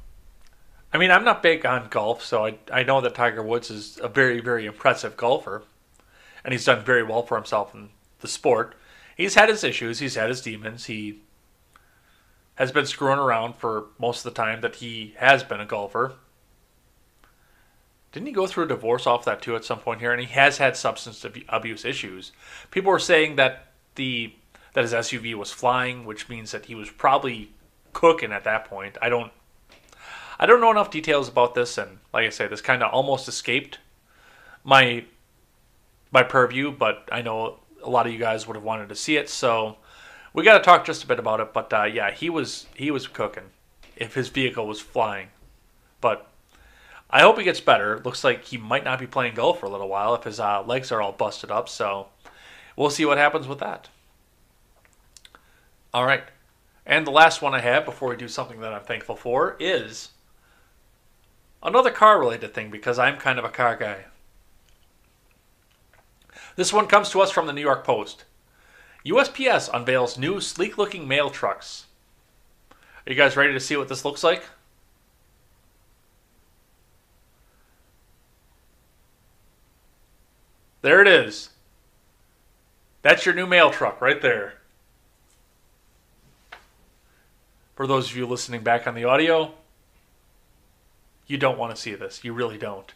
I 0.92 0.98
mean, 0.98 1.10
I'm 1.10 1.24
not 1.24 1.42
big 1.42 1.64
on 1.64 1.88
golf, 1.88 2.24
so 2.24 2.44
I 2.44 2.58
I 2.72 2.82
know 2.82 3.00
that 3.00 3.14
Tiger 3.14 3.42
Woods 3.42 3.70
is 3.70 3.98
a 4.02 4.08
very 4.08 4.40
very 4.40 4.66
impressive 4.66 5.16
golfer, 5.16 5.62
and 6.44 6.52
he's 6.52 6.64
done 6.64 6.84
very 6.84 7.02
well 7.02 7.22
for 7.22 7.36
himself 7.36 7.74
in 7.74 7.90
the 8.20 8.28
sport. 8.28 8.74
He's 9.16 9.34
had 9.34 9.48
his 9.48 9.64
issues. 9.64 9.98
He's 9.98 10.14
had 10.14 10.28
his 10.28 10.40
demons. 10.40 10.86
He 10.86 11.20
has 12.54 12.72
been 12.72 12.86
screwing 12.86 13.18
around 13.18 13.56
for 13.56 13.86
most 13.98 14.24
of 14.24 14.34
the 14.34 14.42
time 14.42 14.60
that 14.60 14.76
he 14.76 15.14
has 15.18 15.42
been 15.42 15.60
a 15.60 15.66
golfer. 15.66 16.14
Didn't 18.12 18.26
he 18.26 18.32
go 18.32 18.46
through 18.46 18.64
a 18.64 18.68
divorce 18.68 19.06
off 19.06 19.24
that 19.24 19.40
too 19.40 19.54
at 19.56 19.64
some 19.64 19.78
point 19.78 20.00
here? 20.00 20.12
And 20.12 20.20
he 20.20 20.32
has 20.32 20.58
had 20.58 20.76
substance 20.76 21.24
abuse 21.48 21.84
issues. 21.84 22.32
People 22.70 22.90
were 22.90 22.98
saying 22.98 23.36
that 23.36 23.68
the 23.94 24.34
that 24.72 24.82
his 24.82 24.92
SUV 24.92 25.34
was 25.34 25.50
flying, 25.50 26.04
which 26.04 26.28
means 26.28 26.52
that 26.52 26.66
he 26.66 26.74
was 26.74 26.90
probably 26.90 27.50
cooking 27.92 28.32
at 28.32 28.44
that 28.44 28.64
point. 28.64 28.96
I 29.02 29.08
don't 29.08 29.32
I 30.38 30.46
don't 30.46 30.60
know 30.60 30.70
enough 30.70 30.90
details 30.90 31.28
about 31.28 31.54
this, 31.54 31.76
and 31.78 31.98
like 32.12 32.26
I 32.26 32.30
say, 32.30 32.46
this 32.46 32.62
kind 32.62 32.82
of 32.82 32.92
almost 32.92 33.28
escaped 33.28 33.78
my 34.64 35.04
my 36.10 36.22
purview, 36.22 36.70
but 36.70 37.08
I 37.12 37.22
know 37.22 37.60
a 37.82 37.90
lot 37.90 38.06
of 38.06 38.12
you 38.12 38.18
guys 38.18 38.46
would 38.46 38.56
have 38.56 38.64
wanted 38.64 38.88
to 38.88 38.94
see 38.94 39.16
it, 39.16 39.28
so 39.28 39.76
we 40.32 40.44
got 40.44 40.58
to 40.58 40.64
talk 40.64 40.84
just 40.84 41.04
a 41.04 41.06
bit 41.06 41.18
about 41.18 41.40
it. 41.40 41.52
But 41.52 41.72
uh, 41.72 41.84
yeah, 41.84 42.10
he 42.10 42.30
was 42.30 42.66
he 42.74 42.90
was 42.90 43.06
cooking 43.06 43.50
if 43.96 44.14
his 44.14 44.28
vehicle 44.28 44.66
was 44.66 44.80
flying, 44.80 45.28
but 46.00 46.28
I 47.08 47.22
hope 47.22 47.38
he 47.38 47.44
gets 47.44 47.60
better. 47.60 48.00
Looks 48.04 48.24
like 48.24 48.44
he 48.44 48.56
might 48.56 48.84
not 48.84 48.98
be 48.98 49.06
playing 49.06 49.34
golf 49.34 49.60
for 49.60 49.66
a 49.66 49.70
little 49.70 49.88
while 49.88 50.14
if 50.14 50.24
his 50.24 50.40
uh, 50.40 50.62
legs 50.62 50.92
are 50.92 51.02
all 51.02 51.12
busted 51.12 51.50
up. 51.50 51.68
So 51.68 52.08
we'll 52.76 52.90
see 52.90 53.04
what 53.04 53.18
happens 53.18 53.46
with 53.46 53.58
that. 53.58 53.88
All 55.92 56.04
right, 56.04 56.24
and 56.86 57.06
the 57.06 57.10
last 57.10 57.42
one 57.42 57.54
I 57.54 57.60
have 57.60 57.84
before 57.84 58.10
we 58.10 58.16
do 58.16 58.28
something 58.28 58.60
that 58.60 58.72
I'm 58.72 58.84
thankful 58.84 59.16
for 59.16 59.56
is 59.58 60.10
another 61.62 61.90
car 61.90 62.18
related 62.18 62.54
thing 62.54 62.70
because 62.70 62.98
I'm 62.98 63.16
kind 63.16 63.38
of 63.38 63.44
a 63.44 63.48
car 63.48 63.76
guy. 63.76 64.04
This 66.56 66.72
one 66.72 66.86
comes 66.86 67.10
to 67.10 67.20
us 67.20 67.30
from 67.30 67.46
the 67.46 67.52
New 67.52 67.60
York 67.60 67.84
Post. 67.84 68.24
USPS 69.04 69.70
unveils 69.72 70.18
new 70.18 70.40
sleek 70.40 70.76
looking 70.76 71.08
mail 71.08 71.30
trucks. 71.30 71.86
Are 72.70 73.10
you 73.10 73.16
guys 73.16 73.36
ready 73.36 73.52
to 73.52 73.60
see 73.60 73.76
what 73.76 73.88
this 73.88 74.04
looks 74.04 74.22
like? 74.22 74.44
There 80.82 81.00
it 81.00 81.08
is. 81.08 81.50
That's 83.02 83.24
your 83.24 83.34
new 83.34 83.46
mail 83.46 83.70
truck 83.70 84.00
right 84.00 84.20
there. 84.20 84.54
For 87.74 87.86
those 87.86 88.10
of 88.10 88.16
you 88.16 88.26
listening 88.26 88.62
back 88.62 88.86
on 88.86 88.94
the 88.94 89.04
audio, 89.04 89.54
you 91.26 91.38
don't 91.38 91.58
want 91.58 91.74
to 91.74 91.80
see 91.80 91.94
this. 91.94 92.24
You 92.24 92.34
really 92.34 92.58
don't. 92.58 92.92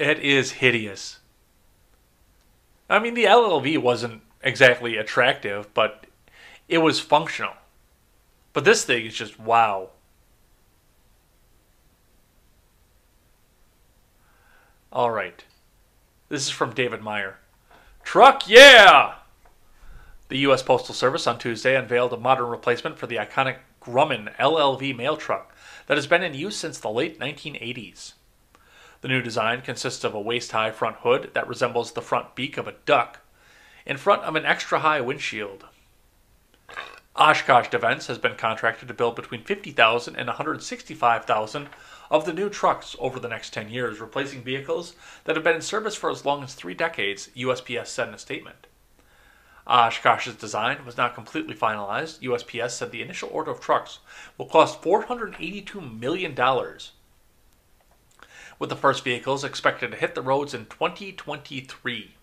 It 0.00 0.20
is 0.20 0.52
hideous. 0.52 1.18
I 2.88 2.98
mean, 2.98 3.12
the 3.12 3.26
LLV 3.26 3.82
wasn't 3.82 4.22
exactly 4.42 4.96
attractive, 4.96 5.72
but 5.74 6.06
it 6.70 6.78
was 6.78 6.98
functional. 6.98 7.52
But 8.54 8.64
this 8.64 8.82
thing 8.82 9.04
is 9.04 9.14
just 9.14 9.38
wow. 9.38 9.90
All 14.90 15.10
right. 15.10 15.44
This 16.30 16.46
is 16.46 16.50
from 16.50 16.72
David 16.72 17.02
Meyer. 17.02 17.36
Truck, 18.02 18.48
yeah! 18.48 19.16
The 20.28 20.38
U.S. 20.38 20.62
Postal 20.62 20.94
Service 20.94 21.26
on 21.26 21.38
Tuesday 21.38 21.76
unveiled 21.76 22.14
a 22.14 22.16
modern 22.16 22.46
replacement 22.46 22.96
for 22.98 23.06
the 23.06 23.16
iconic 23.16 23.56
Grumman 23.82 24.34
LLV 24.36 24.96
mail 24.96 25.18
truck 25.18 25.54
that 25.88 25.98
has 25.98 26.06
been 26.06 26.22
in 26.22 26.32
use 26.32 26.56
since 26.56 26.78
the 26.78 26.88
late 26.88 27.20
1980s. 27.20 28.14
The 29.00 29.08
new 29.08 29.22
design 29.22 29.62
consists 29.62 30.04
of 30.04 30.14
a 30.14 30.20
waist 30.20 30.52
high 30.52 30.70
front 30.70 30.96
hood 30.96 31.30
that 31.32 31.48
resembles 31.48 31.92
the 31.92 32.02
front 32.02 32.34
beak 32.34 32.56
of 32.58 32.68
a 32.68 32.74
duck 32.84 33.20
in 33.86 33.96
front 33.96 34.22
of 34.22 34.36
an 34.36 34.44
extra 34.44 34.80
high 34.80 35.00
windshield. 35.00 35.64
Oshkosh 37.16 37.68
Defense 37.68 38.06
has 38.06 38.18
been 38.18 38.36
contracted 38.36 38.88
to 38.88 38.94
build 38.94 39.16
between 39.16 39.42
50,000 39.42 40.16
and 40.16 40.26
165,000 40.28 41.68
of 42.10 42.24
the 42.24 42.32
new 42.32 42.48
trucks 42.48 42.94
over 42.98 43.18
the 43.18 43.28
next 43.28 43.52
10 43.52 43.68
years, 43.68 44.00
replacing 44.00 44.42
vehicles 44.42 44.94
that 45.24 45.36
have 45.36 45.44
been 45.44 45.56
in 45.56 45.62
service 45.62 45.96
for 45.96 46.10
as 46.10 46.24
long 46.24 46.42
as 46.42 46.54
three 46.54 46.74
decades, 46.74 47.28
USPS 47.36 47.88
said 47.88 48.08
in 48.08 48.14
a 48.14 48.18
statement. 48.18 48.66
Oshkosh's 49.66 50.34
design 50.34 50.84
was 50.84 50.96
not 50.96 51.14
completely 51.14 51.54
finalized. 51.54 52.20
USPS 52.20 52.70
said 52.70 52.90
the 52.90 53.02
initial 53.02 53.28
order 53.32 53.50
of 53.50 53.60
trucks 53.60 53.98
will 54.38 54.46
cost 54.46 54.82
$482 54.82 56.00
million, 56.00 56.34
with 58.60 58.68
the 58.68 58.76
first 58.76 59.02
vehicles 59.02 59.42
expected 59.42 59.90
to 59.90 59.96
hit 59.96 60.14
the 60.14 60.22
roads 60.22 60.54
in 60.54 60.66
2023. 60.66 62.14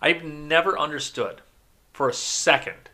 I've 0.00 0.22
never 0.22 0.78
understood 0.78 1.40
for 1.92 2.08
a 2.08 2.14
second 2.14 2.90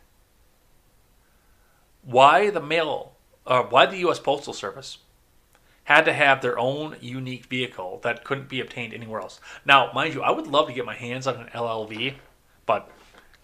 why 2.01 2.49
the 2.49 2.61
mail, 2.61 3.11
uh, 3.45 3.63
why 3.63 3.85
the 3.85 3.97
U.S. 3.97 4.19
Postal 4.19 4.53
Service 4.53 4.99
had 5.83 6.05
to 6.05 6.13
have 6.13 6.41
their 6.41 6.57
own 6.57 6.95
unique 6.99 7.45
vehicle 7.45 7.99
that 8.03 8.23
couldn't 8.23 8.49
be 8.49 8.59
obtained 8.59 8.93
anywhere 8.93 9.21
else. 9.21 9.39
Now, 9.65 9.91
mind 9.93 10.15
you, 10.15 10.23
I 10.23 10.31
would 10.31 10.47
love 10.47 10.67
to 10.67 10.73
get 10.73 10.85
my 10.85 10.95
hands 10.95 11.27
on 11.27 11.35
an 11.35 11.49
LLV, 11.53 12.15
but 12.65 12.89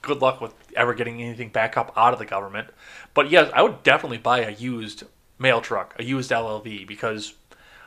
good 0.02 0.22
luck 0.22 0.42
with 0.42 0.56
ever 0.76 0.96
getting 0.96 1.22
anything 1.22 1.50
back 1.50 1.78
up 1.78 1.94
out 1.96 2.14
of 2.14 2.20
the 2.20 2.26
government. 2.26 2.70
But 3.14 3.30
yes, 3.30 3.52
I 3.54 3.62
would 3.62 3.84
definitely 3.84 4.18
buy 4.18 4.40
a 4.40 4.52
used 4.52 5.04
mail 5.38 5.62
truck, 5.62 5.96
a 6.00 6.04
used 6.04 6.32
LLV, 6.32 6.88
because 6.88 7.36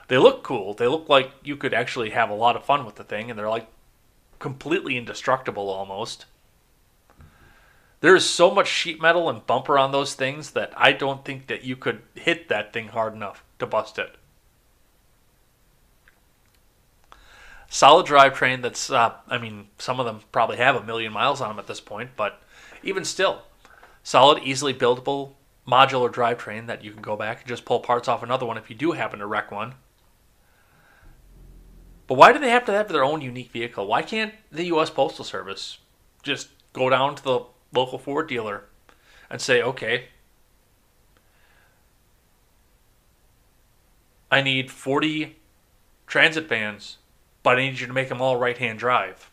they 0.09 0.19
look 0.19 0.43
cool. 0.43 0.75
They 0.75 0.87
look 0.87 1.09
like 1.09 1.33
you 1.43 1.57
could 1.57 1.75
actually 1.75 2.11
have 2.11 2.31
a 2.31 2.35
lot 2.35 2.57
of 2.57 2.65
fun 2.65 2.85
with 2.85 2.97
the 2.97 3.05
thing, 3.05 3.31
and 3.31 3.39
they're 3.39 3.49
like 3.49 3.69
completely 4.39 4.97
indestructible 4.97 5.69
almost. 5.69 6.27
There 8.01 8.15
is 8.15 8.29
so 8.29 8.51
much 8.51 8.69
sheet 8.69 9.01
metal 9.01 9.31
and 9.31 9.47
bumper 9.47 9.79
on 9.79 9.93
those 9.93 10.13
things 10.13 10.51
that 10.51 10.75
I 10.77 10.93
don't 10.93 11.25
think 11.25 11.47
that 11.47 11.65
you 11.65 11.75
could 11.75 12.03
hit 12.15 12.51
that 12.51 12.73
thing 12.73 12.89
hard 12.89 13.15
enough 13.15 13.43
to 13.59 13.67
bust 13.67 13.99
it. 13.99 14.17
Solid 17.71 18.07
drivetrain 18.07 18.61
that's, 18.61 18.91
uh, 18.91 19.15
I 19.27 19.39
mean, 19.39 19.69
some 19.79 19.99
of 19.99 20.07
them 20.07 20.21
probably 20.33 20.59
have 20.59 20.77
a 20.77 20.85
million 20.85 21.13
miles 21.13 21.41
on 21.41 21.49
them 21.49 21.59
at 21.59 21.67
this 21.67 21.81
point, 21.81 22.11
but 22.15 22.43
even 22.83 23.07
still, 23.07 23.43
solid, 24.03 24.43
easily 24.43 24.75
buildable 24.75 25.33
modular 25.67 26.13
drivetrain 26.13 26.67
that 26.67 26.85
you 26.85 26.93
can 26.93 27.01
go 27.01 27.17
back 27.17 27.41
and 27.41 27.49
just 27.49 27.65
pull 27.65 27.81
parts 27.81 28.07
off 28.07 28.23
another 28.23 28.45
one 28.45 28.59
if 28.59 28.69
you 28.69 28.77
do 28.77 28.93
happen 28.93 29.19
to 29.19 29.27
wreck 29.27 29.51
one. 29.51 29.75
But 32.07 32.15
why 32.15 32.33
do 32.33 32.39
they 32.39 32.51
have 32.51 32.67
to 32.67 32.73
have 32.73 32.89
their 32.89 33.05
own 33.05 33.21
unique 33.21 33.51
vehicle? 33.51 33.87
Why 33.87 34.03
can't 34.03 34.35
the 34.53 34.65
U.S. 34.67 34.91
Postal 34.91 35.25
Service 35.25 35.79
just 36.23 36.49
go 36.73 36.91
down 36.91 37.15
to 37.17 37.23
the 37.23 37.41
local 37.73 37.99
Ford 37.99 38.29
dealer 38.29 38.65
and 39.31 39.41
say, 39.41 39.63
okay, 39.63 40.09
I 44.31 44.43
need 44.43 44.71
40 44.71 45.37
transit 46.07 46.49
vans, 46.49 46.99
but 47.43 47.57
I 47.59 47.63
need 47.63 47.81
you 47.81 47.87
to 47.87 47.93
make 47.93 48.09
them 48.09 48.21
all 48.21 48.37
right 48.37 48.59
hand 48.59 48.79
drive. 48.79 49.31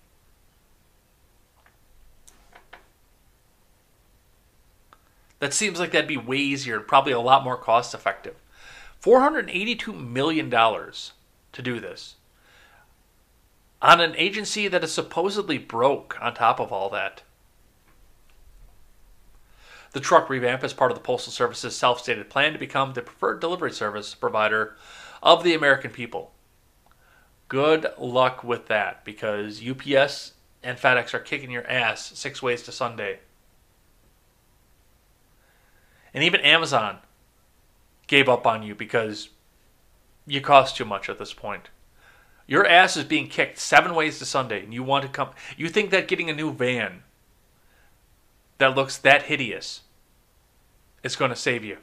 That 5.39 5.53
seems 5.55 5.79
like 5.79 5.91
that'd 5.91 6.07
be 6.07 6.17
way 6.17 6.37
easier 6.37 6.77
and 6.77 6.87
probably 6.87 7.13
a 7.13 7.19
lot 7.19 7.43
more 7.43 7.57
cost 7.57 7.95
effective. 7.95 8.35
$482 9.03 10.07
million 10.07 10.51
to 10.51 11.61
do 11.63 11.79
this. 11.79 12.15
On 13.81 13.99
an 13.99 14.15
agency 14.15 14.67
that 14.67 14.83
is 14.83 14.91
supposedly 14.91 15.57
broke 15.57 16.17
on 16.21 16.33
top 16.33 16.59
of 16.59 16.71
all 16.71 16.89
that. 16.91 17.23
The 19.93 19.99
truck 19.99 20.29
revamp 20.29 20.63
is 20.63 20.71
part 20.71 20.91
of 20.91 20.97
the 20.97 21.03
Postal 21.03 21.33
Service's 21.33 21.75
self 21.75 21.99
stated 21.99 22.29
plan 22.29 22.53
to 22.53 22.59
become 22.59 22.93
the 22.93 23.01
preferred 23.01 23.39
delivery 23.39 23.71
service 23.71 24.15
provider 24.15 24.75
of 25.21 25.43
the 25.43 25.53
American 25.53 25.91
people. 25.91 26.31
Good 27.47 27.87
luck 27.97 28.43
with 28.43 28.67
that 28.67 29.03
because 29.03 29.61
UPS 29.67 30.33
and 30.63 30.77
FedEx 30.77 31.13
are 31.13 31.19
kicking 31.19 31.51
your 31.51 31.67
ass 31.67 32.17
six 32.17 32.41
ways 32.41 32.61
to 32.63 32.71
Sunday. 32.71 33.19
And 36.13 36.23
even 36.23 36.41
Amazon 36.41 36.99
gave 38.07 38.29
up 38.29 38.45
on 38.45 38.63
you 38.63 38.75
because 38.75 39.29
you 40.25 40.39
cost 40.39 40.77
too 40.77 40.85
much 40.85 41.09
at 41.09 41.17
this 41.19 41.33
point. 41.33 41.69
Your 42.51 42.67
ass 42.67 42.97
is 42.97 43.05
being 43.05 43.29
kicked 43.29 43.59
seven 43.59 43.95
ways 43.95 44.19
to 44.19 44.25
Sunday, 44.25 44.61
and 44.61 44.73
you 44.73 44.83
want 44.83 45.03
to 45.03 45.07
come. 45.07 45.29
You 45.55 45.69
think 45.69 45.89
that 45.91 46.09
getting 46.09 46.29
a 46.29 46.33
new 46.33 46.51
van 46.51 47.03
that 48.57 48.75
looks 48.75 48.97
that 48.97 49.23
hideous 49.23 49.83
is 51.01 51.15
going 51.15 51.29
to 51.29 51.35
save 51.37 51.63
you. 51.63 51.77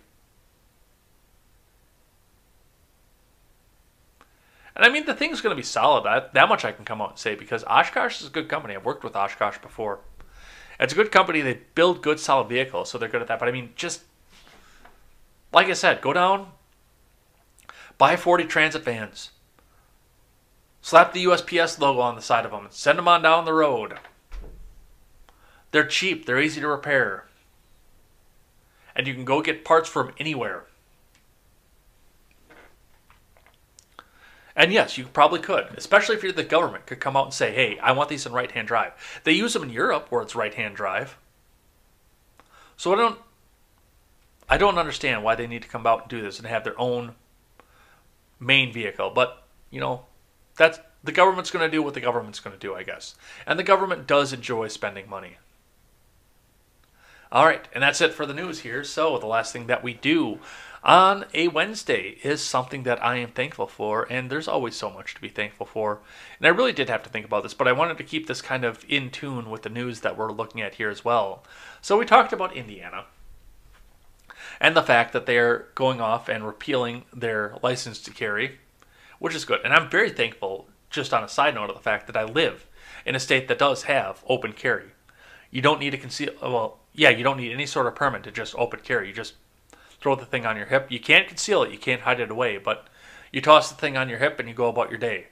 And 4.77 4.85
I 4.85 4.90
mean, 4.90 5.07
the 5.07 5.15
thing's 5.15 5.40
going 5.40 5.57
to 5.57 5.57
be 5.57 5.62
solid. 5.62 6.05
That, 6.05 6.35
that 6.35 6.51
much 6.51 6.66
I 6.66 6.73
can 6.73 6.85
come 6.85 7.01
out 7.01 7.12
and 7.12 7.19
say 7.19 7.35
because 7.35 7.65
Oshkosh 7.65 8.20
is 8.20 8.27
a 8.27 8.31
good 8.31 8.51
company. 8.51 8.77
I've 8.77 8.85
worked 8.85 9.05
with 9.05 9.16
Oshkosh 9.16 9.57
before. 9.62 10.01
It's 10.78 10.93
a 10.93 10.97
good 10.97 11.11
company. 11.11 11.40
They 11.40 11.61
build 11.74 12.03
good, 12.03 12.20
solid 12.20 12.51
vehicles, 12.51 12.90
so 12.90 12.99
they're 12.99 13.09
good 13.09 13.23
at 13.23 13.28
that. 13.28 13.39
But 13.39 13.49
I 13.49 13.53
mean, 13.53 13.70
just 13.74 14.03
like 15.51 15.69
I 15.69 15.73
said, 15.73 16.03
go 16.03 16.12
down, 16.12 16.49
buy 17.97 18.16
40 18.16 18.45
transit 18.45 18.85
vans, 18.85 19.31
slap 20.80 21.12
the 21.12 21.24
USPS 21.24 21.78
logo 21.78 22.00
on 22.00 22.14
the 22.14 22.22
side 22.22 22.44
of 22.44 22.50
them, 22.50 22.64
and 22.64 22.72
send 22.72 22.98
them 22.98 23.09
on 23.09 23.22
down 23.22 23.44
the 23.44 23.52
road. 23.52 23.98
They're 25.70 25.86
cheap, 25.86 26.26
they're 26.26 26.40
easy 26.40 26.60
to 26.60 26.68
repair, 26.68 27.26
and 28.96 29.06
you 29.06 29.14
can 29.14 29.24
go 29.24 29.42
get 29.42 29.64
parts 29.64 29.88
from 29.88 30.12
anywhere. 30.18 30.64
And 34.56 34.72
yes, 34.72 34.98
you 34.98 35.05
probably 35.06 35.38
could, 35.38 35.66
especially 35.76 36.16
if 36.16 36.24
you're 36.24 36.32
the 36.32 36.42
government, 36.42 36.86
could 36.86 36.98
come 36.98 37.16
out 37.16 37.26
and 37.26 37.34
say, 37.34 37.52
hey, 37.52 37.78
I 37.78 37.92
want 37.92 38.09
these 38.09 38.26
in 38.26 38.32
right 38.32 38.50
hand 38.50 38.66
drive. 38.66 39.20
They 39.22 39.32
use 39.32 39.52
them 39.52 39.62
in 39.62 39.70
Europe 39.70 40.09
where 40.10 40.20
it's 40.20 40.34
right 40.34 40.52
hand 40.52 40.74
drive. 40.74 41.16
So 42.76 42.92
I 42.92 42.96
don't 42.96 43.18
I 44.48 44.56
don't 44.56 44.78
understand 44.78 45.22
why 45.22 45.34
they 45.34 45.46
need 45.46 45.62
to 45.62 45.68
come 45.68 45.86
out 45.86 46.02
and 46.02 46.09
do 46.09 46.22
this 46.22 46.38
and 46.38 46.48
have 46.48 46.64
their 46.64 46.78
own 46.80 47.14
main 48.40 48.72
vehicle. 48.72 49.10
But, 49.10 49.42
you 49.70 49.80
know, 49.80 50.06
that's 50.59 50.78
the 51.02 51.12
government's 51.12 51.51
going 51.51 51.64
to 51.64 51.74
do 51.74 51.82
what 51.82 51.94
the 51.94 52.01
government's 52.01 52.40
going 52.40 52.55
to 52.55 52.60
do, 52.60 52.74
I 52.74 52.82
guess. 52.82 53.14
And 53.47 53.59
the 53.59 53.64
government 53.64 54.06
does 54.06 54.32
enjoy 54.32 54.68
spending 54.68 55.09
money. 55.09 55.39
All 57.30 57.44
right, 57.44 57.68
and 57.74 57.82
that's 57.82 58.01
it 58.01 58.14
for 58.14 58.24
the 58.24 58.35
news 58.35 58.60
here. 58.60 58.82
So, 58.85 59.18
the 59.18 59.26
last 59.26 59.52
thing 59.52 59.66
that 59.66 59.82
we 59.82 59.93
do 59.93 60.39
on 60.82 61.26
a 61.35 61.48
Wednesday 61.48 62.16
is 62.22 62.43
something 62.43 62.85
that 62.85 63.05
I 63.05 63.16
am 63.16 63.30
thankful 63.30 63.66
for, 63.66 64.10
and 64.10 64.30
there's 64.30 64.48
always 64.48 64.74
so 64.74 64.89
much 64.89 65.14
to 65.14 65.20
be 65.20 65.28
thankful 65.28 65.66
for. 65.66 66.01
And 66.39 66.47
I 66.47 66.51
really 66.51 66.72
did 66.72 66.89
have 66.89 67.02
to 67.02 67.10
think 67.10 67.26
about 67.26 67.43
this, 67.43 67.52
but 67.52 67.68
I 67.68 67.72
wanted 67.72 67.98
to 67.98 68.05
keep 68.05 68.26
this 68.26 68.40
kind 68.40 68.64
of 68.64 68.82
in 68.89 69.10
tune 69.10 69.51
with 69.51 69.62
the 69.62 69.68
news 69.68 70.01
that 70.01 70.16
we're 70.16 70.32
looking 70.32 70.62
at 70.62 70.76
here 70.76 70.89
as 70.89 71.05
well. 71.05 71.44
So, 71.82 71.98
we 71.98 72.06
talked 72.06 72.32
about 72.32 72.56
Indiana 72.56 73.05
and 74.59 74.74
the 74.74 74.82
fact 74.82 75.12
that 75.12 75.26
they're 75.26 75.66
going 75.74 76.01
off 76.01 76.30
and 76.30 76.47
repealing 76.47 77.05
their 77.12 77.56
license 77.62 78.01
to 78.02 78.10
carry, 78.10 78.59
which 79.19 79.35
is 79.35 79.45
good. 79.45 79.61
And 79.65 79.73
I'm 79.73 79.90
very 79.90 80.11
thankful, 80.11 80.69
just 80.90 81.12
on 81.12 81.24
a 81.24 81.28
side 81.28 81.55
note, 81.55 81.70
of 81.70 81.77
the 81.77 81.82
fact 81.82 82.07
that 82.07 82.16
I 82.16 82.24
live 82.24 82.66
in 83.05 83.15
a 83.15 83.20
state 83.20 83.49
that 83.49 83.59
does 83.59 83.85
have 83.85 84.23
open 84.28 84.53
carry. 84.53 84.93
You 85.51 85.62
don't 85.62 85.81
need 85.81 85.90
to 85.90 85.99
conceal, 85.99 86.31
uh, 86.43 86.51
well, 86.51 86.78
yeah, 86.93 87.11
you 87.11 87.24
don't 87.24 87.39
need 87.39 87.53
any 87.53 87.66
sort 87.66 87.86
of 87.86 87.95
permit 87.95 88.23
to 88.24 88.31
just 88.31 88.55
open 88.57 88.81
carry. 88.81 89.09
You 89.09 89.15
just 89.15 89.35
throw 90.01 90.15
the 90.15 90.27
thing 90.27 90.47
on 90.47 90.57
your 90.57 90.66
hip. 90.66 90.90
You 90.90 91.01
can't 91.01 91.28
conceal 91.28 91.62
it, 91.62 91.73
you 91.73 91.78
can't 91.78 92.03
hide 92.03 92.20
it 92.20 92.31
away, 92.31 92.59
but 92.59 92.89
you 93.32 93.40
toss 93.40 93.70
the 93.70 93.77
thing 93.77 93.97
on 93.97 94.09
your 94.09 94.19
hip 94.19 94.39
and 94.39 94.49
you 94.49 94.55
go 94.55 94.69
about 94.69 94.90
your 94.90 94.99
day. 94.99 95.28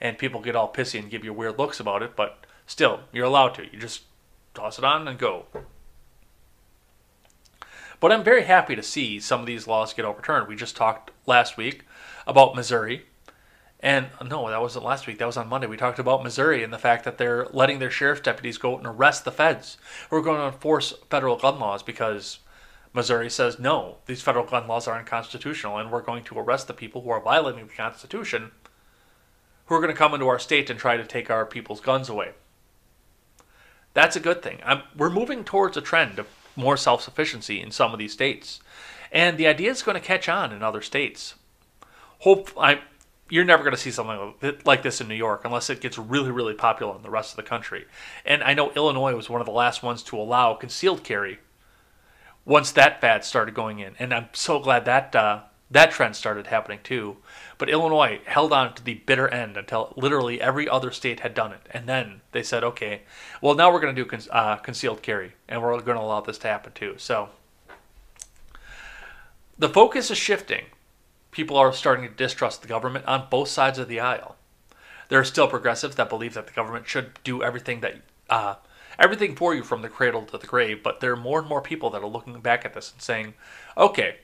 And 0.00 0.18
people 0.18 0.40
get 0.40 0.56
all 0.56 0.72
pissy 0.72 0.98
and 0.98 1.10
give 1.10 1.24
you 1.24 1.32
weird 1.32 1.58
looks 1.58 1.80
about 1.80 2.02
it, 2.02 2.16
but 2.16 2.44
still, 2.66 3.00
you're 3.12 3.24
allowed 3.24 3.54
to. 3.54 3.64
You 3.64 3.78
just 3.78 4.02
toss 4.52 4.78
it 4.78 4.84
on 4.84 5.08
and 5.08 5.18
go. 5.18 5.46
But 8.00 8.12
I'm 8.12 8.24
very 8.24 8.44
happy 8.44 8.76
to 8.76 8.82
see 8.82 9.18
some 9.18 9.40
of 9.40 9.46
these 9.46 9.66
laws 9.66 9.94
get 9.94 10.04
overturned. 10.04 10.48
We 10.48 10.56
just 10.56 10.76
talked 10.76 11.10
last 11.26 11.56
week 11.56 11.84
about 12.26 12.54
Missouri. 12.54 13.06
And 13.80 14.08
no, 14.24 14.48
that 14.48 14.60
wasn't 14.60 14.84
last 14.84 15.06
week. 15.06 15.18
That 15.18 15.26
was 15.26 15.36
on 15.36 15.48
Monday. 15.48 15.66
We 15.66 15.76
talked 15.76 15.98
about 15.98 16.22
Missouri 16.22 16.62
and 16.62 16.72
the 16.72 16.78
fact 16.78 17.04
that 17.04 17.18
they're 17.18 17.46
letting 17.52 17.78
their 17.78 17.90
sheriff's 17.90 18.22
deputies 18.22 18.56
go 18.56 18.78
and 18.78 18.86
arrest 18.86 19.24
the 19.24 19.32
feds 19.32 19.76
We're 20.10 20.22
going 20.22 20.40
to 20.40 20.46
enforce 20.46 20.94
federal 21.10 21.36
gun 21.36 21.58
laws 21.58 21.82
because 21.82 22.38
Missouri 22.94 23.28
says, 23.28 23.58
no, 23.58 23.96
these 24.06 24.22
federal 24.22 24.46
gun 24.46 24.66
laws 24.66 24.88
are 24.88 24.98
unconstitutional 24.98 25.76
and 25.76 25.90
we're 25.90 26.00
going 26.00 26.24
to 26.24 26.38
arrest 26.38 26.66
the 26.66 26.74
people 26.74 27.02
who 27.02 27.10
are 27.10 27.20
violating 27.20 27.66
the 27.66 27.74
Constitution 27.74 28.52
who 29.66 29.74
are 29.74 29.80
going 29.80 29.92
to 29.92 29.98
come 29.98 30.14
into 30.14 30.28
our 30.28 30.38
state 30.38 30.70
and 30.70 30.78
try 30.78 30.96
to 30.96 31.04
take 31.04 31.30
our 31.30 31.46
people's 31.46 31.80
guns 31.80 32.08
away. 32.08 32.32
That's 33.92 34.16
a 34.16 34.20
good 34.20 34.42
thing. 34.42 34.60
I'm, 34.64 34.82
we're 34.96 35.10
moving 35.10 35.44
towards 35.44 35.76
a 35.76 35.80
trend 35.80 36.18
of 36.18 36.26
more 36.56 36.76
self 36.76 37.02
sufficiency 37.02 37.60
in 37.60 37.70
some 37.70 37.92
of 37.92 37.98
these 37.98 38.12
states. 38.12 38.60
And 39.10 39.38
the 39.38 39.46
idea 39.46 39.70
is 39.70 39.82
going 39.82 39.94
to 39.94 40.06
catch 40.06 40.28
on 40.28 40.52
in 40.52 40.62
other 40.62 40.82
states. 40.82 41.34
Hope 42.24 42.50
I, 42.58 42.80
you're 43.28 43.44
never 43.44 43.62
going 43.62 43.76
to 43.76 43.80
see 43.80 43.90
something 43.90 44.34
like 44.64 44.82
this 44.82 45.02
in 45.02 45.08
New 45.08 45.14
York 45.14 45.42
unless 45.44 45.68
it 45.68 45.82
gets 45.82 45.98
really, 45.98 46.30
really 46.30 46.54
popular 46.54 46.96
in 46.96 47.02
the 47.02 47.10
rest 47.10 47.32
of 47.32 47.36
the 47.36 47.42
country. 47.42 47.84
And 48.24 48.42
I 48.42 48.54
know 48.54 48.72
Illinois 48.72 49.14
was 49.14 49.28
one 49.28 49.42
of 49.42 49.46
the 49.46 49.52
last 49.52 49.82
ones 49.82 50.02
to 50.04 50.16
allow 50.16 50.54
concealed 50.54 51.04
carry 51.04 51.40
once 52.46 52.72
that 52.72 52.98
fad 53.02 53.26
started 53.26 53.54
going 53.54 53.78
in. 53.78 53.94
And 53.98 54.14
I'm 54.14 54.28
so 54.32 54.58
glad 54.58 54.86
that 54.86 55.14
uh, 55.14 55.42
that 55.70 55.90
trend 55.90 56.16
started 56.16 56.46
happening 56.46 56.78
too. 56.82 57.18
But 57.58 57.68
Illinois 57.68 58.22
held 58.24 58.54
on 58.54 58.74
to 58.74 58.82
the 58.82 58.94
bitter 58.94 59.28
end 59.28 59.58
until 59.58 59.92
literally 59.94 60.40
every 60.40 60.66
other 60.66 60.92
state 60.92 61.20
had 61.20 61.34
done 61.34 61.52
it. 61.52 61.66
And 61.72 61.86
then 61.86 62.22
they 62.32 62.42
said, 62.42 62.64
okay, 62.64 63.02
well, 63.42 63.54
now 63.54 63.70
we're 63.70 63.80
going 63.80 63.94
to 63.94 64.02
do 64.02 64.08
con- 64.08 64.30
uh, 64.30 64.56
concealed 64.56 65.02
carry, 65.02 65.34
and 65.46 65.60
we're 65.60 65.78
going 65.80 65.98
to 65.98 66.02
allow 66.02 66.22
this 66.22 66.38
to 66.38 66.48
happen 66.48 66.72
too. 66.72 66.94
So 66.96 67.28
the 69.58 69.68
focus 69.68 70.10
is 70.10 70.16
shifting. 70.16 70.64
People 71.34 71.56
are 71.56 71.72
starting 71.72 72.08
to 72.08 72.14
distrust 72.14 72.62
the 72.62 72.68
government 72.68 73.06
on 73.06 73.26
both 73.28 73.48
sides 73.48 73.80
of 73.80 73.88
the 73.88 73.98
aisle. 73.98 74.36
There 75.08 75.18
are 75.18 75.24
still 75.24 75.48
progressives 75.48 75.96
that 75.96 76.08
believe 76.08 76.34
that 76.34 76.46
the 76.46 76.52
government 76.52 76.86
should 76.86 77.18
do 77.24 77.42
everything 77.42 77.80
that 77.80 77.96
uh, 78.30 78.54
everything 79.00 79.34
for 79.34 79.52
you 79.52 79.64
from 79.64 79.82
the 79.82 79.88
cradle 79.88 80.22
to 80.26 80.38
the 80.38 80.46
grave. 80.46 80.80
But 80.84 81.00
there 81.00 81.10
are 81.10 81.16
more 81.16 81.40
and 81.40 81.48
more 81.48 81.60
people 81.60 81.90
that 81.90 82.02
are 82.02 82.06
looking 82.06 82.38
back 82.40 82.64
at 82.64 82.72
this 82.72 82.92
and 82.92 83.02
saying, 83.02 83.34
okay, 83.76 84.18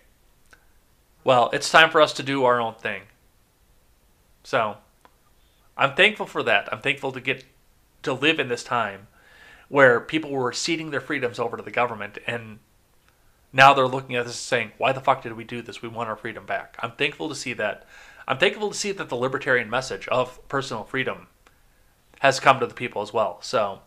well, 1.24 1.50
it's 1.52 1.68
time 1.68 1.90
for 1.90 2.00
us 2.00 2.12
to 2.12 2.22
do 2.22 2.44
our 2.44 2.60
own 2.60 2.74
thing. 2.74 3.02
So, 4.44 4.76
I'm 5.76 5.96
thankful 5.96 6.26
for 6.26 6.44
that. 6.44 6.72
I'm 6.72 6.80
thankful 6.80 7.10
to 7.10 7.20
get 7.20 7.44
to 8.04 8.12
live 8.12 8.38
in 8.38 8.46
this 8.46 8.62
time 8.62 9.08
where 9.68 9.98
people 9.98 10.30
were 10.30 10.52
ceding 10.52 10.90
their 10.90 11.00
freedoms 11.00 11.40
over 11.40 11.56
to 11.56 11.62
the 11.62 11.72
government 11.72 12.18
and 12.24 12.60
now 13.52 13.74
they're 13.74 13.86
looking 13.86 14.16
at 14.16 14.26
this 14.26 14.36
saying, 14.36 14.72
why 14.78 14.92
the 14.92 15.00
fuck 15.00 15.22
did 15.22 15.32
we 15.32 15.44
do 15.44 15.62
this? 15.62 15.82
We 15.82 15.88
want 15.88 16.08
our 16.08 16.16
freedom 16.16 16.46
back. 16.46 16.76
I'm 16.80 16.92
thankful 16.92 17.28
to 17.28 17.34
see 17.34 17.52
that. 17.54 17.86
I'm 18.28 18.38
thankful 18.38 18.70
to 18.70 18.76
see 18.76 18.92
that 18.92 19.08
the 19.08 19.16
libertarian 19.16 19.68
message 19.68 20.06
of 20.08 20.46
personal 20.48 20.84
freedom 20.84 21.26
has 22.20 22.38
come 22.38 22.60
to 22.60 22.66
the 22.66 22.74
people 22.74 23.02
as 23.02 23.12
well. 23.12 23.38
So 23.42 23.80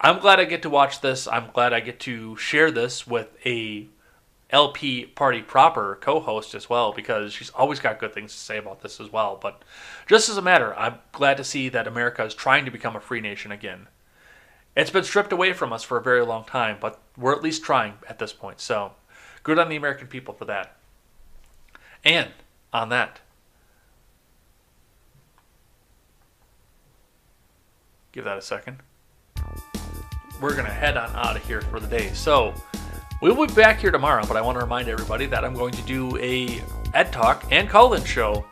I'm 0.00 0.20
glad 0.20 0.38
I 0.38 0.44
get 0.44 0.62
to 0.62 0.70
watch 0.70 1.00
this. 1.00 1.26
I'm 1.26 1.50
glad 1.52 1.72
I 1.72 1.80
get 1.80 1.98
to 2.00 2.36
share 2.36 2.70
this 2.70 3.06
with 3.06 3.28
a 3.44 3.88
LP 4.50 5.04
Party 5.04 5.42
Proper 5.42 5.98
co 6.00 6.20
host 6.20 6.54
as 6.54 6.70
well 6.70 6.92
because 6.92 7.32
she's 7.32 7.50
always 7.50 7.80
got 7.80 7.98
good 7.98 8.14
things 8.14 8.32
to 8.32 8.38
say 8.38 8.56
about 8.58 8.82
this 8.82 9.00
as 9.00 9.10
well. 9.12 9.38
But 9.40 9.62
just 10.06 10.28
as 10.28 10.36
a 10.36 10.42
matter, 10.42 10.74
I'm 10.76 10.96
glad 11.12 11.36
to 11.38 11.44
see 11.44 11.68
that 11.70 11.86
America 11.86 12.24
is 12.24 12.34
trying 12.34 12.64
to 12.64 12.70
become 12.70 12.94
a 12.94 13.00
free 13.00 13.20
nation 13.20 13.50
again. 13.50 13.88
It's 14.78 14.90
been 14.90 15.02
stripped 15.02 15.32
away 15.32 15.54
from 15.54 15.72
us 15.72 15.82
for 15.82 15.98
a 15.98 16.00
very 16.00 16.24
long 16.24 16.44
time, 16.44 16.76
but 16.80 17.00
we're 17.16 17.32
at 17.32 17.42
least 17.42 17.64
trying 17.64 17.94
at 18.08 18.20
this 18.20 18.32
point. 18.32 18.60
So, 18.60 18.92
good 19.42 19.58
on 19.58 19.68
the 19.68 19.74
American 19.74 20.06
people 20.06 20.32
for 20.32 20.44
that. 20.44 20.76
And 22.04 22.30
on 22.72 22.88
that, 22.90 23.18
give 28.12 28.22
that 28.22 28.38
a 28.38 28.40
second. 28.40 28.76
We're 30.40 30.54
going 30.54 30.66
to 30.66 30.70
head 30.70 30.96
on 30.96 31.10
out 31.16 31.34
of 31.34 31.44
here 31.44 31.60
for 31.60 31.80
the 31.80 31.88
day. 31.88 32.12
So, 32.12 32.54
we'll 33.20 33.48
be 33.48 33.52
back 33.52 33.80
here 33.80 33.90
tomorrow, 33.90 34.24
but 34.28 34.36
I 34.36 34.40
want 34.40 34.58
to 34.58 34.62
remind 34.62 34.88
everybody 34.88 35.26
that 35.26 35.44
I'm 35.44 35.54
going 35.54 35.72
to 35.72 35.82
do 35.82 36.16
a 36.18 36.62
Ed 36.94 37.12
Talk 37.12 37.44
and 37.50 37.68
call-in 37.68 38.04
show 38.04 38.46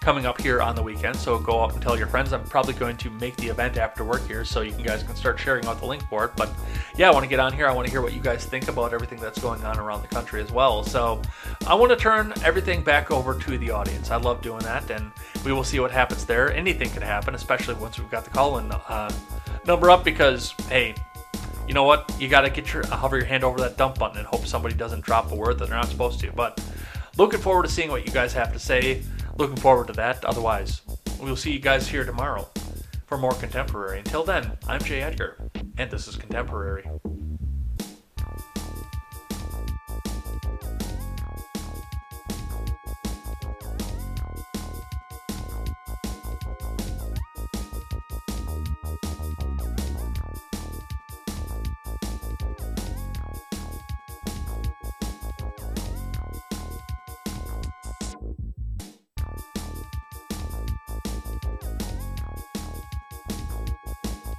coming 0.00 0.24
up 0.24 0.40
here 0.40 0.62
on 0.62 0.74
the 0.74 0.82
weekend. 0.82 1.14
So 1.14 1.38
go 1.38 1.62
up 1.62 1.74
and 1.74 1.82
tell 1.82 1.96
your 1.96 2.06
friends. 2.06 2.32
I'm 2.32 2.42
probably 2.44 2.72
going 2.72 2.96
to 2.98 3.10
make 3.10 3.36
the 3.36 3.48
event 3.48 3.76
after 3.76 4.02
work 4.02 4.26
here, 4.26 4.44
so 4.44 4.62
you 4.62 4.72
guys 4.72 5.02
can 5.02 5.14
start 5.14 5.38
sharing 5.38 5.66
out 5.66 5.78
the 5.78 5.86
link 5.86 6.02
for 6.08 6.24
it. 6.24 6.32
But 6.36 6.50
yeah, 6.96 7.08
I 7.08 7.12
want 7.12 7.24
to 7.24 7.28
get 7.28 7.38
on 7.38 7.52
here. 7.52 7.66
I 7.66 7.72
want 7.72 7.86
to 7.86 7.90
hear 7.90 8.00
what 8.00 8.14
you 8.14 8.20
guys 8.20 8.44
think 8.44 8.68
about 8.68 8.94
everything 8.94 9.20
that's 9.20 9.38
going 9.38 9.62
on 9.64 9.78
around 9.78 10.02
the 10.02 10.08
country 10.08 10.42
as 10.42 10.50
well. 10.50 10.82
So 10.82 11.20
I 11.66 11.74
want 11.74 11.90
to 11.90 11.96
turn 11.96 12.32
everything 12.42 12.82
back 12.82 13.10
over 13.10 13.38
to 13.38 13.58
the 13.58 13.70
audience. 13.70 14.10
I 14.10 14.16
love 14.16 14.40
doing 14.40 14.62
that, 14.62 14.90
and 14.90 15.12
we 15.44 15.52
will 15.52 15.64
see 15.64 15.80
what 15.80 15.90
happens 15.90 16.24
there. 16.24 16.52
Anything 16.52 16.88
can 16.90 17.02
happen, 17.02 17.34
especially 17.34 17.74
once 17.74 17.98
we've 17.98 18.10
got 18.10 18.24
the 18.24 18.30
call-in 18.30 18.72
uh, 18.72 19.12
number 19.66 19.90
up. 19.90 20.02
Because 20.02 20.52
hey, 20.68 20.94
you 21.68 21.74
know 21.74 21.84
what? 21.84 22.10
You 22.18 22.28
got 22.28 22.40
to 22.40 22.50
get 22.50 22.72
your 22.72 22.86
hover 22.86 23.18
your 23.18 23.26
hand 23.26 23.44
over 23.44 23.60
that 23.60 23.76
dump 23.76 23.98
button 23.98 24.16
and 24.16 24.26
hope 24.26 24.46
somebody 24.46 24.74
doesn't 24.74 25.02
drop 25.02 25.30
a 25.30 25.34
word 25.34 25.58
that 25.58 25.68
they're 25.68 25.76
not 25.76 25.88
supposed 25.88 26.20
to. 26.20 26.32
But 26.32 26.58
looking 27.18 27.38
forward 27.38 27.64
to 27.64 27.68
seeing 27.68 27.90
what 27.90 28.06
you 28.06 28.12
guys 28.12 28.32
have 28.32 28.52
to 28.54 28.58
say. 28.58 29.02
Looking 29.40 29.56
forward 29.56 29.86
to 29.86 29.94
that. 29.94 30.22
Otherwise, 30.26 30.82
we'll 31.18 31.34
see 31.34 31.50
you 31.50 31.60
guys 31.60 31.88
here 31.88 32.04
tomorrow 32.04 32.46
for 33.06 33.16
more 33.16 33.32
contemporary. 33.32 34.00
Until 34.00 34.22
then, 34.22 34.58
I'm 34.68 34.82
Jay 34.82 35.00
Edgar, 35.00 35.38
and 35.78 35.90
this 35.90 36.06
is 36.06 36.14
Contemporary. 36.14 36.84